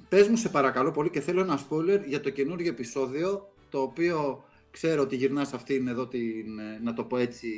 πες 0.09 0.27
μου 0.27 0.35
σε 0.35 0.49
παρακαλώ 0.49 0.91
πολύ 0.91 1.09
και 1.09 1.19
θέλω 1.19 1.41
ένα 1.41 1.59
spoiler 1.59 2.01
για 2.05 2.21
το 2.21 2.29
καινούργιο 2.29 2.71
επεισόδιο, 2.71 3.53
το 3.69 3.81
οποίο 3.81 4.43
ξέρω 4.71 5.01
ότι 5.01 5.15
γυρνάς 5.15 5.53
αυτήν 5.53 5.87
εδώ 5.87 6.07
την, 6.07 6.59
να 6.83 6.93
το 6.93 7.03
πω 7.03 7.17
έτσι, 7.17 7.49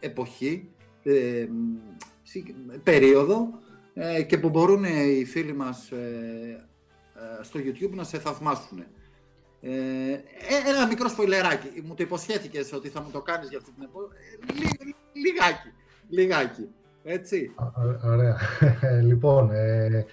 εποχή, 0.00 0.70
ε, 1.02 1.46
περίοδο 2.82 3.48
ε, 3.94 4.22
και 4.22 4.38
που 4.38 4.48
μπορούν 4.48 4.84
οι 4.84 5.24
φίλοι 5.24 5.54
μας 5.54 5.90
ε, 5.90 6.68
ε, 7.40 7.42
στο 7.42 7.60
YouTube 7.60 7.90
να 7.94 8.04
σε 8.04 8.18
θαυμάσουν. 8.18 8.84
Ε, 9.64 10.12
ε, 10.12 10.70
ένα 10.70 10.86
μικρό 10.86 11.08
σποιλεράκι. 11.08 11.82
Μου 11.84 11.94
το 11.94 12.02
υποσχέθηκες 12.02 12.72
ότι 12.72 12.88
θα 12.88 13.00
μου 13.00 13.10
το 13.12 13.20
κάνεις 13.20 13.48
για 13.48 13.58
αυτή 13.58 13.72
την 13.72 13.82
εποχή. 13.82 14.06
Ε, 14.58 15.18
λιγάκι. 15.24 15.68
Λιγάκι. 16.08 16.68
Έτσι. 17.02 17.54
Ωραία. 18.04 18.36
λοιπόν, 19.08 19.50
ε, 19.50 20.06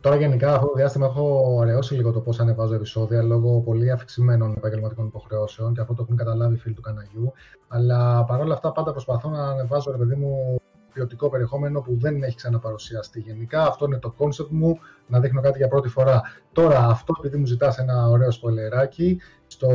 τώρα 0.00 0.16
γενικά 0.16 0.54
αυτό 0.54 0.66
το 0.66 0.72
διάστημα 0.74 1.06
έχω 1.06 1.58
αραιώσει 1.62 1.94
λίγο 1.94 2.12
το 2.12 2.20
πώς 2.20 2.40
ανεβάζω 2.40 2.74
επεισόδια 2.74 3.22
λόγω 3.22 3.60
πολύ 3.60 3.90
αυξημένων 3.90 4.54
επαγγελματικών 4.56 5.06
υποχρεώσεων 5.06 5.74
και 5.74 5.80
αυτό 5.80 5.94
το 5.94 6.02
έχουν 6.02 6.16
καταλάβει 6.16 6.54
οι 6.54 6.58
φίλοι 6.58 6.74
του 6.74 6.82
καναγιού. 6.82 7.32
Αλλά 7.68 8.24
παρόλα 8.24 8.54
αυτά 8.54 8.72
πάντα 8.72 8.92
προσπαθώ 8.92 9.28
να 9.28 9.48
ανεβάζω, 9.48 9.90
ρε 9.90 9.96
παιδί 9.96 10.14
μου, 10.14 10.62
ποιοτικό 10.94 11.28
περιεχόμενο 11.28 11.80
που 11.80 11.96
δεν 11.98 12.22
έχει 12.22 12.36
ξαναπαρουσιαστεί 12.36 13.20
γενικά. 13.20 13.66
Αυτό 13.66 13.84
είναι 13.84 13.98
το 13.98 14.14
concept 14.18 14.48
μου, 14.48 14.78
να 15.06 15.20
δείχνω 15.20 15.40
κάτι 15.40 15.58
για 15.58 15.68
πρώτη 15.68 15.88
φορά. 15.88 16.22
Τώρα, 16.52 16.78
αυτό 16.86 17.14
επειδή 17.18 17.36
μου 17.36 17.46
ζητάς 17.46 17.78
ένα 17.78 18.08
ωραίο 18.08 18.30
σποιλεράκι, 18.30 19.20
στο 19.46 19.68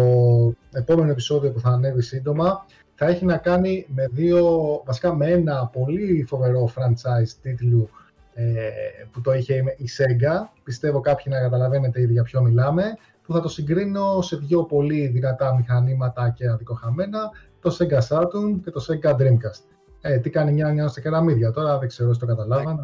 επόμενο 0.71 1.11
επεισόδιο 1.11 1.51
που 1.51 1.59
θα 1.59 1.69
ανέβει 1.69 2.01
σύντομα, 2.01 2.65
θα 2.95 3.05
έχει 3.05 3.25
να 3.25 3.37
κάνει 3.37 3.85
με 3.89 4.07
δύο, 4.11 4.47
βασικά 4.85 5.15
με 5.15 5.31
ένα 5.31 5.67
πολύ 5.67 6.25
φοβερό 6.27 6.69
franchise 6.75 7.29
τίτλου 7.41 7.89
ε, 8.33 8.69
που 9.11 9.21
το 9.21 9.33
είχε 9.33 9.55
η 9.77 9.89
Sega. 9.97 10.49
Πιστεύω 10.63 10.99
κάποιοι 10.99 11.25
να 11.29 11.39
καταλαβαίνετε 11.39 12.01
ήδη 12.01 12.13
για 12.13 12.23
ποιο 12.23 12.41
μιλάμε. 12.41 12.83
Που 13.23 13.33
θα 13.33 13.41
το 13.41 13.47
συγκρίνω 13.47 14.21
σε 14.21 14.37
δύο 14.37 14.63
πολύ 14.63 15.07
δυνατά 15.07 15.55
μηχανήματα 15.55 16.29
και 16.29 16.49
αδικοχαμένα, 16.49 17.19
το 17.59 17.77
Sega 17.79 17.99
Saturn 18.07 18.59
και 18.63 18.71
το 18.71 18.85
Sega 18.87 19.11
Dreamcast. 19.11 19.78
Ε, 20.01 20.17
τι 20.17 20.29
κάνει 20.29 20.51
νιάου 20.51 20.73
νιάου 20.73 20.89
στα 20.89 21.01
κεραμίδια 21.01 21.51
τώρα, 21.51 21.77
δεν 21.77 21.87
ξέρω 21.87 22.09
αν 22.09 22.19
το 22.19 22.25
καταλάβανε. 22.25 22.81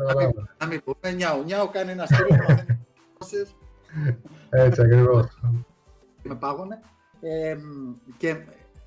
Να 0.57 0.67
μην 0.67 0.81
πούμε 0.83 1.13
νιάου 1.13 1.43
νιάου, 1.43 1.69
κάνει 1.71 1.91
ένα 1.91 2.05
στήλο 2.05 2.35
Έτσι 4.49 4.81
ακριβώς. 4.81 5.39
Με 6.23 6.35
πάγωνε. 6.35 6.79
Ε, 7.21 7.57
και 8.17 8.35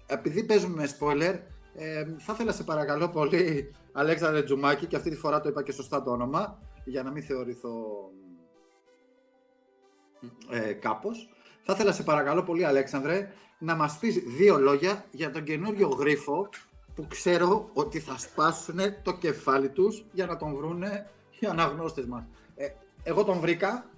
επειδή 0.07 0.45
παίζουμε 0.45 0.75
με 0.75 0.89
spoiler, 0.99 1.39
ε, 1.75 2.05
θα 2.19 2.33
ήθελα 2.33 2.53
σε 2.53 2.65
παρακαλώ 2.65 3.09
πολύ, 3.09 3.73
Αλέξανδρε 3.93 4.43
Τζουμάκη, 4.43 4.87
και 4.87 4.97
αυτή 4.97 5.11
τη 5.11 5.17
φορά 5.17 5.41
το 5.41 5.49
είπα 5.49 5.63
και 5.63 5.73
σωστά 5.73 6.03
το 6.03 6.11
όνομα, 6.11 6.59
για 6.85 7.03
να 7.03 7.11
μην 7.11 7.23
θεωρηθώ 7.23 7.71
ε, 10.51 10.73
κάπως. 10.73 11.29
Θα 11.63 11.73
ήθελα 11.73 11.93
σε 11.93 12.03
παρακαλώ 12.03 12.43
πολύ, 12.43 12.65
Αλέξανδρε, 12.65 13.33
να 13.59 13.75
μας 13.75 13.99
πεις 13.99 14.19
δύο 14.37 14.59
λόγια 14.59 15.05
για 15.11 15.31
τον 15.31 15.45
καινούριο 15.45 15.89
γρίφο 15.89 16.49
που 16.99 17.07
ξέρω 17.09 17.71
ότι 17.73 18.01
θα 18.01 18.19
σπάσουν 18.19 18.79
το 19.03 19.13
κεφάλι 19.13 19.69
τους 19.69 20.05
για 20.13 20.27
να 20.27 20.37
τον 20.37 20.55
βρούνε 20.55 21.11
οι 21.39 21.47
αναγνώστες 21.47 22.07
μας. 22.07 22.25
Ε, 22.57 22.69
εγώ 23.03 23.25
τον 23.25 23.39
βρήκα, 23.39 23.91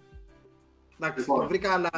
εντάξει, 0.99 1.25
τον 1.25 1.47
βρήκα, 1.47 1.73
αλλά 1.73 1.91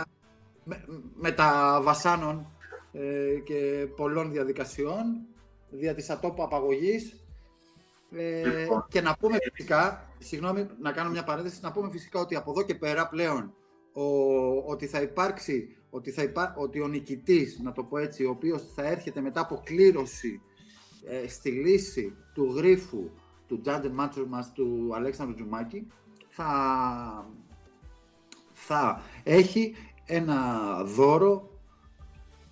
με, 0.65 0.85
με 1.15 1.33
τα 1.33 1.81
βασάνων 1.83 2.47
ε, 2.93 3.35
και 3.45 3.87
πολλών 3.97 4.33
διαδικασιών 4.33 5.27
δια 5.71 5.95
της 5.95 6.11
ατόπου 6.11 6.43
απαγωγής 6.43 7.25
ε, 8.13 8.59
λοιπόν. 8.59 8.87
και 8.89 9.01
να 9.01 9.17
πούμε 9.17 9.37
φυσικά, 9.53 10.09
συγγνώμη 10.19 10.67
να 10.81 10.93
κάνω 10.93 11.11
μια 11.11 11.25
παρένθεση, 11.25 11.59
να 11.63 11.73
πούμε 11.73 11.91
φυσικά 11.91 12.21
ότι 12.21 12.37
από 12.37 12.51
εδώ 12.51 12.63
και 12.63 12.75
πέρα 12.75 13.09
πλέον 13.09 13.55
ο, 13.93 14.05
ότι 14.71 14.87
θα 14.87 15.01
υπάρξει, 15.01 15.77
ότι, 15.91 16.11
θα 16.11 16.23
υπά, 16.23 16.55
ότι 16.59 16.81
ο 16.81 16.89
νικητής, 16.89 17.59
να 17.63 17.73
το 17.73 17.85
πω 17.85 17.99
έτσι, 17.99 18.25
ο 18.25 18.31
οποίος 18.31 18.73
θα 18.75 18.87
έρχεται 18.87 19.21
μετά 19.21 19.41
από 19.41 19.61
κλήρωση 19.65 20.41
ε, 21.05 21.29
στη 21.29 21.51
λύση 21.51 22.17
του 22.35 22.53
γρίφου 22.57 23.11
του 23.47 23.61
Τζάντεν 23.61 23.93
Μάτσορ 23.93 24.27
μας, 24.27 24.53
του 24.53 24.91
Αλέξανδρου 24.95 25.35
Τζουμάκη, 25.35 25.87
θα, 26.29 27.31
θα 28.53 29.03
έχει 29.23 29.75
ένα 30.05 30.83
δώρο 30.85 31.51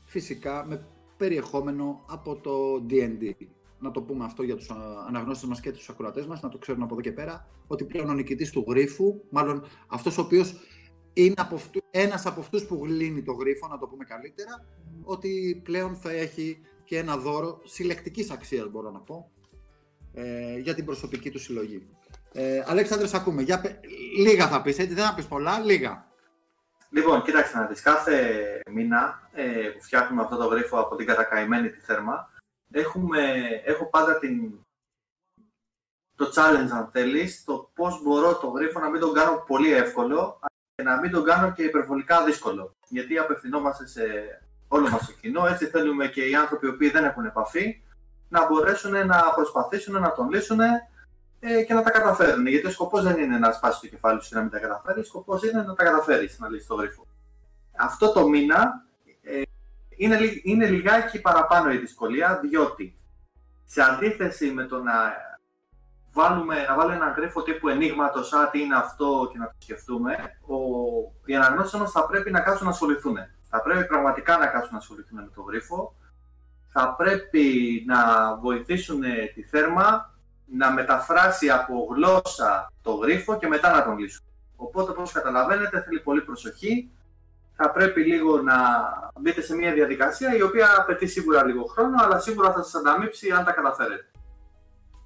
φυσικά 0.04 0.64
με 0.66 0.86
περιεχόμενο 1.16 2.04
από 2.08 2.36
το 2.36 2.86
D&D. 2.90 3.32
Να 3.78 3.90
το 3.90 4.02
πούμε 4.02 4.24
αυτό 4.24 4.42
για 4.42 4.56
τους 4.56 4.70
αναγνώστες 5.06 5.48
μας 5.48 5.60
και 5.60 5.72
τους 5.72 5.88
ακροατές 5.88 6.26
μας, 6.26 6.42
να 6.42 6.48
το 6.48 6.58
ξέρουν 6.58 6.82
από 6.82 6.92
εδώ 6.92 7.02
και 7.02 7.12
πέρα, 7.12 7.46
ότι 7.66 7.84
πλέον 7.84 8.08
ο 8.08 8.14
νικητής 8.14 8.50
του 8.50 8.64
γρίφου, 8.68 9.20
μάλλον 9.30 9.64
αυτός 9.86 10.18
ο 10.18 10.20
οποίος 10.20 10.54
είναι 11.12 11.34
από 11.36 11.54
αυτού, 11.54 11.80
ένας 11.90 12.26
από 12.26 12.40
αυτούς 12.40 12.66
που 12.66 12.80
γλύνει 12.84 13.22
το 13.22 13.32
γρίφο, 13.32 13.68
να 13.68 13.78
το 13.78 13.86
πούμε 13.86 14.04
καλύτερα, 14.04 14.66
ότι 15.02 15.60
πλέον 15.64 15.94
θα 15.94 16.10
έχει 16.10 16.60
και 16.90 16.98
ένα 16.98 17.16
δώρο 17.16 17.60
συλλεκτικής 17.64 18.30
αξίας, 18.30 18.68
μπορώ 18.68 18.90
να 18.90 18.98
πω, 18.98 19.30
ε, 20.14 20.58
για 20.58 20.74
την 20.74 20.84
προσωπική 20.84 21.30
του 21.30 21.38
συλλογή. 21.38 21.88
Ε, 22.32 22.62
Αλέξανδρε, 22.66 23.08
ακούμε. 23.12 23.42
Για, 23.42 23.62
λίγα 24.18 24.48
θα 24.48 24.62
πεις, 24.62 24.78
έτσι 24.78 24.94
δεν 24.94 25.04
θα 25.04 25.14
πεις 25.14 25.26
πολλά, 25.26 25.58
λίγα. 25.58 26.06
Λοιπόν, 26.90 27.22
κοίταξε 27.22 27.56
να 27.56 27.66
δεις, 27.66 27.80
κάθε 27.80 28.16
μήνα 28.70 29.30
ε, 29.32 29.68
που 29.68 29.82
φτιάχνουμε 29.82 30.22
αυτό 30.22 30.36
το 30.36 30.46
γρίφο 30.46 30.80
από 30.80 30.96
την 30.96 31.06
κατακαημένη 31.06 31.70
τη 31.70 31.80
θέρμα, 31.80 32.30
έχουμε, 32.70 33.22
έχω 33.64 33.88
πάντα 33.88 34.18
την, 34.18 34.52
το 36.16 36.32
challenge, 36.34 36.70
αν 36.72 36.88
θέλεις, 36.92 37.44
το 37.44 37.70
πώς 37.74 38.02
μπορώ 38.02 38.36
το 38.36 38.46
γρίφο 38.46 38.80
να 38.80 38.90
μην 38.90 39.00
τον 39.00 39.12
κάνω 39.12 39.44
πολύ 39.46 39.72
εύκολο 39.72 40.40
και 40.74 40.82
να 40.82 41.00
μην 41.00 41.10
τον 41.10 41.24
κάνω 41.24 41.52
και 41.52 41.62
υπερβολικά 41.62 42.24
δύσκολο. 42.24 42.76
Γιατί 42.88 43.18
απευθυνόμαστε 43.18 43.86
σε 43.86 44.04
όλο 44.72 44.88
μας 44.88 45.06
το 45.06 45.12
κοινό, 45.20 45.46
έτσι 45.46 45.66
θέλουμε 45.66 46.06
και 46.06 46.28
οι 46.28 46.34
άνθρωποι 46.34 46.66
οι 46.66 46.68
οποίοι 46.68 46.90
δεν 46.90 47.04
έχουν 47.04 47.24
επαφή 47.24 47.82
να 48.28 48.46
μπορέσουν 48.46 49.06
να 49.06 49.32
προσπαθήσουν 49.34 50.00
να 50.00 50.12
τον 50.12 50.30
λύσουν 50.30 50.60
ε, 51.40 51.62
και 51.66 51.74
να 51.74 51.82
τα 51.82 51.90
καταφέρουν. 51.90 52.46
Γιατί 52.46 52.66
ο 52.66 52.70
σκοπός 52.70 53.02
δεν 53.02 53.18
είναι 53.18 53.38
να 53.38 53.52
σπάσει 53.52 53.80
το 53.80 53.86
κεφάλι 53.86 54.22
σου 54.22 54.28
και 54.28 54.34
να 54.34 54.40
μην 54.40 54.50
τα 54.50 54.58
καταφέρεις, 54.58 55.02
ο 55.02 55.06
σκοπός 55.06 55.42
είναι 55.42 55.62
να 55.62 55.74
τα 55.74 55.84
καταφέρεις 55.84 56.38
να 56.38 56.48
λύσεις 56.48 56.66
το 56.66 56.74
γρίφο. 56.74 57.06
Αυτό 57.76 58.12
το 58.12 58.28
μήνα 58.28 58.84
ε, 59.22 59.42
είναι, 59.96 60.18
είναι 60.42 60.66
λιγάκι 60.66 61.20
παραπάνω 61.20 61.72
η 61.72 61.76
δυσκολία, 61.76 62.40
διότι 62.42 62.98
σε 63.64 63.82
αντίθεση 63.82 64.50
με 64.50 64.64
το 64.64 64.82
να 64.82 64.92
βάλουμε, 66.12 66.64
να 66.68 66.74
βάλουμε 66.74 66.94
ένα 66.94 67.14
γρίφο 67.16 67.42
τύπου 67.42 67.68
ενίγματος, 67.68 68.32
α, 68.32 68.50
τι 68.50 68.60
είναι 68.60 68.76
αυτό 68.76 69.28
και 69.32 69.38
να 69.38 69.46
το 69.46 69.54
σκεφτούμε, 69.58 70.38
ο, 70.46 70.56
οι 71.24 71.36
αναγνώσει 71.36 71.76
μας 71.76 71.90
θα 71.90 72.06
πρέπει 72.06 72.30
να 72.30 72.40
κάτσουν 72.40 72.66
να 72.66 72.72
ασχοληθούν. 72.72 73.16
Θα 73.50 73.62
πρέπει 73.62 73.86
πραγματικά 73.86 74.38
να 74.38 74.46
κάτσουν 74.46 74.72
να 74.72 74.78
ασχοληθούν 74.78 75.18
με 75.18 75.30
το 75.34 75.42
γρίφο. 75.42 75.94
Θα 76.72 76.94
πρέπει 76.94 77.44
να 77.86 77.98
βοηθήσουν 78.36 79.00
τη 79.34 79.42
θέρμα 79.42 80.14
να 80.52 80.72
μεταφράσει 80.72 81.50
από 81.50 81.88
γλώσσα 81.90 82.72
το 82.82 82.92
γρίφο 82.92 83.38
και 83.38 83.46
μετά 83.46 83.72
να 83.76 83.84
τον 83.84 83.98
λύσουν. 83.98 84.24
Οπότε, 84.56 84.90
όπως 84.90 85.12
καταλαβαίνετε, 85.12 85.82
θέλει 85.82 86.00
πολύ 86.00 86.22
προσοχή. 86.22 86.90
Θα 87.56 87.70
πρέπει 87.70 88.04
λίγο 88.04 88.42
να 88.42 88.56
μπείτε 89.20 89.40
σε 89.40 89.54
μια 89.54 89.72
διαδικασία 89.72 90.36
η 90.36 90.42
οποία 90.42 90.68
απαιτεί 90.78 91.06
σίγουρα 91.06 91.44
λίγο 91.44 91.64
χρόνο, 91.64 92.02
αλλά 92.02 92.18
σίγουρα 92.18 92.52
θα 92.52 92.62
σας 92.62 92.74
ανταμείψει 92.74 93.30
αν 93.30 93.44
τα 93.44 93.52
καταφέρετε. 93.52 94.10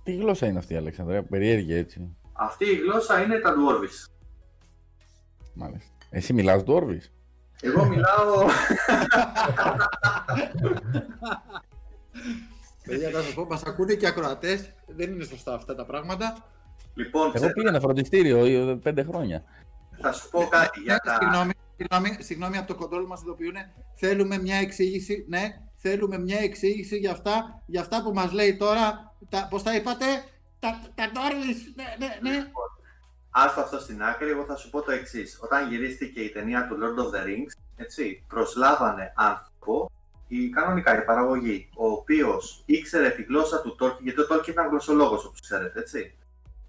Τι 0.02 0.14
γλώσσα 0.14 0.46
είναι 0.46 0.58
αυτή, 0.58 0.76
Αλέξανδρα, 0.76 1.22
περίεργη 1.22 1.74
έτσι. 1.74 2.16
Αυτή 2.32 2.64
η 2.64 2.74
γλώσσα 2.74 3.22
είναι 3.22 3.38
τα 3.38 3.54
Dwarvish. 3.54 4.10
Μάλιστα. 5.54 5.90
Εσύ 6.10 6.32
μιλάς 6.32 6.62
Dwarvish? 6.66 7.13
Εγώ 7.64 7.84
μιλάω... 7.84 8.46
Παιδιά, 12.86 13.10
θα 13.10 13.22
σα 13.22 13.34
πω, 13.34 13.44
μα 13.44 13.60
ακούνε 13.66 13.94
και 13.94 14.06
ακροατέ. 14.06 14.74
Δεν 14.86 15.12
είναι 15.12 15.24
σωστά 15.24 15.54
αυτά 15.54 15.74
τα 15.74 15.84
πράγματα. 15.84 16.36
Λοιπόν, 16.94 17.30
Εγώ 17.34 17.50
πήγαινα 17.50 17.80
φροντιστήριο 17.80 18.44
ε, 18.44 18.74
πέντε 18.74 19.02
χρόνια. 19.02 19.44
Θα 20.00 20.12
σου 20.12 20.30
πω 20.30 20.46
κάτι 20.50 20.80
για 20.80 20.98
τα. 20.98 21.18
Συγγνώμη, 21.20 21.52
συγγνώμη, 21.76 22.16
συγγνώμη 22.22 22.56
από 22.56 22.66
το 22.66 22.74
κοντρόλ 22.74 23.06
μα 23.06 23.18
ειδοποιούν. 23.22 23.54
Θέλουμε 23.94 24.38
μια 24.38 24.56
εξήγηση. 24.56 25.24
Ναι, 25.28 25.60
θέλουμε 25.76 26.18
μια 26.18 26.38
εξήγηση 26.38 26.96
για 26.96 27.10
αυτά, 27.10 27.62
για 27.66 27.80
αυτά 27.80 28.02
που 28.02 28.12
μα 28.12 28.32
λέει 28.32 28.56
τώρα. 28.56 29.14
Τα, 29.28 29.46
Πώ 29.50 29.62
τα 29.62 29.74
είπατε, 29.74 30.04
τα, 30.58 30.80
τα 30.94 31.10
Ναι, 31.74 31.84
ναι, 31.98 32.30
ναι. 32.30 32.46
Λοιπόν, 33.34 33.48
άστα 33.48 33.62
αυτό 33.62 33.78
στην 33.78 34.02
άκρη, 34.02 34.30
εγώ 34.30 34.44
θα 34.44 34.56
σου 34.56 34.70
πω 34.70 34.82
το 34.82 34.92
εξής. 34.92 35.38
Όταν 35.42 35.68
γυρίστηκε 35.68 36.20
η 36.20 36.30
ταινία 36.30 36.66
του 36.68 36.76
Lord 36.80 37.00
of 37.02 37.16
the 37.16 37.26
Rings, 37.26 37.52
έτσι, 37.76 38.24
προσλάβανε 38.28 39.12
άνθρωπο 39.16 39.90
η, 40.28 40.48
κανονικά 40.48 41.02
η 41.02 41.04
παραγωγή, 41.04 41.68
ο 41.76 41.86
οποίος 41.86 42.62
ήξερε 42.66 43.10
τη 43.10 43.22
γλώσσα 43.22 43.60
του 43.60 43.76
Tolkien, 43.80 44.02
γιατί 44.02 44.20
ο 44.20 44.26
Tolkien 44.30 44.48
ήταν 44.48 44.68
γλωσσολόγος, 44.68 45.24
όπως 45.24 45.40
ξέρετε, 45.40 45.80
έτσι. 45.80 46.16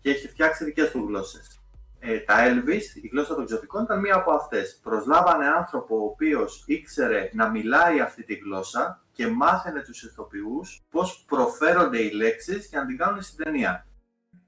Και 0.01 0.09
έχει 0.09 0.27
φτιάξει 0.27 0.63
δικές 0.63 0.91
του 0.91 1.05
γλώσσες. 1.07 1.59
Ε, 1.99 2.19
τα 2.19 2.35
Elvis, 2.37 3.03
η 3.03 3.07
γλώσσα 3.07 3.33
των 3.33 3.43
εξωτικών, 3.43 3.83
ήταν 3.83 3.99
μία 3.99 4.15
από 4.15 4.31
αυτές. 4.31 4.79
Προσλάβανε 4.83 5.47
άνθρωπο 5.47 5.95
ο 5.95 6.03
οποίος 6.03 6.63
ήξερε 6.65 7.29
να 7.33 7.49
μιλάει 7.49 7.99
αυτή 7.99 8.23
τη 8.23 8.33
γλώσσα 8.33 9.01
και 9.11 9.27
μάθαινε 9.27 9.81
τους 9.81 10.03
ηθοποιούς 10.03 10.81
πώς 10.89 11.23
προφέρονται 11.27 12.01
οι 12.01 12.09
λέξεις 12.09 12.67
και 12.67 12.77
να 12.77 12.85
την 12.85 12.97
κάνουν 12.97 13.21
στην 13.21 13.43
ταινία. 13.43 13.85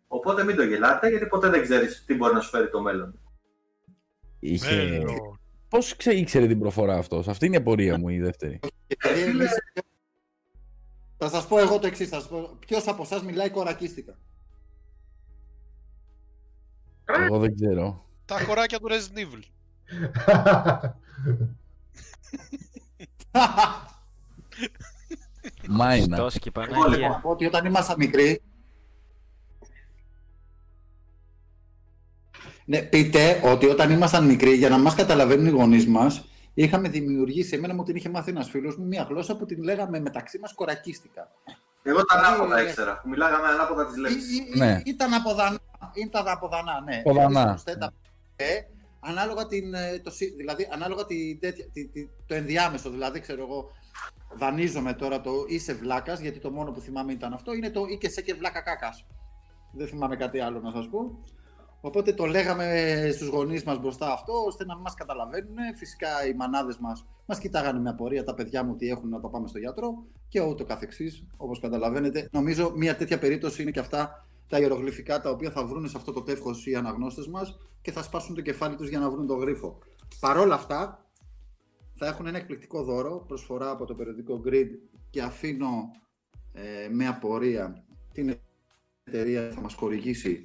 Οπότε 0.07 0.43
μην 0.43 0.55
το 0.55 0.63
γελάτε, 0.63 1.09
γιατί 1.09 1.25
ποτέ 1.25 1.49
δεν 1.49 1.61
ξέρει 1.61 1.87
τι 2.05 2.15
μπορεί 2.15 2.33
να 2.33 2.39
σου 2.39 2.49
φέρει 2.49 2.69
το 2.69 2.81
μέλλον. 2.81 3.19
Είχε, 4.39 5.01
Πώ 5.69 5.77
ήξερε 6.11 6.47
την 6.47 6.59
προφορά 6.59 6.97
αυτό, 6.97 7.23
Αυτή 7.27 7.45
είναι 7.45 7.55
η 7.55 7.59
απορία 7.59 7.97
μου 7.97 8.09
η 8.09 8.19
δεύτερη. 8.19 8.59
Θα 11.17 11.29
σα 11.29 11.47
πω 11.47 11.59
εγώ 11.59 11.79
το 11.79 11.87
εξή. 11.87 12.09
Ποιο 12.59 12.77
από 12.85 13.03
εσά 13.03 13.23
μιλάει 13.23 13.49
κορακίστικα. 13.49 14.17
Εγώ 17.05 17.39
δεν 17.39 17.55
ξέρω. 17.55 18.05
Τα 18.25 18.39
χωράκια 18.39 18.79
του 18.79 18.87
Resident 18.89 19.17
Evil. 19.17 19.41
Μάινα. 25.67 26.17
Εγώ 26.17 26.87
λοιπόν, 26.87 27.19
ότι 27.23 27.45
όταν 27.45 27.65
ήμασταν 27.65 27.95
μικροί, 27.99 28.41
Ναι, 32.69 32.81
πείτε 32.81 33.41
ότι 33.43 33.65
όταν 33.65 33.91
ήμασταν 33.91 34.25
μικροί, 34.25 34.53
για 34.53 34.69
να 34.69 34.77
μας 34.77 34.95
καταλαβαίνουν 34.95 35.45
οι 35.45 35.49
γονείς 35.49 35.87
μας, 35.87 36.25
είχαμε 36.53 36.89
δημιουργήσει, 36.89 37.55
εμένα 37.55 37.73
μου 37.73 37.83
την 37.83 37.95
είχε 37.95 38.09
μάθει 38.09 38.29
ένας 38.29 38.49
φίλος 38.49 38.77
μου, 38.77 38.85
μια 38.85 39.07
γλώσσα 39.09 39.37
που 39.37 39.45
την 39.45 39.63
λέγαμε 39.63 39.99
μεταξύ 39.99 40.39
μας 40.39 40.53
κορακίστικα. 40.53 41.31
Εγώ 41.83 42.03
τα 42.05 42.15
Δηλαδή, 42.17 42.33
ανάποδα 42.33 42.59
ε, 42.59 42.63
ήξερα. 42.63 42.99
που 43.01 43.09
Μιλάγαμε 43.09 43.47
ανάποδα 43.47 43.85
τις 43.87 43.95
Ή- 43.95 43.99
λέξεις. 43.99 44.37
ή- 44.37 44.43
ή- 44.53 44.57
Ναι. 44.57 44.81
Ήταν 44.85 45.13
αποδανά. 45.13 45.57
Ήταν 45.93 46.27
αποδανά, 46.27 46.81
ναι. 46.85 47.01
Ποδανά. 47.01 47.41
Εμείς 47.41 47.61
στο 47.61 47.71
stand-up, 47.73 47.87
ε, 48.35 48.45
ανάλογα 48.99 49.47
την, 49.47 49.73
ε, 49.73 49.99
το, 50.03 50.11
σύ- 50.11 50.35
δηλαδή, 50.37 50.67
ανάλογα 50.71 51.05
τη, 51.05 51.37
τέτοια- 51.41 51.65
τη- 51.73 51.87
τη- 51.87 52.09
το 52.25 52.35
ενδιάμεσο. 52.35 52.89
Δηλαδή, 52.89 53.19
ξέρω 53.19 53.41
εγώ, 53.41 53.71
δανείζομαι 54.37 54.93
τώρα 54.93 55.21
το 55.21 55.31
είσαι 55.47 55.73
βλάκας, 55.73 56.19
γιατί 56.19 56.39
το 56.39 56.51
μόνο 56.51 56.71
που 56.71 56.79
θυμάμαι 56.79 57.11
ήταν 57.11 57.33
αυτό, 57.33 57.53
είναι 57.53 57.69
το 57.69 57.85
ή 57.89 57.97
και 57.97 58.09
σε 58.09 58.21
και 58.21 58.33
βλάκα 58.33 58.61
κάκας. 58.61 59.05
Δεν 59.73 59.87
θυμάμαι 59.87 60.15
κάτι 60.15 60.39
άλλο 60.39 60.59
να 60.59 60.71
σας 60.71 60.87
πω. 60.89 61.23
Οπότε 61.87 62.13
το 62.13 62.25
λέγαμε 62.25 63.09
στους 63.13 63.27
γονείς 63.27 63.63
μας 63.63 63.79
μπροστά 63.79 64.13
αυτό, 64.13 64.33
ώστε 64.47 64.65
να 64.65 64.73
μην 64.73 64.83
μας 64.83 64.93
καταλαβαίνουν. 64.93 65.55
Φυσικά 65.75 66.27
οι 66.27 66.33
μανάδες 66.33 66.77
μας 66.77 67.05
μας 67.25 67.39
κοιτάγανε 67.39 67.79
με 67.79 67.89
απορία 67.89 68.23
τα 68.23 68.33
παιδιά 68.33 68.63
μου 68.63 68.75
τι 68.75 68.89
έχουν 68.89 69.09
να 69.09 69.19
το 69.19 69.27
πάμε 69.27 69.47
στο 69.47 69.57
γιατρό 69.57 70.05
και 70.27 70.41
ούτω 70.41 70.65
καθεξής, 70.65 71.25
όπως 71.37 71.59
καταλαβαίνετε. 71.59 72.29
Νομίζω 72.31 72.73
μια 72.75 72.95
τέτοια 72.95 73.19
περίπτωση 73.19 73.61
είναι 73.61 73.71
και 73.71 73.79
αυτά 73.79 74.27
τα 74.49 74.59
ιερογλυφικά 74.59 75.21
τα 75.21 75.29
οποία 75.29 75.51
θα 75.51 75.65
βρουν 75.65 75.89
σε 75.89 75.97
αυτό 75.97 76.11
το 76.11 76.21
τεύχος 76.21 76.65
οι 76.65 76.75
αναγνώστες 76.75 77.27
μας 77.27 77.57
και 77.81 77.91
θα 77.91 78.03
σπάσουν 78.03 78.35
το 78.35 78.41
κεφάλι 78.41 78.75
τους 78.75 78.89
για 78.89 78.99
να 78.99 79.09
βρουν 79.09 79.27
τον 79.27 79.39
γρίφο. 79.39 79.79
Παρόλα 80.19 80.55
αυτά, 80.55 81.05
θα 81.93 82.07
έχουν 82.07 82.27
ένα 82.27 82.37
εκπληκτικό 82.37 82.83
δώρο, 82.83 83.23
προσφορά 83.27 83.69
από 83.69 83.85
το 83.85 83.95
περιοδικό 83.95 84.41
Grid 84.45 84.69
και 85.09 85.21
αφήνω 85.21 85.91
ε, 86.53 86.89
με 86.91 87.07
απορία 87.07 87.83
την 88.13 88.39
εταιρεία 89.03 89.47
που 89.47 89.53
θα 89.53 89.61
μας 89.61 89.73
χορηγήσει 89.73 90.43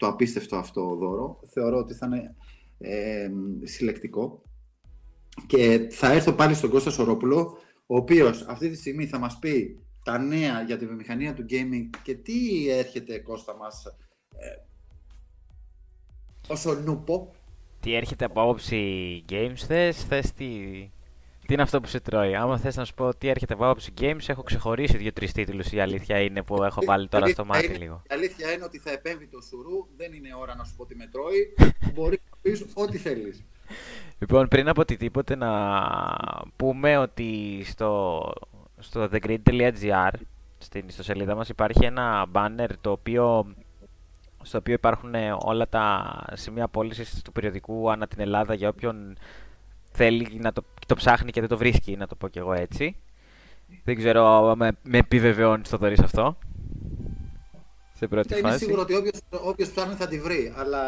το 0.00 0.06
απίστευτο 0.06 0.56
αυτό 0.56 0.96
δώρο. 0.96 1.40
Θεωρώ 1.52 1.76
ότι 1.76 1.94
θα 1.94 2.06
είναι 2.06 2.34
ε, 2.78 3.30
συλλεκτικό. 3.62 4.42
Και 5.46 5.88
θα 5.90 6.12
έρθω 6.12 6.32
πάλι 6.32 6.54
στον 6.54 6.70
Κώστας 6.70 6.94
Σορόπουλο, 6.94 7.58
ο 7.86 7.96
οποίος 7.96 8.42
αυτή 8.42 8.68
τη 8.70 8.76
στιγμή 8.76 9.06
θα 9.06 9.18
μας 9.18 9.38
πει 9.38 9.80
τα 10.04 10.18
νέα 10.18 10.62
για 10.62 10.76
τη 10.76 10.86
βιομηχανία 10.86 11.34
του 11.34 11.44
gaming 11.50 11.98
και 12.02 12.14
τι 12.14 12.68
έρχεται 12.70 13.18
Κώστα 13.18 13.56
μας 13.56 13.84
ε, 14.36 14.64
όσο 16.48 16.74
νουπο. 16.74 17.34
Τι 17.80 17.94
έρχεται 17.94 18.24
από 18.24 18.42
άποψη 18.42 19.24
games 19.28 19.62
θες, 19.66 20.04
θες 20.04 20.32
τι... 20.32 20.46
Τι 21.50 21.56
είναι 21.56 21.64
αυτό 21.64 21.80
που 21.80 21.88
σε 21.88 22.00
τρώει; 22.00 22.34
Άμα 22.34 22.58
θες 22.58 22.76
να 22.76 22.84
σου 22.84 22.94
πω 22.94 23.14
τι 23.14 23.28
έρχεται 23.28 23.54
από 23.54 23.64
άποψη 23.64 23.92
games, 24.00 24.24
έχω 24.26 24.42
ξεχωρίσει 24.42 24.96
δύο-τρει 24.96 25.30
τίτλους 25.30 25.72
η 25.72 25.80
αλήθεια 25.80 26.20
είναι 26.20 26.42
που 26.42 26.62
έχω 26.62 26.80
βάλει 26.84 27.08
τώρα 27.08 27.26
στο 27.26 27.42
αλήθεια 27.42 27.54
μάτι 27.54 27.66
είναι- 27.66 27.84
λίγο. 27.84 28.02
Η 28.10 28.14
αλήθεια 28.14 28.52
είναι 28.52 28.64
ότι 28.64 28.78
θα 28.78 28.90
επέμβει 28.90 29.26
το 29.26 29.40
σουρού, 29.40 29.86
δεν 29.96 30.12
είναι 30.12 30.28
ώρα 30.40 30.54
να 30.54 30.64
σου 30.64 30.74
πω 30.76 30.86
τι 30.86 30.96
με 30.96 31.06
τρώει, 31.12 31.54
μπορείς 31.94 32.18
να 32.30 32.36
πεις 32.42 32.66
ό,τι 32.74 32.98
θέλεις. 32.98 33.44
Λοιπόν, 34.18 34.48
πριν 34.48 34.68
από 34.68 34.80
οτιδήποτε 34.80 35.36
να 35.36 35.50
πούμε 36.56 36.98
ότι 36.98 37.60
στο, 37.64 38.22
στο 38.78 39.08
thegrid.gr 39.12 40.10
στην 40.58 40.88
ιστοσελίδα 40.88 41.34
μας 41.34 41.48
υπάρχει 41.48 41.84
ένα 41.84 42.26
banner 42.32 42.68
το 42.80 42.90
οποίο, 42.90 43.54
στο 44.42 44.58
οποίο 44.58 44.74
υπάρχουν 44.74 45.14
ε, 45.14 45.36
όλα 45.38 45.68
τα 45.68 46.16
σημεία 46.32 46.68
πώλησης 46.68 47.22
του 47.22 47.32
περιοδικού 47.32 47.90
ανά 47.90 48.06
την 48.06 48.20
Ελλάδα 48.20 48.54
για 48.54 48.68
όποιον 48.68 49.16
θέλει 49.92 50.38
να 50.40 50.52
το, 50.52 50.64
το 50.90 50.96
ψάχνει 50.96 51.30
και 51.30 51.40
δεν 51.40 51.48
το 51.48 51.56
βρίσκει, 51.56 51.96
να 51.96 52.06
το 52.06 52.14
πω 52.14 52.28
κι 52.28 52.38
εγώ 52.38 52.52
έτσι. 52.52 52.96
Δεν 53.84 53.96
ξέρω 53.96 54.48
αν 54.50 54.58
με, 54.58 54.72
με 54.82 54.98
επιβεβαιώνει 54.98 55.62
το 55.62 55.76
δωρή 55.76 55.96
αυτό. 56.02 56.38
Σε 57.94 58.06
πρώτη 58.08 58.28
Και 58.28 58.36
είμαι 58.36 58.48
φάση. 58.50 58.64
σίγουρο 58.64 58.80
ότι 58.82 58.94
όποιος, 58.94 59.20
όποιος 59.30 59.70
ψάχνει 59.70 59.94
θα 59.94 60.08
τη 60.08 60.20
βρει, 60.20 60.52
αλλά 60.56 60.82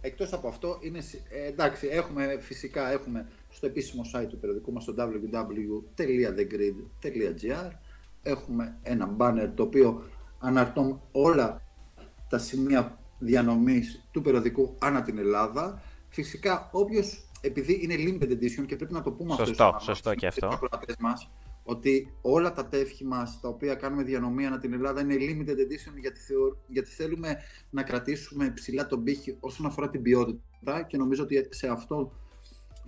εκτός 0.00 0.32
από 0.32 0.48
αυτό, 0.48 0.78
είναι, 0.80 1.00
σι- 1.00 1.22
ε, 1.30 1.46
εντάξει, 1.46 1.86
έχουμε, 1.86 2.38
φυσικά 2.40 2.90
έχουμε 2.92 3.26
στο 3.48 3.66
επίσημο 3.66 4.02
site 4.14 4.26
του 4.28 4.38
περιοδικού 4.38 4.72
μας, 4.72 4.82
στο 4.82 4.94
www.thegrid.gr, 4.98 7.70
έχουμε 8.22 8.78
ένα 8.82 9.16
banner 9.18 9.50
το 9.54 9.62
οποίο 9.62 10.02
αναρτών 10.38 11.00
όλα 11.12 11.62
τα 12.28 12.38
σημεία 12.38 12.98
διανομής 13.18 14.08
του 14.10 14.22
περιοδικού 14.22 14.76
ανά 14.78 15.02
την 15.02 15.18
Ελλάδα. 15.18 15.82
Φυσικά, 16.08 16.68
όποιος, 16.72 17.25
επειδή 17.40 17.78
είναι 17.82 17.94
limited 17.98 18.30
edition 18.30 18.66
και 18.66 18.76
πρέπει 18.76 18.92
να 18.92 19.02
το 19.02 19.12
πούμε 19.12 19.32
αυτό 19.32 19.44
Σωστό, 19.44 19.70
στους 19.72 19.84
σωστό 19.84 20.14
και 20.14 20.26
αυτό. 20.26 20.46
στους 20.46 20.54
ακροατές 20.62 20.96
μας, 20.98 21.30
ότι 21.62 22.14
όλα 22.22 22.52
τα 22.52 22.68
τεύχη 22.68 23.04
μας 23.04 23.40
τα 23.40 23.48
οποία 23.48 23.74
κάνουμε 23.74 24.02
διανομή 24.02 24.46
ανά 24.46 24.58
την 24.58 24.72
Ελλάδα 24.72 25.00
είναι 25.00 25.14
limited 25.18 25.50
edition 25.58 25.98
γιατί, 26.00 26.20
θεω- 26.20 26.56
γιατί 26.66 26.90
θέλουμε 26.90 27.36
να 27.70 27.82
κρατήσουμε 27.82 28.50
ψηλά 28.50 28.86
τον 28.86 29.02
πύχη 29.02 29.36
όσον 29.40 29.66
αφορά 29.66 29.90
την 29.90 30.02
ποιότητα 30.02 30.82
και 30.82 30.96
νομίζω 30.96 31.22
ότι 31.22 31.46
σε 31.50 31.68
αυτό 31.68 32.12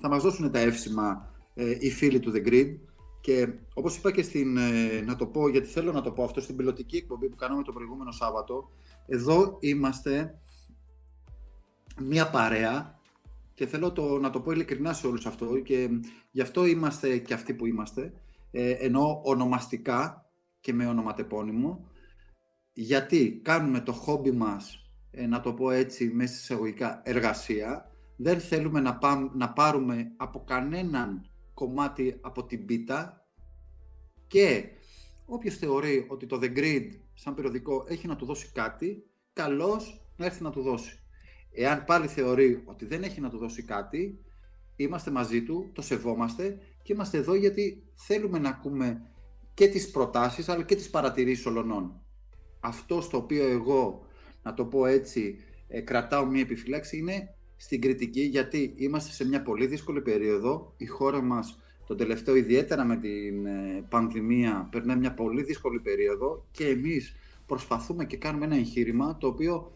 θα 0.01 0.09
μας 0.09 0.23
δώσουν 0.23 0.51
τα 0.51 0.59
εύσημα 0.59 1.33
ε, 1.55 1.77
οι 1.81 1.91
φίλοι 1.91 2.21
του 2.21 2.33
The 2.35 2.49
Grid 2.49 2.77
και 3.21 3.49
όπως 3.75 3.97
είπα 3.97 4.11
και 4.13 4.23
στην, 4.23 4.57
ε, 4.57 5.01
να 5.05 5.17
το 5.17 5.27
πω, 5.27 5.49
γιατί 5.49 5.69
θέλω 5.69 5.93
να 5.93 6.01
το 6.01 6.11
πω 6.13 6.25
αυτό, 6.25 6.41
στην 6.41 6.57
πιλωτική 6.57 6.97
εκπομπή 6.97 7.29
που 7.29 7.37
κάναμε 7.37 7.63
το 7.63 7.73
προηγούμενο 7.73 8.11
Σάββατο, 8.11 8.71
εδώ 9.07 9.57
είμαστε 9.61 10.39
μια 12.03 12.31
παρέα 12.31 12.98
και 13.59 13.67
θέλω 13.67 13.93
το, 13.93 14.19
να 14.19 14.31
το 14.31 14.41
πω 14.41 14.51
ειλικρινά 14.51 14.93
σε 14.93 15.07
όλους 15.07 15.27
αυτό 15.27 15.59
και 15.59 15.89
γι' 16.31 16.41
αυτό 16.41 16.67
είμαστε 16.67 17.19
και 17.19 17.35
αυτοί 17.35 17.55
που 17.55 17.67
είμαστε, 17.67 18.13
ε, 18.51 18.71
ενώ 18.71 19.21
ονομαστικά 19.25 20.31
και 20.61 20.73
με 20.73 20.87
ονοματεπώνυμο, 20.87 21.89
γιατί 22.73 23.41
κάνουμε 23.45 23.81
το 23.81 23.93
χόμπι 23.93 24.31
μας, 24.31 24.91
ε, 25.11 25.27
να 25.27 25.41
το 25.41 25.53
πω 25.55 25.71
έτσι 25.71 26.09
μέσα 26.09 26.35
σε 26.35 26.41
εισαγωγικά, 26.41 27.03
εργασία, 27.05 27.91
δεν 28.17 28.41
θέλουμε 28.41 28.81
να, 28.81 28.97
πάμ- 28.97 29.35
να 29.35 29.53
πάρουμε 29.53 30.13
από 30.17 30.45
κανέναν 30.45 31.31
κομμάτι 31.55 32.19
από 32.21 32.45
την 32.45 32.65
πίτα. 32.65 33.29
Και 34.27 34.65
όποιος 35.27 35.57
θεωρεί 35.57 36.07
ότι 36.09 36.27
το 36.27 36.39
The 36.43 36.57
Grid 36.57 36.89
σαν 37.15 37.35
περιοδικό 37.35 37.85
έχει 37.89 38.07
να 38.07 38.17
του 38.17 38.25
δώσει 38.25 38.51
κάτι, 38.53 39.05
καλώς 39.33 40.11
να 40.17 40.25
έρθει 40.25 40.43
να 40.43 40.51
του 40.51 40.63
δώσει. 40.63 41.03
Εάν 41.53 41.85
πάλι 41.85 42.07
θεωρεί 42.07 42.63
ότι 42.65 42.85
δεν 42.85 43.03
έχει 43.03 43.21
να 43.21 43.31
του 43.31 43.39
δώσει 43.39 43.63
κάτι, 43.63 44.19
είμαστε 44.77 45.11
μαζί 45.11 45.43
του, 45.43 45.71
το 45.73 45.83
σεβόμαστε 45.83 46.59
και 46.83 46.93
είμαστε 46.93 47.19
εδώ 47.19 47.35
γιατί 47.35 47.83
θέλουμε 47.95 48.39
να 48.39 48.49
ακούμε 48.49 49.03
και 49.55 49.69
τις 49.69 49.91
προτάσεις 49.91 50.49
αλλά 50.49 50.63
και 50.63 50.75
τις 50.75 50.91
παρατηρήσεις 50.91 51.47
ολονών. 51.47 52.01
Αυτό 52.61 53.01
στο 53.01 53.17
οποίο 53.17 53.49
εγώ, 53.49 54.07
να 54.43 54.55
το 54.55 54.65
πω 54.65 54.87
έτσι, 54.87 55.39
ε, 55.69 55.81
κρατάω 55.81 56.27
μία 56.27 56.41
επιφυλάξη 56.41 56.97
είναι 56.97 57.35
στην 57.57 57.81
κριτική 57.81 58.21
γιατί 58.21 58.75
είμαστε 58.77 59.13
σε 59.13 59.27
μια 59.29 59.43
πολύ 59.43 59.67
δύσκολη 59.67 60.01
περίοδο. 60.01 60.75
Η 60.77 60.87
χώρα 60.87 61.23
μας 61.23 61.59
τον 61.87 61.97
τελευταίο 61.97 62.35
ιδιαίτερα 62.35 62.85
με 62.85 62.97
την 62.97 63.47
ε, 63.47 63.85
πανδημία 63.89 64.69
περνάει 64.71 64.97
μια 64.97 65.15
πολύ 65.15 65.43
δύσκολη 65.43 65.81
περίοδο 65.81 66.47
και 66.51 66.67
εμείς 66.67 67.15
προσπαθούμε 67.47 68.05
και 68.05 68.17
κάνουμε 68.17 68.45
ένα 68.45 68.57
εγχείρημα 68.57 69.17
το 69.19 69.27
οποίο 69.27 69.73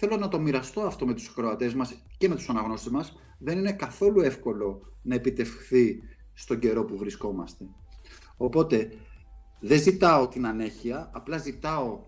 θέλω 0.00 0.16
να 0.16 0.28
το 0.28 0.38
μοιραστώ 0.40 0.80
αυτό 0.80 1.06
με 1.06 1.14
τους 1.14 1.28
ακροατές 1.28 1.74
μας 1.74 2.04
και 2.16 2.28
με 2.28 2.34
τους 2.34 2.48
αναγνώστες 2.48 2.92
μας. 2.92 3.16
Δεν 3.38 3.58
είναι 3.58 3.72
καθόλου 3.72 4.20
εύκολο 4.20 4.80
να 5.02 5.14
επιτευχθεί 5.14 6.02
στον 6.34 6.58
καιρό 6.58 6.84
που 6.84 6.96
βρισκόμαστε. 6.96 7.64
Οπότε 8.36 8.92
δεν 9.60 9.80
ζητάω 9.80 10.28
την 10.28 10.46
ανέχεια, 10.46 11.10
απλά 11.14 11.38
ζητάω 11.38 12.00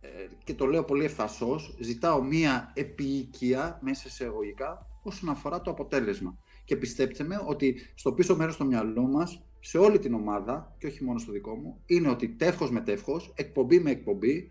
ε, 0.00 0.08
και 0.44 0.54
το 0.54 0.66
λέω 0.66 0.84
πολύ 0.84 1.04
ευθασώς, 1.04 1.76
ζητάω 1.80 2.22
μία 2.22 2.72
επίοικια 2.74 3.78
μέσα 3.82 4.10
σε 4.10 4.24
εγωγικά 4.24 4.86
όσον 5.02 5.28
αφορά 5.28 5.60
το 5.60 5.70
αποτέλεσμα. 5.70 6.38
Και 6.64 6.76
πιστέψτε 6.76 7.24
με 7.24 7.42
ότι 7.46 7.76
στο 7.94 8.12
πίσω 8.12 8.36
μέρος 8.36 8.56
του 8.56 8.66
μυαλού 8.66 9.08
μας, 9.08 9.44
σε 9.60 9.78
όλη 9.78 9.98
την 9.98 10.14
ομάδα 10.14 10.74
και 10.78 10.86
όχι 10.86 11.04
μόνο 11.04 11.18
στο 11.18 11.32
δικό 11.32 11.54
μου, 11.54 11.80
είναι 11.86 12.08
ότι 12.08 12.28
τεύχος 12.28 12.70
με 12.70 12.80
τεύχος, 12.80 13.32
εκπομπή 13.36 13.80
με 13.80 13.90
εκπομπή, 13.90 14.50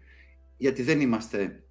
γιατί 0.58 0.84
δεν 0.84 1.02
είμαστε 1.02 1.63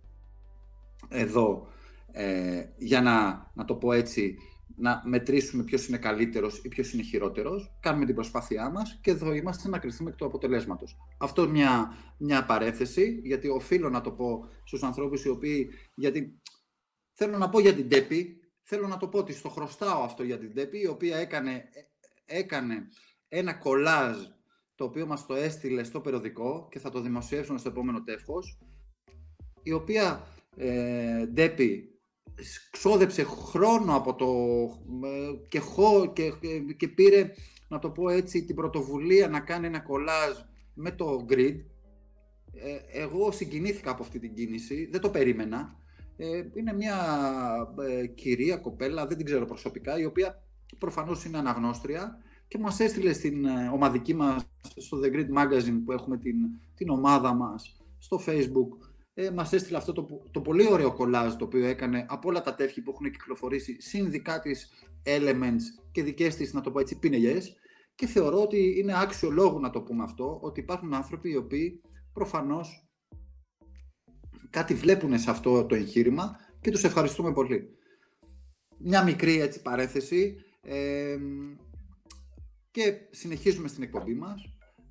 εδώ 1.12 1.68
ε, 2.12 2.64
για 2.78 3.02
να, 3.02 3.46
να 3.54 3.64
το 3.64 3.74
πω 3.74 3.92
έτσι, 3.92 4.36
να 4.76 5.02
μετρήσουμε 5.04 5.62
ποιος 5.62 5.88
είναι 5.88 5.98
καλύτερος 5.98 6.58
ή 6.64 6.68
ποιος 6.68 6.92
είναι 6.92 7.02
χειρότερος. 7.02 7.76
Κάνουμε 7.80 8.04
την 8.04 8.14
προσπάθειά 8.14 8.70
μας 8.70 8.98
και 9.02 9.10
εδώ 9.10 9.32
είμαστε 9.32 9.68
να 9.68 9.78
κρυθούμε 9.78 10.10
εκ 10.10 10.16
του 10.16 10.24
αποτελέσματος. 10.24 10.96
Αυτό 11.18 11.48
μια, 11.48 11.96
μια 12.18 12.44
παρέθεση, 12.44 13.20
γιατί 13.24 13.48
οφείλω 13.48 13.88
να 13.88 14.00
το 14.00 14.10
πω 14.10 14.48
στους 14.64 14.82
ανθρώπους 14.82 15.24
οι 15.24 15.28
οποίοι, 15.28 15.70
γιατί 15.94 16.40
θέλω 17.12 17.38
να 17.38 17.48
πω 17.48 17.60
για 17.60 17.74
την 17.74 17.88
Τέπη, 17.88 18.40
θέλω 18.62 18.86
να 18.88 18.96
το 18.96 19.08
πω 19.08 19.18
ότι 19.18 19.32
στο 19.32 19.48
χρωστάω 19.48 20.02
αυτό 20.02 20.22
για 20.22 20.38
την 20.38 20.54
Τέπη, 20.54 20.80
η 20.80 20.86
οποία 20.86 21.16
έκανε, 21.16 21.64
έκανε 22.24 22.88
ένα 23.28 23.54
κολάζ 23.54 24.16
το 24.74 24.84
οποίο 24.84 25.06
μας 25.06 25.26
το 25.26 25.34
έστειλε 25.34 25.84
στο 25.84 26.00
περιοδικό 26.00 26.68
και 26.70 26.78
θα 26.78 26.90
το 26.90 27.00
δημοσιεύσουμε 27.00 27.58
στο 27.58 27.68
επόμενο 27.68 28.02
τεύχος, 28.02 28.58
η 29.62 29.72
οποία 29.72 30.26
ε, 30.56 31.26
Ντέπη 31.26 31.92
ξόδεψε 32.70 33.22
χρόνο 33.24 33.96
από 33.96 34.14
το 34.14 34.26
ε, 35.06 35.46
και, 35.48 35.58
χω, 35.58 36.12
και, 36.12 36.32
και 36.76 36.88
πήρε, 36.88 37.32
να 37.68 37.78
το 37.78 37.90
πω 37.90 38.08
έτσι, 38.08 38.44
την 38.44 38.54
πρωτοβουλία 38.54 39.28
να 39.28 39.40
κάνει 39.40 39.66
ένα 39.66 39.80
κολάζ 39.80 40.36
με 40.74 40.90
το 40.90 41.26
grid. 41.28 41.56
Ε, 42.54 43.00
εγώ 43.02 43.32
συγκινήθηκα 43.32 43.90
από 43.90 44.02
αυτή 44.02 44.18
την 44.18 44.34
κίνηση, 44.34 44.88
δεν 44.90 45.00
το 45.00 45.10
περίμενα. 45.10 45.76
Ε, 46.16 46.42
είναι 46.54 46.72
μια 46.72 46.96
ε, 47.88 48.06
κυρία, 48.06 48.56
κοπέλα, 48.56 49.06
δεν 49.06 49.16
την 49.16 49.26
ξέρω 49.26 49.46
προσωπικά, 49.46 49.98
η 49.98 50.04
οποία 50.04 50.42
προφανώς 50.78 51.24
είναι 51.24 51.38
αναγνώστρια 51.38 52.18
και 52.48 52.58
μας 52.58 52.80
έστειλε 52.80 53.12
στην 53.12 53.44
ε, 53.44 53.68
ομαδική 53.72 54.14
μας, 54.14 54.46
στο 54.76 55.00
The 55.04 55.06
Grid 55.06 55.28
Magazine 55.38 55.80
που 55.84 55.92
έχουμε 55.92 56.18
την, 56.18 56.36
την 56.74 56.88
ομάδα 56.88 57.34
μας, 57.34 57.76
στο 57.98 58.20
Facebook, 58.26 58.91
ε, 59.14 59.30
μας 59.30 59.52
έστειλε 59.52 59.76
αυτό 59.76 59.92
το, 59.92 60.06
το 60.30 60.40
πολύ 60.40 60.66
ωραίο 60.70 60.94
κολλάζ 60.94 61.34
το 61.34 61.44
οποίο 61.44 61.66
έκανε 61.66 62.06
από 62.08 62.28
όλα 62.28 62.42
τα 62.42 62.54
τεύχη 62.54 62.82
που 62.82 62.90
έχουν 62.90 63.10
κυκλοφορήσει, 63.10 63.80
συν 63.80 64.10
δικά 64.10 64.40
της 64.40 64.70
elements 65.04 65.62
και 65.92 66.02
δικές 66.02 66.36
της, 66.36 66.52
να 66.52 66.60
το 66.60 66.70
πω 66.70 66.80
έτσι, 66.80 66.98
πίνεγες, 66.98 67.56
και 67.94 68.06
θεωρώ 68.06 68.42
ότι 68.42 68.78
είναι 68.78 69.00
άξιο 69.00 69.30
λόγου 69.30 69.60
να 69.60 69.70
το 69.70 69.82
πούμε 69.82 70.02
αυτό, 70.02 70.38
ότι 70.42 70.60
υπάρχουν 70.60 70.94
άνθρωποι 70.94 71.30
οι 71.30 71.36
οποίοι 71.36 71.80
προφανώς 72.12 72.86
κάτι 74.50 74.74
βλέπουν 74.74 75.18
σε 75.18 75.30
αυτό 75.30 75.66
το 75.66 75.74
εγχείρημα 75.74 76.36
και 76.60 76.70
τους 76.70 76.84
ευχαριστούμε 76.84 77.32
πολύ. 77.32 77.68
Μια 78.78 79.02
μικρή 79.02 79.40
έτσι 79.40 79.62
παρέθεση 79.62 80.36
και 82.70 82.94
συνεχίζουμε 83.10 83.68
στην 83.68 83.82
εκπομπή 83.82 84.14
μας. 84.14 84.42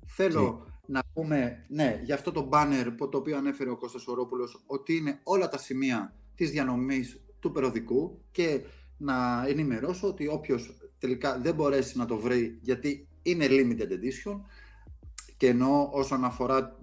Θέλω 0.06 0.66
να 0.66 0.71
πούμε, 1.12 1.64
ναι, 1.68 2.00
για 2.04 2.14
αυτό 2.14 2.32
το 2.32 2.48
banner 2.52 2.86
το 3.10 3.18
οποίο 3.18 3.36
ανέφερε 3.36 3.70
ο 3.70 3.76
Κώστας 3.76 4.06
Ορόπουλος, 4.06 4.64
ότι 4.66 4.96
είναι 4.96 5.20
όλα 5.22 5.48
τα 5.48 5.58
σημεία 5.58 6.14
της 6.34 6.50
διανομής 6.50 7.20
του 7.40 7.52
περιοδικού 7.52 8.22
και 8.30 8.60
να 8.96 9.44
ενημερώσω 9.46 10.08
ότι 10.08 10.28
όποιος 10.28 10.76
τελικά 10.98 11.38
δεν 11.38 11.54
μπορέσει 11.54 11.98
να 11.98 12.06
το 12.06 12.16
βρει 12.16 12.58
γιατί 12.60 13.08
είναι 13.22 13.46
limited 13.48 13.88
edition 13.88 14.40
και 15.36 15.46
ενώ 15.46 15.88
όσον 15.92 16.24
αφορά 16.24 16.78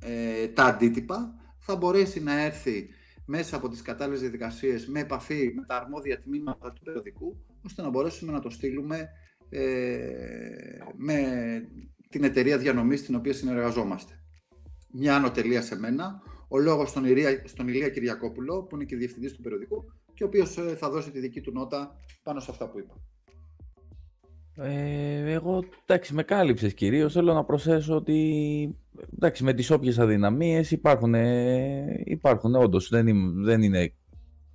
ε, 0.00 0.48
τα 0.48 0.64
αντίτυπα 0.64 1.34
θα 1.58 1.76
μπορέσει 1.76 2.22
να 2.22 2.40
έρθει 2.40 2.88
μέσα 3.24 3.56
από 3.56 3.68
τις 3.68 3.82
κατάλληλες 3.82 4.20
διαδικασίες 4.20 4.86
με 4.86 5.00
επαφή 5.00 5.52
με 5.54 5.64
τα 5.66 5.76
αρμόδια 5.76 6.20
τμήματα 6.20 6.72
του 6.72 6.82
περιοδικού 6.82 7.44
ώστε 7.66 7.82
να 7.82 7.88
μπορέσουμε 7.88 8.32
να 8.32 8.40
το 8.40 8.50
στείλουμε 8.50 9.08
ε, 9.48 9.58
με 10.96 11.18
την 12.10 12.24
εταιρεία 12.24 12.58
διανομής 12.58 13.00
στην 13.00 13.14
οποία 13.14 13.32
συνεργαζόμαστε. 13.32 14.12
Μια 14.92 15.16
ανωτελεία 15.16 15.62
σε 15.62 15.78
μένα, 15.78 16.22
ο 16.48 16.58
λόγος 16.58 16.88
στον, 16.88 17.04
Ηλία, 17.04 17.42
στον 17.44 17.68
Ηλία 17.68 17.88
Κυριακόπουλο 17.88 18.62
που 18.62 18.74
είναι 18.74 18.84
και 18.84 18.96
διευθυντής 18.96 19.32
του 19.32 19.42
περιοδικού 19.42 19.84
και 20.14 20.24
ο 20.24 20.26
οποίος 20.26 20.58
ε, 20.58 20.76
θα 20.76 20.90
δώσει 20.90 21.10
τη 21.10 21.20
δική 21.20 21.40
του 21.40 21.52
νότα 21.52 21.96
πάνω 22.22 22.40
σε 22.40 22.50
αυτά 22.50 22.68
που 22.68 22.78
είπα. 22.78 22.94
Ε, 24.56 25.32
εγώ, 25.32 25.64
εντάξει, 25.86 26.14
με 26.14 26.22
κάλυψες 26.22 26.74
κυρίως. 26.74 27.12
Θέλω 27.12 27.32
να 27.32 27.44
προσθέσω 27.44 27.96
ότι 27.96 28.78
εντάξει, 29.14 29.44
με 29.44 29.52
τις 29.52 29.70
όποιες 29.70 29.98
αδυναμίες 29.98 30.70
υπάρχουν, 30.70 31.14
ε, 31.14 32.02
υπάρχουν 32.04 32.54
όντως. 32.54 32.88
Δεν 32.88 33.06
είναι, 33.06 33.30
δεν 33.34 33.62
είναι 33.62 33.92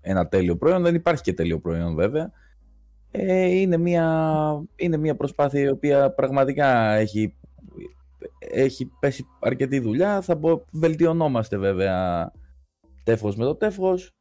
ένα 0.02 0.28
τέλειο 0.28 0.58
προϊόν, 0.58 0.82
δεν 0.82 0.96
υπάρχει 0.96 1.22
και 1.22 1.34
τέλειο 1.34 1.60
προϊόν 1.60 1.96
βέβαια. 1.96 2.32
Ε, 3.12 3.46
είναι, 3.46 3.78
μια, 3.78 4.08
είναι 4.76 4.98
μια 4.98 5.16
προσπάθεια 5.16 5.62
η 5.62 5.70
οποία 5.70 6.12
πραγματικά 6.12 6.94
έχει, 6.94 7.36
έχει 8.52 8.92
πέσει 9.00 9.26
αρκετή 9.40 9.80
δουλειά. 9.80 10.22
Θα 10.22 10.36
μπο, 10.36 10.66
βελτιωνόμαστε 10.72 11.58
βέβαια 11.58 12.32
τεύχος 13.04 13.36
με 13.36 13.44
το 13.44 13.56
τεύχος 13.56 14.16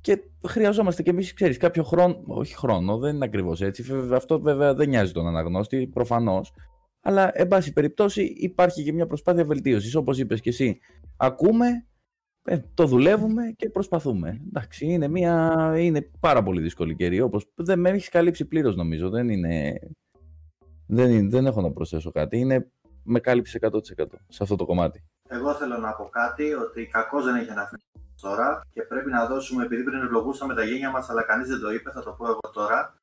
και 0.00 0.22
χρειαζόμαστε 0.46 1.02
κι 1.02 1.08
εμείς, 1.08 1.34
ξέρεις, 1.34 1.56
κάποιο 1.56 1.82
χρόνο. 1.82 2.22
Όχι 2.26 2.56
χρόνο, 2.56 2.98
δεν 2.98 3.14
είναι 3.14 3.24
ακριβώς 3.24 3.60
έτσι. 3.60 3.84
Αυτό 4.12 4.40
βέβαια 4.40 4.74
δεν 4.74 4.88
νοιάζει 4.88 5.12
τον 5.12 5.26
αναγνώστη, 5.26 5.86
προφανώς. 5.86 6.52
Αλλά, 7.00 7.30
εν 7.34 7.48
πάση 7.48 7.72
περιπτώσει, 7.72 8.22
υπάρχει 8.22 8.82
και 8.84 8.92
μια 8.92 9.06
προσπάθεια 9.06 9.44
βελτίωσης. 9.44 9.94
Όπως 9.94 10.18
είπες 10.18 10.40
και 10.40 10.48
εσύ, 10.48 10.78
ακούμε, 11.16 11.66
ε, 12.44 12.58
το 12.74 12.86
δουλεύουμε 12.86 13.42
και 13.56 13.70
προσπαθούμε. 13.70 14.40
Εντάξει, 14.46 14.86
είναι, 14.86 15.08
μια, 15.08 15.74
είναι 15.78 16.10
πάρα 16.20 16.42
πολύ 16.42 16.60
δύσκολη 16.60 16.96
καιρή. 16.96 17.20
Όπως, 17.20 17.52
δεν 17.54 17.80
με 17.80 17.90
έχεις 17.90 18.08
καλύψει 18.08 18.44
πλήρως, 18.44 18.76
νομίζω. 18.76 19.10
Δεν, 19.10 19.28
είναι, 19.28 19.78
δεν, 20.86 21.10
είναι, 21.10 21.28
δεν 21.28 21.46
έχω 21.46 21.60
να 21.60 21.72
προσθέσω 21.72 22.10
κάτι. 22.10 22.38
Είναι, 22.38 22.70
με 23.04 23.20
κάλυψε 23.20 23.58
100% 23.62 23.78
σε 24.28 24.42
αυτό 24.42 24.56
το 24.56 24.64
κομμάτι. 24.64 25.04
Εγώ 25.28 25.54
θέλω 25.54 25.76
να 25.76 25.92
πω 25.92 26.08
κάτι, 26.08 26.54
ότι 26.54 26.86
κακός 26.86 27.24
δεν 27.24 27.34
έχει 27.34 27.50
αναφερθεί 27.50 27.84
τώρα 28.20 28.60
και 28.70 28.82
πρέπει 28.82 29.10
να 29.10 29.26
δώσουμε, 29.26 29.64
επειδή 29.64 29.82
πριν 29.82 30.02
ευλογούσαμε 30.02 30.54
τα 30.54 30.64
γένια 30.64 30.90
μας, 30.90 31.10
αλλά 31.10 31.22
κανείς 31.22 31.48
δεν 31.48 31.60
το 31.60 31.72
είπε, 31.72 31.90
θα 31.90 32.02
το 32.02 32.10
πω 32.12 32.26
εγώ 32.26 32.40
τώρα, 32.52 32.94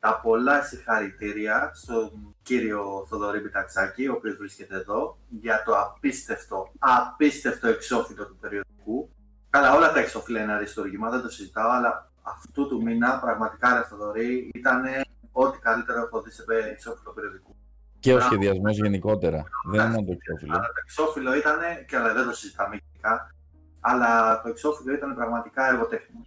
τα 0.00 0.20
πολλά 0.20 0.62
συγχαρητήρια 0.62 1.70
στον 1.74 2.34
κύριο 2.42 3.06
Θοδωρή 3.08 3.40
Πιταξάκη, 3.40 4.08
ο 4.08 4.12
οποίος 4.12 4.36
βρίσκεται 4.36 4.76
εδώ, 4.76 5.18
για 5.28 5.62
το 5.66 5.72
απίστευτο, 5.78 6.72
απίστευτο 6.78 7.68
εξώφυλλο 7.68 8.26
του 8.26 8.36
περιοδικού. 8.36 9.10
Καλά, 9.50 9.74
όλα 9.74 9.92
τα 9.92 9.98
εξώφυλλα 9.98 10.42
είναι 10.42 10.52
αριστούργημα, 10.52 11.10
δεν 11.10 11.22
το 11.22 11.28
συζητάω, 11.28 11.70
αλλά 11.70 12.10
αυτού 12.22 12.68
του 12.68 12.82
μήνα 12.82 13.18
πραγματικά, 13.18 13.74
ρε 13.74 13.84
Θοδωρή, 13.88 14.50
ήταν 14.54 14.82
ό,τι 15.32 15.58
καλύτερο 15.58 15.98
έχω 16.02 16.22
δει 16.22 16.30
σε 16.30 16.44
εξώφυλλο 16.70 17.12
περιοδικού. 17.12 17.45
Και 18.06 18.14
ο 18.14 18.20
σχεδιασμός 18.20 18.76
γενικότερα. 18.76 19.44
Δεν 19.70 19.86
είναι 19.86 20.04
το 20.04 20.12
εξώφυλλο. 20.12 20.52
Αλλά 20.54 20.66
το 20.66 20.80
εξώφυλλο 20.82 21.36
ήταν, 21.36 21.58
και 21.86 21.96
αλλά 21.96 22.14
δεν 22.14 22.24
το 22.24 22.32
συζητάμε 22.32 22.78
γενικά, 22.82 23.34
αλλά 23.80 24.40
το 24.42 24.48
εξώφυλλο 24.48 24.94
ήταν 24.94 25.14
πραγματικά 25.14 25.68
εργοτέχνημα. 25.68 26.26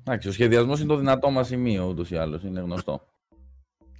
Εντάξει, 0.00 0.28
ο 0.28 0.32
σχεδιασμός 0.32 0.78
είναι 0.78 0.88
το 0.88 0.96
δυνατό 0.96 1.30
μας 1.30 1.46
σημείο 1.46 1.86
ούτως 1.86 2.10
ή 2.10 2.16
άλλως, 2.16 2.42
είναι 2.42 2.60
γνωστό. 2.60 3.06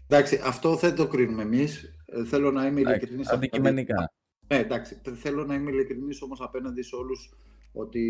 Εντάξει, 0.09 0.41
αυτό 0.45 0.75
δεν 0.75 0.95
το 0.95 1.07
κρίνουμε 1.07 1.43
εμείς. 1.43 1.97
Ε, 2.07 2.25
θέλω 2.25 2.51
να 2.51 2.67
είμαι 2.67 2.81
ειλικρινής. 2.81 3.29
Αντικειμενικά. 3.29 4.13
Ναι, 4.47 4.57
εντάξει. 4.57 5.01
Θέλω 5.15 5.45
να 5.45 5.55
είμαι 5.55 5.71
ειλικρινής 5.71 6.23
όμως 6.23 6.41
απέναντι 6.41 6.83
σε 6.83 6.97
όλους 6.97 7.35
ότι 7.73 8.01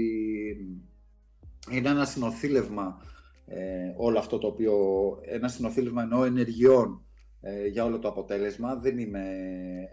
είναι 1.71 1.89
ένα 1.89 2.05
συνοθήλευμα 2.05 3.03
ε, 3.47 3.95
όλο 3.97 4.19
αυτό 4.19 4.39
το 4.39 4.47
οποίο. 4.47 4.75
Ένα 5.23 5.49
συνοθήλευμα 5.49 6.03
εννοώ 6.03 6.25
ενεργειών 6.25 7.05
ε, 7.47 7.67
για 7.67 7.85
όλο 7.85 7.99
το 7.99 8.09
αποτέλεσμα. 8.09 8.77
Δεν 8.77 8.99
είμαι 8.99 9.25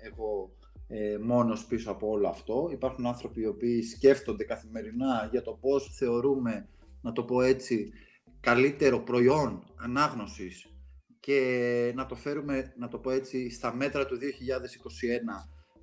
εγώ 0.02 0.56
ε, 0.88 1.18
μόνος 1.22 1.66
πίσω 1.66 1.91
από 1.91 2.10
όλο 2.10 2.28
αυτό. 2.28 2.70
Υπάρχουν 2.72 3.06
άνθρωποι 3.06 3.41
οι 3.41 3.45
οποίοι 3.45 3.82
σκέφτονται 3.82 4.43
καθημερινά 4.43 5.28
για 5.32 5.41
το 5.41 5.58
πώς 5.62 5.95
θεωρούμε, 5.97 6.70
να 7.02 7.12
το 7.12 7.24
πω 7.24 7.41
έτσι, 7.41 7.91
καλύτερο 8.39 8.99
προϊόν 8.99 9.64
ανάγνωσης 9.76 10.76
και 11.20 11.91
να 11.95 12.06
το 12.06 12.16
φέρουμε, 12.16 12.74
να 12.78 12.88
το 12.88 12.97
πω 12.97 13.12
έτσι, 13.12 13.49
στα 13.49 13.76
μέτρα 13.76 14.06
του 14.06 14.18
2021 14.18 14.22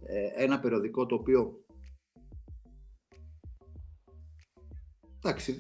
ε, 0.07 0.43
ένα 0.45 0.61
περιοδικό 0.61 1.07
το 1.07 1.15
οποίο 1.15 1.63
Εντάξει, 5.23 5.57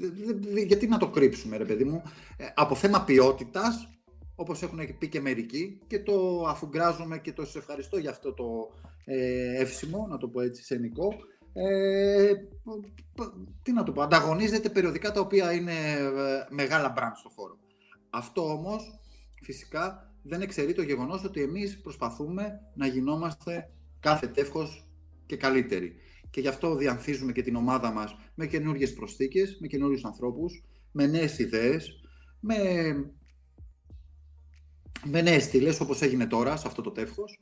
γιατί 0.66 0.86
να 0.86 0.98
το 0.98 1.10
κρύψουμε 1.10 1.56
ρε 1.56 1.64
παιδί 1.64 1.84
μου. 1.84 2.02
Ε, 2.36 2.46
από 2.54 2.74
θέμα 2.74 3.04
ποιότητας 3.04 3.97
Όπως 4.40 4.62
έχουν 4.62 4.78
πει 4.98 5.08
και 5.08 5.20
μερικοί 5.20 5.80
και 5.86 6.00
το 6.00 6.44
αφουγκράζομαι 6.48 7.18
και 7.18 7.32
το 7.32 7.44
σας 7.44 7.54
ευχαριστώ 7.54 7.98
για 7.98 8.10
αυτό 8.10 8.32
το 8.32 8.44
ε, 9.04 9.60
εύσημο, 9.60 10.06
να 10.10 10.16
το 10.16 10.28
πω 10.28 10.40
έτσι 10.40 10.62
σενικό. 10.62 11.14
Ε, 11.52 12.32
τι 13.62 13.72
να 13.72 13.82
το 13.82 13.92
πω, 13.92 14.02
ανταγωνίζεται 14.02 14.68
περιοδικά 14.68 15.12
τα 15.12 15.20
οποία 15.20 15.52
είναι 15.52 15.72
ε, 15.72 16.46
μεγάλα 16.48 16.88
μπραντ 16.88 17.16
στο 17.16 17.28
χώρο. 17.28 17.58
Αυτό 18.10 18.52
όμως 18.52 19.00
φυσικά 19.42 20.14
δεν 20.22 20.40
εξαιρεί 20.40 20.74
το 20.74 20.82
γεγονός 20.82 21.24
ότι 21.24 21.42
εμείς 21.42 21.80
προσπαθούμε 21.80 22.60
να 22.74 22.86
γινόμαστε 22.86 23.70
κάθε 24.00 24.26
τεύχος 24.26 24.88
και 25.26 25.36
καλύτεροι. 25.36 25.94
Και 26.30 26.40
γι' 26.40 26.48
αυτό 26.48 26.74
διανθίζουμε 26.76 27.32
και 27.32 27.42
την 27.42 27.56
ομάδα 27.56 27.92
μας 27.92 28.16
με 28.34 28.46
καινούργιες 28.46 28.92
προσθήκες, 28.92 29.58
με 29.60 29.66
καινούριους 29.66 30.04
ανθρώπους, 30.04 30.64
με 30.92 31.06
νέες 31.06 31.38
ιδέες, 31.38 32.00
με 32.40 32.56
με 35.04 35.20
νέες 35.20 35.44
στήλες 35.44 35.80
όπως 35.80 36.00
έγινε 36.02 36.26
τώρα 36.26 36.56
σε 36.56 36.66
αυτό 36.66 36.82
το 36.82 36.90
τεύχος. 36.90 37.40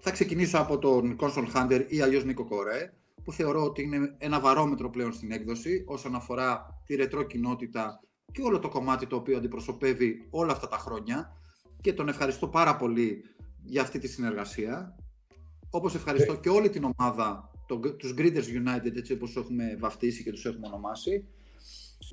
Θα 0.00 0.10
ξεκινήσω 0.10 0.58
από 0.58 0.78
τον 0.78 1.16
Console 1.20 1.52
Hunter 1.54 1.84
ή 1.88 2.00
αλλιώς 2.00 2.24
Νίκο 2.24 2.44
Κορέ, 2.44 2.92
που 3.24 3.32
θεωρώ 3.32 3.64
ότι 3.64 3.82
είναι 3.82 4.14
ένα 4.18 4.40
βαρόμετρο 4.40 4.90
πλέον 4.90 5.12
στην 5.12 5.32
έκδοση 5.32 5.84
όσον 5.86 6.14
αφορά 6.14 6.82
τη 6.86 6.94
ρετρό 6.94 7.22
κοινότητα 7.22 8.00
και 8.32 8.42
όλο 8.42 8.58
το 8.58 8.68
κομμάτι 8.68 9.06
το 9.06 9.16
οποίο 9.16 9.36
αντιπροσωπεύει 9.36 10.26
όλα 10.30 10.52
αυτά 10.52 10.68
τα 10.68 10.76
χρόνια 10.78 11.36
και 11.80 11.92
τον 11.92 12.08
ευχαριστώ 12.08 12.48
πάρα 12.48 12.76
πολύ 12.76 13.24
για 13.64 13.82
αυτή 13.82 13.98
τη 13.98 14.08
συνεργασία. 14.08 14.96
Όπως 15.70 15.94
ευχαριστώ 15.94 16.36
και 16.36 16.48
όλη 16.48 16.70
την 16.70 16.84
ομάδα, 16.84 17.50
τους 17.96 18.14
Greeters 18.18 18.44
United, 18.44 18.96
έτσι 18.96 19.12
όπως 19.12 19.36
έχουμε 19.36 19.76
βαφτίσει 19.78 20.22
και 20.22 20.30
τους 20.30 20.44
έχουμε 20.44 20.66
ονομάσει. 20.66 21.26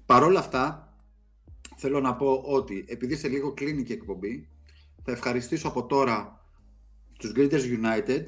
Παρόλα 0.06 0.40
αυτά, 0.40 0.87
θέλω 1.78 2.00
να 2.00 2.16
πω 2.16 2.42
ότι 2.46 2.86
επειδή 2.88 3.16
σε 3.16 3.28
λίγο 3.28 3.54
κλείνει 3.54 3.84
και 3.84 3.94
η 3.94 3.96
εκπομπή, 3.96 4.48
θα 5.04 5.12
ευχαριστήσω 5.12 5.68
από 5.68 5.86
τώρα 5.86 6.46
τους 7.20 7.32
Greeters 7.36 7.62
United, 7.62 8.26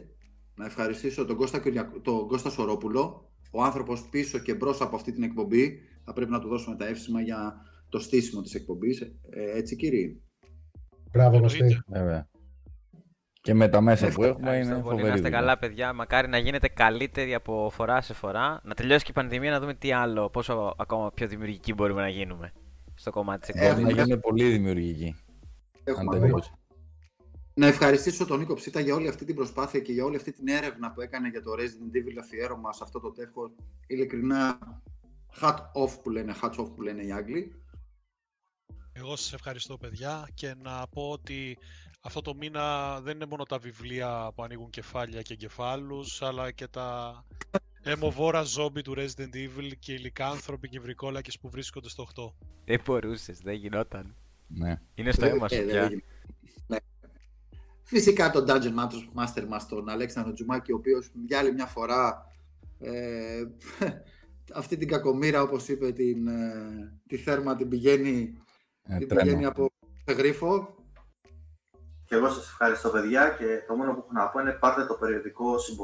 να 0.56 0.66
ευχαριστήσω 0.66 1.26
τον 1.26 1.36
Κώστα, 1.36 1.62
τον 2.02 2.28
Κώστα 2.28 2.50
Σορόπουλο, 2.50 3.32
ο 3.52 3.64
άνθρωπος 3.64 4.10
πίσω 4.10 4.40
και 4.40 4.54
μπρος 4.54 4.82
από 4.82 4.96
αυτή 4.96 5.12
την 5.12 5.24
εκπομπή. 5.24 5.80
Θα 6.06 6.14
πρέπει 6.14 6.32
να 6.32 6.40
του 6.40 6.48
δώσουμε 6.48 6.76
τα 6.76 6.88
εύσημα 6.88 7.22
για 7.22 7.62
το 7.90 8.00
στήσιμο 8.00 8.42
της 8.42 8.54
εκπομπής. 8.54 9.02
Ε, 9.02 9.58
έτσι 9.58 9.76
κύριε; 9.76 10.16
Μπράβο, 11.12 11.40
Κωστή. 11.40 11.80
Και 13.42 13.54
με 13.54 13.68
τα 13.68 13.82
μέσα 13.82 14.08
που 14.08 14.24
έχουμε 14.24 14.58
είναι 14.58 14.82
φοβερή. 14.84 15.08
Να 15.08 15.14
είστε 15.14 15.30
καλά, 15.30 15.58
παιδιά. 15.58 15.94
Μακάρι 15.94 16.28
να 16.28 16.38
γίνετε 16.38 16.68
καλύτεροι 16.68 17.34
από 17.34 17.70
φορά 17.74 18.02
σε 18.02 18.14
φορά. 18.14 18.62
Να 18.64 18.74
τελειώσει 18.74 19.04
και 19.04 19.12
η 19.12 19.14
πανδημία, 19.14 19.52
να 19.52 19.60
δούμε 19.60 19.74
τι 19.74 19.92
άλλο, 19.92 20.30
πόσο 20.30 20.76
ακόμα 20.78 21.12
πιο 21.12 21.28
δημιουργικοί 21.28 21.74
μπορούμε 21.74 22.02
να 22.02 22.10
γίνουμε 22.10 22.54
στο 23.00 23.12
κομμάτι 23.12 23.52
της 23.52 23.62
εκπομπής. 23.62 23.84
Να 23.84 23.92
γίνουμε 23.92 24.18
πολύ 24.18 24.50
δημιουργικοί. 24.50 25.16
Έχουμε, 25.84 26.32
να 27.54 27.68
ευχαριστήσω 27.68 28.26
τον 28.26 28.40
Νίκο 28.40 28.54
Ψήτα 28.54 28.80
για 28.80 28.96
όλη 28.96 29.08
αυτή 29.08 29.26
την 29.26 29.36
προσπάθεια 29.36 29.80
και 29.80 29.92
για 29.92 30.04
όλη 30.04 30.16
αυτή 30.16 30.32
την 30.32 30.48
έρευνα 30.48 30.92
που 30.92 31.02
έκανε 31.02 31.30
για 31.30 31.42
το 31.44 31.52
Resident 31.52 31.96
Evil 31.96 32.18
αφιέρωμα 32.20 32.74
σε 32.74 32.84
αυτό 32.84 33.00
το 33.00 33.12
τεύχο. 33.12 33.52
Ειλικρινά, 33.88 34.60
hat 35.42 35.56
off 35.56 36.02
που 36.04 36.10
λένε, 36.10 36.36
hats 36.42 36.56
off 36.56 36.72
που 36.76 36.82
λένε 36.82 37.04
οι 37.04 37.12
Άγγλοι. 37.12 37.64
Εγώ 38.92 39.16
σας 39.16 39.34
ευχαριστώ 39.34 39.78
παιδιά 39.78 40.28
και 40.34 40.56
να 40.64 40.88
πω 40.88 41.10
ότι 41.10 41.58
αυτό 42.02 42.22
το 42.22 42.36
μήνα 42.36 43.00
δεν 43.02 43.16
είναι 43.16 43.26
μόνο 43.26 43.44
τα 43.44 43.58
βιβλία 43.58 44.32
που 44.36 44.44
ανοίγουν 44.44 44.70
κεφάλια 44.70 45.22
και 45.22 45.36
κεφάλους, 45.36 46.22
αλλά 46.22 46.52
και 46.52 46.68
τα 46.68 47.24
αιμοβόρα 47.84 48.42
ζόμπι 48.42 48.82
του 48.82 48.94
Resident 48.98 49.36
Evil 49.36 49.72
και 49.80 49.94
οι 49.94 49.98
λικάνθρωποι 49.98 50.70
και 50.70 50.80
βρικόλακες 50.80 51.40
που 51.40 51.50
βρίσκονται 51.50 51.90
στο 51.90 52.04
8. 52.16 52.34
Δεν 52.66 52.82
μπορούσες, 52.86 53.40
δεν 53.40 53.54
γινόταν. 53.54 54.16
Ναι. 54.48 54.82
Είναι 54.96 55.12
στο 55.12 55.26
αίμα 55.26 55.48
σου 55.48 55.56
Ε, 55.56 55.62
πια. 55.62 55.88
δεν- 55.88 56.04
ναι. 56.68 56.78
Φυσικά 57.84 58.32
τον 58.32 58.46
Dungeon 58.48 58.76
Master- 58.76 59.24
Master 59.24 59.46
μας, 59.48 59.68
τον 59.68 59.90
Αλέξανδρο 59.90 60.34
Τζουμάκη, 60.34 60.72
ο 60.72 60.76
οποίος 60.76 61.12
για 61.28 61.40
άλλη 61.40 61.54
μια 61.54 61.66
φορά 61.66 62.26
ε, 62.80 63.44
αυτή 64.54 64.78
την 64.78 64.88
κακομήρα, 64.88 65.42
όπως 65.42 65.68
είπε, 65.68 65.92
την, 65.92 66.28
ε, 66.28 67.00
τη 67.08 67.18
θέρμα 67.18 67.56
την 67.56 67.68
πηγαίνει, 67.70 68.34
Ε, 68.84 68.98
την 68.98 69.08
τρέμω. 69.08 69.24
πηγαίνει 69.24 69.46
από 69.46 69.70
γρίφο. 70.08 70.74
Και 72.06 72.16
εγώ 72.16 72.30
σας 72.30 72.46
ευχαριστώ 72.48 72.90
παιδιά 72.90 73.30
και 73.40 73.46
το 73.68 73.76
μόνο 73.76 73.94
που 73.94 74.00
έχω 74.00 74.12
να 74.14 74.28
πω 74.30 74.40
είναι 74.40 74.52
πάρτε 74.52 74.86
το 74.86 74.94
περιοδικό 74.94 75.52
όσοι 75.52 75.76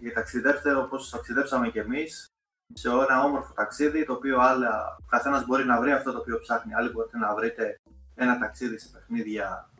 μπορείτε 0.00 0.08
και 0.08 0.10
ταξιδέψτε 0.10 0.74
όπως 0.74 1.10
ταξιδέψαμε 1.10 1.70
κι 1.70 1.78
εμείς 1.78 2.32
σε 2.72 2.88
ένα 2.88 3.24
όμορφο 3.24 3.52
ταξίδι 3.52 4.04
το 4.04 4.12
οποίο 4.12 4.38
άλλα, 4.38 4.96
ο 5.00 5.06
καθένας 5.08 5.46
μπορεί 5.46 5.64
να 5.64 5.80
βρει 5.80 5.92
αυτό 5.92 6.12
το 6.12 6.18
οποίο 6.18 6.38
ψάχνει. 6.38 6.74
Άλλοι 6.74 6.90
μπορείτε 6.90 7.18
να 7.18 7.34
βρείτε 7.34 7.80
ένα 8.14 8.38
ταξίδι 8.38 8.78
σε 8.78 8.88
παιχνίδια 8.92 9.70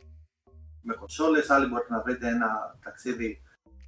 με 0.82 0.94
κονσόλες, 0.94 1.50
άλλοι 1.50 1.66
μπορείτε 1.66 1.92
να 1.92 2.02
βρείτε 2.02 2.28
ένα 2.28 2.78
ταξίδι 2.84 3.42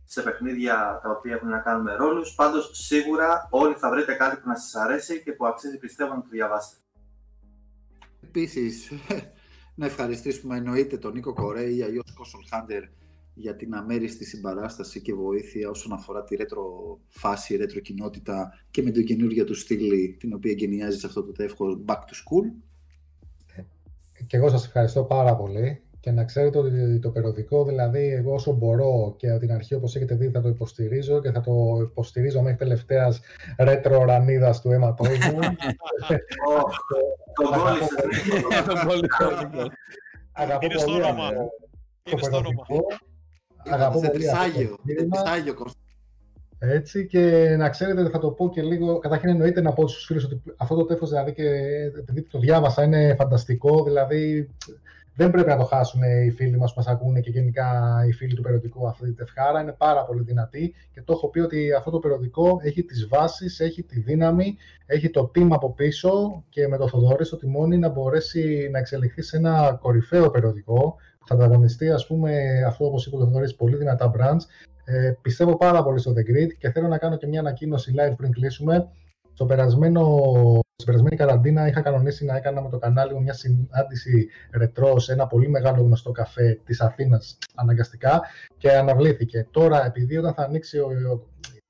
σε 0.05 0.23
παιχνίδια 0.23 1.01
τα 1.03 1.11
οποία 1.11 1.35
έχουν 1.35 1.49
να 1.49 1.59
κάνουν 1.59 1.83
με 1.83 1.95
ρόλους. 1.95 2.35
Πάντως 2.35 2.71
σίγουρα 2.73 3.49
όλοι 3.51 3.75
θα 3.75 3.91
βρείτε 3.91 4.15
κάτι 4.15 4.37
που 4.37 4.49
να 4.49 4.57
σας 4.57 4.75
αρέσει 4.75 5.23
και 5.23 5.33
που 5.33 5.47
αξίζει 5.47 5.79
πιστεύω 5.79 6.15
να 6.15 6.21
το 6.21 6.29
διαβάσετε. 6.31 6.77
Επίσης, 8.23 8.93
να 9.81 9.87
ευχαριστήσουμε 9.87 10.57
εννοείται 10.57 10.99
τον 10.99 11.13
Νίκο 11.13 11.33
Κορέη 11.33 11.77
ή 11.77 11.83
αλλιώς 11.83 12.05
Console 12.05 12.59
Hunter 12.59 13.02
για 13.35 13.57
την 13.57 13.75
αμέριστη 13.75 14.25
συμπαράσταση 14.25 15.01
και 15.01 15.15
βοήθεια 15.15 15.71
όσον 15.71 15.93
αφορά 15.93 16.25
τη 16.25 16.37
ρέτρο 16.37 16.99
φάση, 17.09 17.57
ρέτρο 17.57 17.81
κοινότητα 17.81 18.59
και 18.71 18.83
με 18.83 18.91
την 18.91 19.05
καινούργια 19.05 19.45
του 19.45 19.55
στήλη 19.55 20.17
την 20.21 20.35
οποία 20.35 20.51
εγκαινιάζει 20.51 20.99
σε 20.99 21.07
αυτό 21.07 21.23
το 21.25 21.33
τεύχος 21.33 21.81
Back 21.87 21.95
to 21.95 21.95
School. 21.97 22.53
Και 24.27 24.37
εγώ 24.37 24.49
σας 24.49 24.67
ευχαριστώ 24.67 25.05
πάρα 25.05 25.37
πολύ 25.37 25.83
και 26.01 26.11
να 26.11 26.25
ξέρετε 26.25 26.59
ότι 26.59 26.99
το 26.99 27.11
περιοδικό, 27.11 27.65
δηλαδή 27.65 28.13
εγώ 28.13 28.33
όσο 28.33 28.53
μπορώ 28.53 29.15
και 29.17 29.31
από 29.31 29.41
την 29.41 29.53
αρχή 29.53 29.75
όπως 29.75 29.97
έχετε 29.97 30.15
δει 30.15 30.31
θα 30.31 30.41
το 30.41 30.49
υποστηρίζω 30.49 31.21
και 31.21 31.31
θα 31.31 31.41
το 31.41 31.53
υποστηρίζω 31.83 32.43
μέχρι 32.43 32.59
τελευταίας 32.59 33.21
ρέτρο 33.59 34.05
ρανίδας 34.05 34.61
του 34.61 34.71
αίματός 34.71 35.09
μου. 35.09 35.39
Ω, 36.49 36.61
Τον 37.33 37.61
κόλλησες, 37.61 38.35
Νίκο. 38.35 38.49
Τον 38.67 38.87
πολύ 38.87 39.09
χρόνο. 39.09 39.67
Αγαπώ 40.33 40.67
Είναι 40.67 40.79
στο 40.79 40.85
πολύ 40.91 41.03
όνομα. 41.03 41.25
αυτό 41.25 41.51
Είναι 42.05 42.21
το 42.21 42.25
στο 42.25 42.37
όνομα. 42.37 42.65
Περιοδικό. 43.63 43.75
Αγαπώ 43.75 43.99
Σε 43.99 44.11
πολύ 44.11 44.27
αυτό 44.27 44.35
το 44.35 44.41
τρισάγιο, 44.41 44.69
σε 44.69 44.81
εγχείρημα. 44.87 45.23
τρισάγιο 45.23 45.55
Κώστα. 45.55 45.81
Έτσι 46.65 47.07
και 47.07 47.55
να 47.59 47.69
ξέρετε 47.69 48.01
ότι 48.01 48.11
θα 48.11 48.19
το 48.19 48.31
πω 48.31 48.51
και 48.51 48.63
λίγο, 48.63 48.99
καταρχήν 48.99 49.29
εννοείται 49.29 49.61
να 49.61 49.73
πω 49.73 49.89
στους 49.89 50.05
φίλους 50.05 50.25
ότι 50.25 50.43
αυτό 50.57 50.75
το 50.75 50.85
τέφος 50.85 51.09
δηλαδή 51.09 51.33
και 51.33 51.49
επειδή 51.99 52.23
το 52.23 52.39
διάβασα 52.39 52.83
είναι 52.83 53.15
φανταστικό, 53.15 53.85
δηλαδή 53.85 54.51
δεν 55.15 55.31
πρέπει 55.31 55.49
να 55.49 55.57
το 55.57 55.65
χάσουν 55.65 56.03
οι 56.03 56.31
φίλοι 56.31 56.57
μας 56.57 56.75
που 56.75 56.79
μας 56.79 56.87
ακούνε 56.87 57.21
και 57.21 57.31
γενικά 57.31 57.99
οι 58.09 58.13
φίλοι 58.13 58.35
του 58.35 58.43
περιοδικού 58.43 58.89
αυτή 58.89 59.05
τη 59.05 59.13
τευχάρα, 59.13 59.61
είναι 59.61 59.73
πάρα 59.73 60.05
πολύ 60.05 60.23
δυνατή 60.23 60.75
και 60.93 61.03
το 61.03 61.13
έχω 61.13 61.29
πει 61.29 61.41
ότι 61.41 61.73
αυτό 61.73 61.91
το 61.91 61.99
περιοδικό 61.99 62.59
έχει 62.63 62.83
τις 62.83 63.09
βάσεις, 63.09 63.61
έχει 63.61 63.83
τη 63.83 64.01
δύναμη, 64.01 64.57
έχει 64.87 65.11
το 65.11 65.31
team 65.35 65.49
από 65.51 65.73
πίσω 65.73 66.45
και 66.49 66.69
με 66.69 66.77
το 66.77 66.89
Θοδωρή 66.89 67.25
στο 67.25 67.37
τιμόνι 67.37 67.79
να 67.79 67.89
μπορέσει 67.89 68.69
να 68.73 68.79
εξελιχθεί 68.79 69.23
σε 69.23 69.37
ένα 69.37 69.79
κορυφαίο 69.83 70.31
περιοδικό 70.31 70.97
που 71.23 71.29
θα 71.29 71.35
ανταγωνιστεί 71.35 71.91
ας 71.91 72.07
πούμε 72.07 72.63
αυτό 72.67 72.85
όπως 72.87 73.07
είπε 73.07 73.17
ο 73.17 73.19
Θοδωρής 73.19 73.55
πολύ 73.55 73.77
δυνατά 73.77 74.13
brands 74.17 74.41
ε, 74.85 75.13
πιστεύω 75.23 75.57
πάρα 75.57 75.83
πολύ 75.83 75.99
στο 75.99 76.13
The 76.17 76.21
Grid 76.31 76.53
και 76.59 76.71
θέλω 76.71 76.89
να 76.89 76.99
κάνω 76.99 77.17
και 77.17 77.27
μια 77.27 77.41
ανακοίνωση 77.41 77.95
live 77.97 78.15
πριν 78.17 78.31
κλείσουμε. 78.33 78.89
Στο 79.35 79.45
περασμένο, 79.47 80.05
στην 80.75 80.87
περασμένη 80.87 81.17
καραντίνα 81.17 81.67
είχα 81.69 81.81
κανονίσει 81.81 82.25
να 82.25 82.37
έκανα 82.37 82.63
με 82.63 82.69
το 82.69 82.79
κανάλι 82.79 83.15
μου 83.15 83.23
μια 83.23 83.33
συνάντηση 83.33 84.29
ρετρό 84.53 84.99
σε 84.99 85.13
ένα 85.13 85.27
πολύ 85.27 85.49
μεγάλο 85.49 85.83
γνωστό 85.83 86.11
καφέ 86.13 86.61
της 86.65 86.81
Αθήνας 86.81 87.39
αναγκαστικά 87.55 88.23
και 88.59 88.71
αναβλήθηκε. 88.73 89.47
Τώρα 89.51 89.87
επειδή 89.87 90.17
όταν 90.17 90.35
θα 90.35 90.43
ανοίξει 90.43 90.79
ο, 90.79 90.87
ο- 91.13 91.27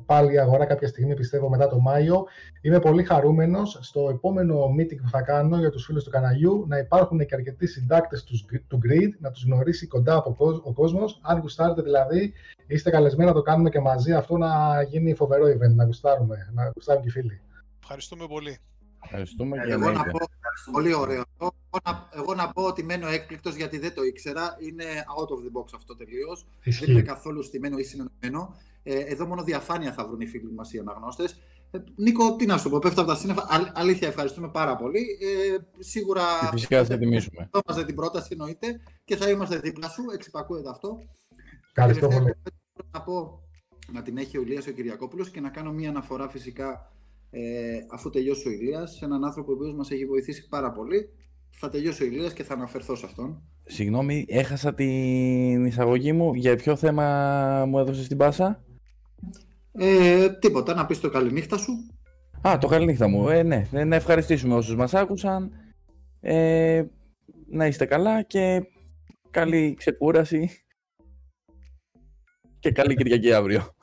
πάλι 0.07 0.32
η 0.32 0.38
αγορά 0.38 0.64
κάποια 0.66 0.88
στιγμή 0.88 1.14
πιστεύω 1.14 1.48
μετά 1.48 1.68
το 1.68 1.78
Μάιο 1.78 2.24
είμαι 2.61 2.78
πολύ 2.78 3.03
χαρούμενος 3.05 3.78
στο 3.80 4.09
επόμενο 4.11 4.64
meeting 4.78 4.96
που 5.03 5.09
θα 5.09 5.22
κάνω 5.22 5.59
για 5.59 5.70
τους 5.70 5.84
φίλους 5.84 6.05
του 6.05 6.11
καναλιού 6.11 6.64
να 6.68 6.78
υπάρχουν 6.78 7.18
και 7.26 7.34
αρκετοί 7.34 7.66
συντάκτες 7.66 8.24
τους, 8.24 8.44
του 8.68 8.78
Grid, 8.84 9.09
να 9.18 9.30
τους 9.30 9.44
γνωρίσει 9.44 9.86
κοντά 9.86 10.14
από 10.16 10.34
κο- 10.34 10.61
ο 10.64 10.72
κόσμος. 10.72 11.20
Αν 11.22 11.38
γουστάρετε 11.40 11.82
δηλαδή 11.82 12.32
Είστε 12.66 12.90
καλεσμένοι 12.90 13.28
να 13.28 13.34
το 13.34 13.42
κάνουμε 13.42 13.70
και 13.70 13.80
μαζί 13.80 14.12
αυτό 14.12 14.36
να 14.36 14.82
γίνει 14.82 15.14
φοβερό 15.14 15.44
event, 15.46 15.74
να 15.74 15.84
γουστάρουμε, 15.84 16.50
να 16.55 16.70
γουστάρουν 16.74 17.03
και 17.03 17.09
οι 17.09 17.11
φίλοι. 17.11 17.40
Ευχαριστούμε 17.82 18.26
πολύ. 18.26 18.59
Ευχαριστούμε 19.05 19.57
και 19.57 19.70
Εγώ 19.72 19.80
να 19.80 19.86
εννοείται. 19.88 20.11
πω, 20.11 20.18
πολύ 20.72 20.94
ωραίο. 20.94 21.22
Εγώ 21.40 21.53
να, 21.84 22.09
εγώ 22.16 22.34
να 22.34 22.53
πω 22.53 22.62
ότι 22.62 22.84
μένω 22.84 23.09
έκπληκτος 23.09 23.55
γιατί 23.55 23.78
δεν 23.78 23.94
το 23.94 24.03
ήξερα. 24.03 24.57
Είναι 24.59 24.84
out 25.18 25.24
of 25.26 25.38
the 25.44 25.61
box 25.61 25.66
αυτό 25.74 25.96
τελείως. 25.96 26.46
Δεν 26.64 26.74
είναι 26.88 26.92
Ισχύει. 26.98 27.03
καθόλου 27.07 27.42
στημένο 27.42 27.78
ή 27.78 27.82
συνεννοημένο. 27.82 28.55
Ε, 28.83 28.99
εδώ 28.99 29.26
μόνο 29.26 29.43
διαφάνεια 29.43 29.93
θα 29.93 30.07
βρουν 30.07 30.20
οι 30.20 30.26
φίλοι 30.26 30.53
μας 30.53 30.72
οι 30.72 30.78
αναγνώστες. 30.78 31.37
Ε, 31.70 31.78
Νίκο, 31.97 32.37
τι 32.37 32.47
να 32.47 32.59
σου 32.59 32.70
πω, 32.70 32.78
πέφτω 32.78 33.01
από 33.01 33.11
τα 33.11 33.16
σύννεφα. 33.16 33.47
Αλ- 33.49 33.70
αλήθεια, 33.74 34.09
ευχαριστούμε 34.09 34.49
πάρα 34.49 34.76
πολύ. 34.76 34.99
Ε, 34.99 35.57
σίγουρα 35.78 36.22
Και 36.41 36.47
φυσικά 36.53 36.78
θα 36.78 36.85
σε 36.85 36.99
τιμήσουμε. 36.99 37.49
δεχόμαστε 37.53 37.87
την 37.87 37.95
πρόταση 37.95 38.28
εννοείται 38.33 38.80
και 39.05 39.16
θα 39.16 39.28
είμαστε 39.30 39.59
δίπλα 39.59 39.89
σου. 39.89 40.03
Εξυπακούεται 40.14 40.68
αυτό. 40.70 40.99
Ευχαριστώ 41.68 42.07
Τελευταία 42.07 42.09
πολύ. 42.09 42.18
κουβέντα 42.18 42.51
που 42.72 42.83
θέλω 42.83 42.89
να 42.93 43.03
πω 43.03 43.41
να 43.93 44.03
την 44.03 44.16
έχει 44.18 44.39
ο 44.39 44.43
Ηλίας 44.43 44.66
ο 44.66 44.70
Κυριακόπουλος 44.70 45.30
και 45.30 45.41
να 45.41 45.49
κάνω 45.49 45.72
μία 45.72 45.89
αναφορά 45.89 46.28
φυσικά 46.28 46.93
ε, 47.30 47.41
αφού 47.93 48.11
τελειώσει 48.11 48.49
ο 48.49 48.51
Ηλίας 48.51 48.91
σε 48.97 49.05
έναν 49.05 49.24
άνθρωπο 49.24 49.53
ο 49.53 49.55
οποίος 49.55 49.74
μας 49.74 49.91
έχει 49.91 50.07
βοηθήσει 50.07 50.49
πάρα 50.49 50.72
πολύ. 50.72 51.09
Θα 51.51 51.68
τελειώσει 51.68 52.03
ο 52.03 52.07
Ηλίας 52.07 52.33
και 52.33 52.43
θα 52.43 52.55
αναφερθώ 52.55 52.95
σε 52.97 53.07
αυτόν. 53.07 53.43
Συγγνώμη, 53.64 54.24
έχασα 54.28 54.74
την 54.74 55.64
εισαγωγή 55.64 56.12
μου. 56.12 56.35
Για 56.35 56.57
ποιο 56.57 56.76
θέμα 56.76 57.64
μου 57.68 57.78
έδωσες 57.78 58.09
την 58.09 58.16
πάσα; 58.16 58.64
Ε, 59.73 60.29
τίποτα, 60.31 60.75
να 60.75 60.87
πεις 60.87 61.01
το 61.01 61.11
καληνύχτα 61.11 61.57
σου. 61.59 61.73
Α, 62.49 62.59
το 62.59 62.66
καληνύχτα 62.66 63.09
μου. 63.09 63.29
Ε, 63.29 63.43
ναι, 63.43 63.68
Ε, 63.73 63.85
να 63.85 63.97
ευχαριστήσουμε 63.97 64.55
όσους 64.55 64.75
μας 64.77 64.95
άκουσαν. 64.95 65.53
Ε, 66.20 66.85
να 67.51 67.66
είστε 67.66 67.85
καλά 67.87 68.23
και 68.23 68.62
καλή 69.31 69.75
ξεκούραση. 69.79 70.51
Και 72.59 72.70
καλή 72.70 72.95
Κυριακή 72.97 73.33
αύριο. 73.33 73.75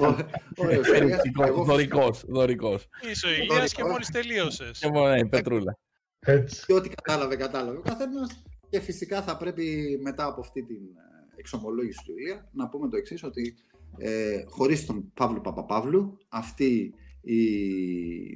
Ο- 0.00 0.26
Ωραίος, 0.56 0.88
Ηλίας. 0.88 1.20
Εγώ 1.46 1.64
Δωρικός, 1.64 2.24
δωρικός. 2.28 2.88
Είσαι 3.10 3.26
ο 3.26 3.30
Ηλίας 3.30 3.72
και 3.74 3.84
μόλις 3.84 4.10
τελείωσες. 4.10 4.78
Και 4.78 4.88
μόνο, 4.88 5.08
ναι, 5.08 5.18
η 5.18 5.26
Πετρούλα. 5.26 5.78
Έτσι. 6.26 6.64
και 6.66 6.72
ό,τι 6.72 6.88
κατάλαβε, 6.88 7.36
κατάλαβε 7.36 7.76
ο 7.78 7.80
καθένας. 7.80 8.42
Και 8.70 8.80
φυσικά 8.80 9.22
θα 9.22 9.36
πρέπει 9.36 9.98
μετά 10.02 10.24
από 10.26 10.40
αυτή 10.40 10.62
την 10.64 10.76
ε, 10.76 11.34
εξομολόγηση 11.36 11.98
του 12.06 12.12
Ηλία 12.18 12.48
να 12.52 12.68
πούμε 12.68 12.88
το 12.88 12.96
εξής 12.96 13.22
ότι 13.24 13.54
ε, 13.98 14.44
χωρίς 14.48 14.86
τον 14.86 15.12
Παύλο 15.14 15.40
Παπαπαύλου 15.40 16.18
αυτή 16.28 16.94
η, 17.20 17.36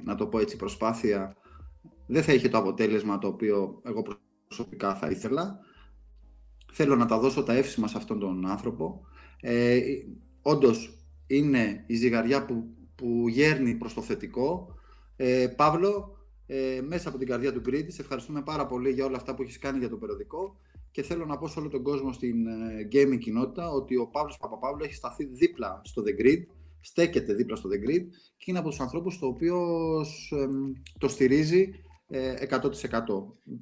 να 0.03 0.15
το 0.15 0.27
πω 0.27 0.39
έτσι, 0.39 0.55
προσπάθεια 0.55 1.37
δεν 2.11 2.23
θα 2.23 2.33
είχε 2.33 2.49
το 2.49 2.57
αποτέλεσμα 2.57 3.17
το 3.17 3.27
οποίο 3.27 3.81
εγώ 3.83 4.03
προσωπικά 4.47 4.95
θα 4.95 5.09
ήθελα. 5.09 5.59
Θέλω 6.71 6.95
να 6.95 7.05
τα 7.05 7.19
δώσω 7.19 7.43
τα 7.43 7.53
εύσημα 7.53 7.87
σε 7.87 7.97
αυτόν 7.97 8.19
τον 8.19 8.45
άνθρωπο. 8.45 9.05
Ε, 9.41 9.79
όντως 10.41 10.97
είναι 11.27 11.83
η 11.87 11.95
ζυγαριά 11.95 12.45
που, 12.45 12.63
που 12.95 13.25
γέρνει 13.27 13.75
προς 13.75 13.93
το 13.93 14.01
θετικό. 14.01 14.73
Ε, 15.15 15.47
Παύλο, 15.47 16.17
ε, 16.45 16.81
μέσα 16.87 17.09
από 17.09 17.17
την 17.17 17.27
καρδιά 17.27 17.53
του 17.53 17.61
Grid, 17.65 17.85
σε 17.87 18.01
ευχαριστούμε 18.01 18.41
πάρα 18.41 18.65
πολύ 18.65 18.91
για 18.91 19.05
όλα 19.05 19.17
αυτά 19.17 19.35
που 19.35 19.41
έχεις 19.41 19.59
κάνει 19.59 19.79
για 19.79 19.89
το 19.89 19.97
περιοδικό 19.97 20.59
και 20.91 21.03
θέλω 21.03 21.25
να 21.25 21.37
πω 21.37 21.47
σε 21.47 21.59
όλο 21.59 21.69
τον 21.69 21.83
κόσμο 21.83 22.13
στην 22.13 22.47
ε, 22.47 22.87
gaming 22.91 23.17
κοινότητα 23.19 23.69
ότι 23.69 23.97
ο 23.97 24.07
Παύλος 24.07 24.37
Παπαπαύλου 24.37 24.83
έχει 24.83 24.93
σταθεί 24.93 25.25
δίπλα 25.25 25.81
στο 25.83 26.03
The 26.05 26.21
Grid, 26.21 26.43
στέκεται 26.81 27.33
δίπλα 27.33 27.55
στο 27.55 27.69
The 27.69 27.87
Grid 27.87 28.03
και 28.37 28.45
είναι 28.45 28.59
από 28.59 28.69
τους 28.69 28.79
ανθρώπους 28.79 29.19
το 29.19 29.27
οποίος 29.27 30.33
εμ, 30.41 30.71
το 30.97 31.07
στηρίζει 31.07 31.69
ε, 32.09 32.33
100%. 32.49 32.59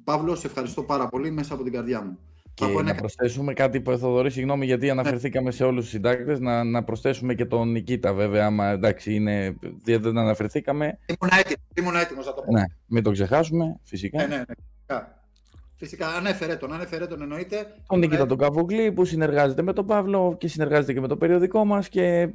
Παύλο, 0.04 0.34
σε 0.34 0.46
ευχαριστώ 0.46 0.82
πάρα 0.82 1.08
πολύ 1.08 1.30
μέσα 1.30 1.54
από 1.54 1.62
την 1.62 1.72
καρδιά 1.72 2.02
μου. 2.02 2.18
Και 2.54 2.64
Θα 2.64 2.70
πω 2.70 2.78
ένα 2.78 2.92
να 2.92 2.98
προσθέσουμε 2.98 3.52
κάτι 3.52 3.80
που 3.80 3.98
Θοδωρή, 3.98 4.30
συγγνώμη 4.30 4.66
γιατί 4.66 4.90
αναφερθήκαμε 4.90 5.50
σε 5.50 5.64
όλους 5.64 5.82
τους 5.82 5.90
συντάκτες, 5.90 6.40
να, 6.40 6.64
να 6.64 6.84
προσθέσουμε 6.84 7.34
και 7.34 7.44
τον 7.44 7.70
Νικήτα 7.70 8.12
βέβαια, 8.14 8.46
άμα 8.46 8.68
εντάξει 8.68 9.14
είναι, 9.14 9.56
δεν 9.84 10.02
δεν 10.02 10.18
αναφερθήκαμε, 10.18 10.98
Ήμουν 11.06 11.38
έτοιμος, 11.38 11.62
ήμουν 11.74 11.94
έτοιμος 11.96 12.26
να 12.26 12.34
το 12.34 12.42
πω. 12.42 12.52
ναι, 12.52 12.62
μην 12.86 13.02
το 13.02 13.10
ξεχάσουμε 13.10 13.78
φυσικά. 13.82 14.26
Ναι, 14.26 14.36
ναι, 14.36 14.42
ναι. 14.92 15.06
Φυσικά, 15.78 16.08
ανέφερε 16.08 16.56
τον, 16.56 16.72
ανέφερε 16.72 17.06
τον 17.06 17.22
εννοείται. 17.22 17.74
Τον 17.86 17.98
Νίκητα 17.98 18.26
τον 18.26 18.38
Καβουγλή 18.38 18.92
που 18.92 19.04
συνεργάζεται 19.04 19.62
με 19.62 19.72
τον 19.72 19.86
Παύλο 19.86 20.36
και 20.38 20.48
συνεργάζεται 20.48 20.92
και 20.92 21.00
με 21.00 21.08
το 21.08 21.16
περιοδικό 21.16 21.64
μας 21.64 21.88
και 21.88 22.02
ε, 22.02 22.30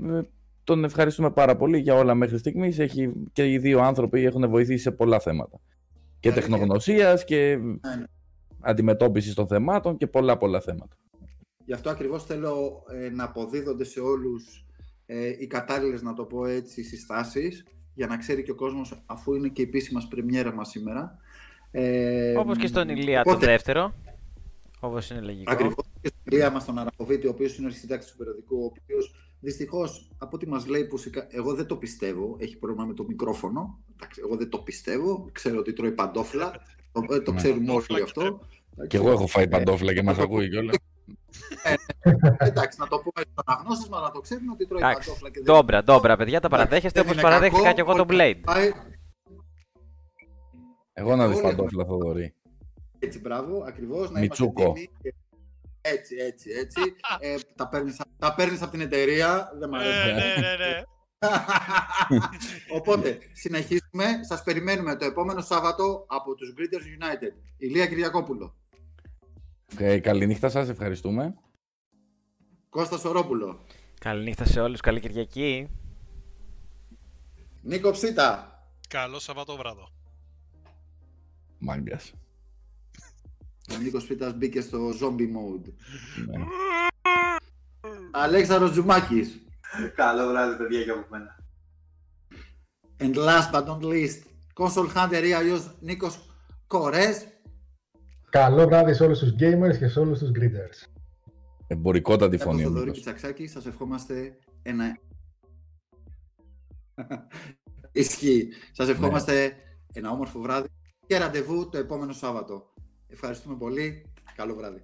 τον 0.63 0.83
ευχαριστούμε 0.83 1.31
πάρα 1.31 1.55
πολύ 1.55 1.79
για 1.79 1.95
όλα 1.95 2.15
μέχρι 2.15 2.37
στιγμής. 2.37 2.79
Έχει, 2.79 3.13
και 3.33 3.51
οι 3.51 3.57
δύο 3.57 3.79
άνθρωποι 3.79 4.25
έχουν 4.25 4.49
βοηθήσει 4.49 4.81
σε 4.81 4.91
πολλά 4.91 5.19
θέματα. 5.19 5.59
Και 6.19 6.29
Αλήθεια. 6.29 6.49
τεχνογνωσίας 6.49 7.23
και 7.23 7.57
ναι. 7.61 8.03
αντιμετώπισης 8.59 9.33
των 9.33 9.47
θεμάτων 9.47 9.97
και 9.97 10.07
πολλά 10.07 10.37
πολλά 10.37 10.61
θέματα. 10.61 10.95
Γι' 11.65 11.73
αυτό 11.73 11.89
ακριβώς 11.89 12.25
θέλω 12.25 12.83
ε, 12.93 13.09
να 13.09 13.23
αποδίδονται 13.23 13.83
σε 13.83 13.99
όλους 13.99 14.65
ε, 15.05 15.27
οι 15.39 15.47
κατάλληλες, 15.47 16.01
να 16.01 16.13
το 16.13 16.23
πω 16.23 16.45
έτσι, 16.45 16.83
συστάσεις, 16.83 17.65
για 17.93 18.07
να 18.07 18.17
ξέρει 18.17 18.43
και 18.43 18.51
ο 18.51 18.55
κόσμος, 18.55 19.03
αφού 19.05 19.33
είναι 19.33 19.47
και 19.47 19.61
η 19.61 19.65
επίσημας 19.65 20.07
πρεμιέρα 20.07 20.53
μας 20.53 20.69
σήμερα. 20.69 21.17
Ε, 21.75 22.37
Όπως 22.37 22.57
και 22.57 22.67
στον 22.67 22.89
Ηλία 22.89 23.23
το 23.23 23.29
οπότε, 23.29 23.45
δεύτερο. 23.45 23.93
Όπως 24.79 25.09
είναι 25.09 25.19
λογικό. 25.21 25.51
Ακριβώς 25.51 25.85
και 26.01 26.07
στον 26.07 26.21
Ηλία 26.33 26.49
μας 26.49 26.65
τον 26.65 26.77
Αραποβίτη, 26.79 27.27
ο 27.27 27.29
οποίος 27.29 27.57
είναι 27.57 27.67
ο 27.67 27.69
συντάκτης 27.71 28.11
του 28.11 28.17
περιοδικού, 28.17 28.55
ο 28.61 28.65
οποίος 28.65 29.15
δυστυχώς, 29.39 30.09
από 30.17 30.35
ό,τι 30.35 30.47
μας 30.47 30.67
λέει, 30.67 30.85
που 30.85 30.97
σε- 30.97 31.27
εγώ 31.29 31.53
δεν 31.53 31.65
το 31.65 31.75
πιστεύω, 31.75 32.35
έχει 32.39 32.57
πρόβλημα 32.57 32.85
με 32.85 32.93
το 32.93 33.03
μικρόφωνο, 33.07 33.79
Εντάξει, 33.95 34.21
εγώ 34.25 34.35
δεν 34.35 34.49
το 34.49 34.57
πιστεύω, 34.57 35.29
ξέρω 35.31 35.57
ότι 35.59 35.73
τρώει 35.73 35.91
παντόφλα, 35.91 36.51
το, 36.91 37.21
το 37.23 37.31
Ναι. 37.31 37.37
ξέρουμε 37.37 37.65
Παντόφλα 37.65 37.95
όλοι 37.95 38.03
και 38.05 38.19
αυτό. 38.19 38.39
Και 38.87 38.97
εγώ 38.97 39.11
έχω 39.11 39.27
φάει 39.27 39.43
Ε, 39.43 39.47
παντόφλα 39.47 39.93
και 39.93 40.03
μας 40.03 40.17
ακούει 40.17 40.49
κιόλας. 40.49 40.75
Εντάξει, 42.37 42.79
να 42.79 42.87
το 42.87 42.97
πούμε 42.97 43.25
στον 43.31 43.43
αγνώστες 43.45 43.89
μας, 43.89 44.01
να 44.01 44.11
το 44.11 44.19
ξέρουν 44.19 44.49
ότι 44.49 44.67
τρώει 44.67 44.81
Εντάξει. 44.81 45.07
παντόφλα 45.07 45.29
και 45.29 45.41
δεν 45.43 45.53
Ντόμπρα, 45.55 45.83
ντόμπρα, 45.83 46.15
παιδιά, 46.17 46.39
τα 46.39 46.49
παραδέχεστε 46.49 46.89
δεν 46.99 47.01
όπως 47.01 47.13
είναι 47.13 47.21
παραδέχτηκα 47.21 47.61
κακό, 47.63 47.75
και 47.75 47.81
εγώ 47.81 47.93
τον 47.93 48.07
όλοι 48.09 48.41
Blade. 48.45 48.53
Πάει. 50.93 51.05
Εγώ 51.05 51.15
να 51.15 51.27
δεις 51.27 51.37
Όλοι 51.37 51.43
παντόφλα 51.47 51.85
Θοδωρή. 51.85 52.33
Έτσι, 52.99 53.19
μπράβο, 53.19 53.63
ακριβώς. 53.67 54.11
Να 54.11 54.19
Μιτσούκο. 54.19 54.61
είμαστε 54.61 54.81
έτοιμοι. 54.81 54.97
και- 55.01 55.13
Έτσι, 55.81 56.15
έτσι, 56.15 56.49
έτσι. 56.49 56.81
ε, 57.19 57.35
τα 57.55 57.67
παίρνεις, 57.67 58.01
τα 58.19 58.35
παίρνεις 58.35 58.61
από 58.61 58.71
την 58.71 58.81
εταιρεία, 58.81 59.51
δεν 59.59 59.69
μ' 59.69 59.73
αρέσει. 59.75 60.05
Ναι, 60.05 60.11
ναι, 60.11 60.35
ναι, 60.47 60.55
ναι. 60.55 60.83
Οπότε, 62.77 63.17
συνεχίζουμε. 63.33 64.05
Σας 64.27 64.43
περιμένουμε 64.43 64.95
το 64.95 65.05
επόμενο 65.05 65.41
Σάββατο 65.41 66.05
από 66.07 66.35
τους 66.35 66.53
Greeters 66.57 67.03
United. 67.03 67.33
Ηλία 67.57 67.87
Κυριακόπουλο, 67.87 68.55
Ε, 69.77 69.99
καληνύχτα 69.99 70.49
σας, 70.49 70.69
ευχαριστούμε. 70.69 71.33
Κώστα 72.69 72.97
Σορόπουλο, 72.97 73.59
Καληνύχτα 73.99 74.45
σε 74.45 74.59
όλους, 74.59 74.79
καλή 74.79 74.99
Κυριακή. 74.99 75.69
Νίκο 77.61 77.91
Ψίτα, 77.91 78.57
Καλό 78.89 79.19
Σαββατόβραδο. 79.19 79.87
Μάγκας. 81.63 82.13
ο 83.73 83.77
Νίκος 83.77 84.03
Ψίτας 84.03 84.33
μπήκε 84.33 84.61
στο 84.61 84.89
zombie 84.89 85.27
mode. 85.35 85.73
Ναι. 86.25 86.45
Αλέξανδρος 88.11 88.71
Τζουμάκης. 88.71 89.41
Καλό 89.95 90.29
βράδυ, 90.29 90.57
παιδιά, 90.57 90.83
και 90.83 90.91
από 90.91 91.07
μένα. 91.09 91.35
And 92.99 93.15
last 93.15 93.51
but 93.53 93.65
not 93.65 93.81
least, 93.81 94.21
Console 94.53 94.93
Hunter 94.95 95.23
ή 95.27 95.33
αλλιώς 95.33 95.75
Νίκος 95.79 96.29
Κορές. 96.67 97.27
Καλό 98.29 98.65
βράδυ 98.67 98.93
σε 98.93 99.03
όλους 99.03 99.19
τους 99.19 99.31
gamers 99.39 99.77
και 99.77 99.87
σε 99.87 99.99
όλους 99.99 100.19
τους 100.19 100.31
greeters. 100.35 100.87
Εμπορικότατη 101.67 102.35
Από 102.35 102.43
φωνή 102.43 102.61
ο 102.61 102.67
Θοδωρή 102.67 102.85
Νίκος. 102.85 102.97
Πιτσαξάκη, 102.97 103.47
σας 103.47 103.65
ευχόμαστε 103.65 104.37
ένα... 104.61 104.97
Ισχύει. 107.91 108.47
Σας 108.71 108.87
ευχόμαστε 108.87 109.55
ένα 109.93 110.11
όμορφο 110.11 110.39
βράδυ 110.39 110.67
και 111.07 111.17
ραντεβού 111.17 111.69
το 111.69 111.77
επόμενο 111.77 112.13
Σάββατο. 112.13 112.73
Ευχαριστούμε 113.07 113.55
πολύ. 113.55 114.05
Καλό 114.35 114.55
βράδυ. 114.55 114.81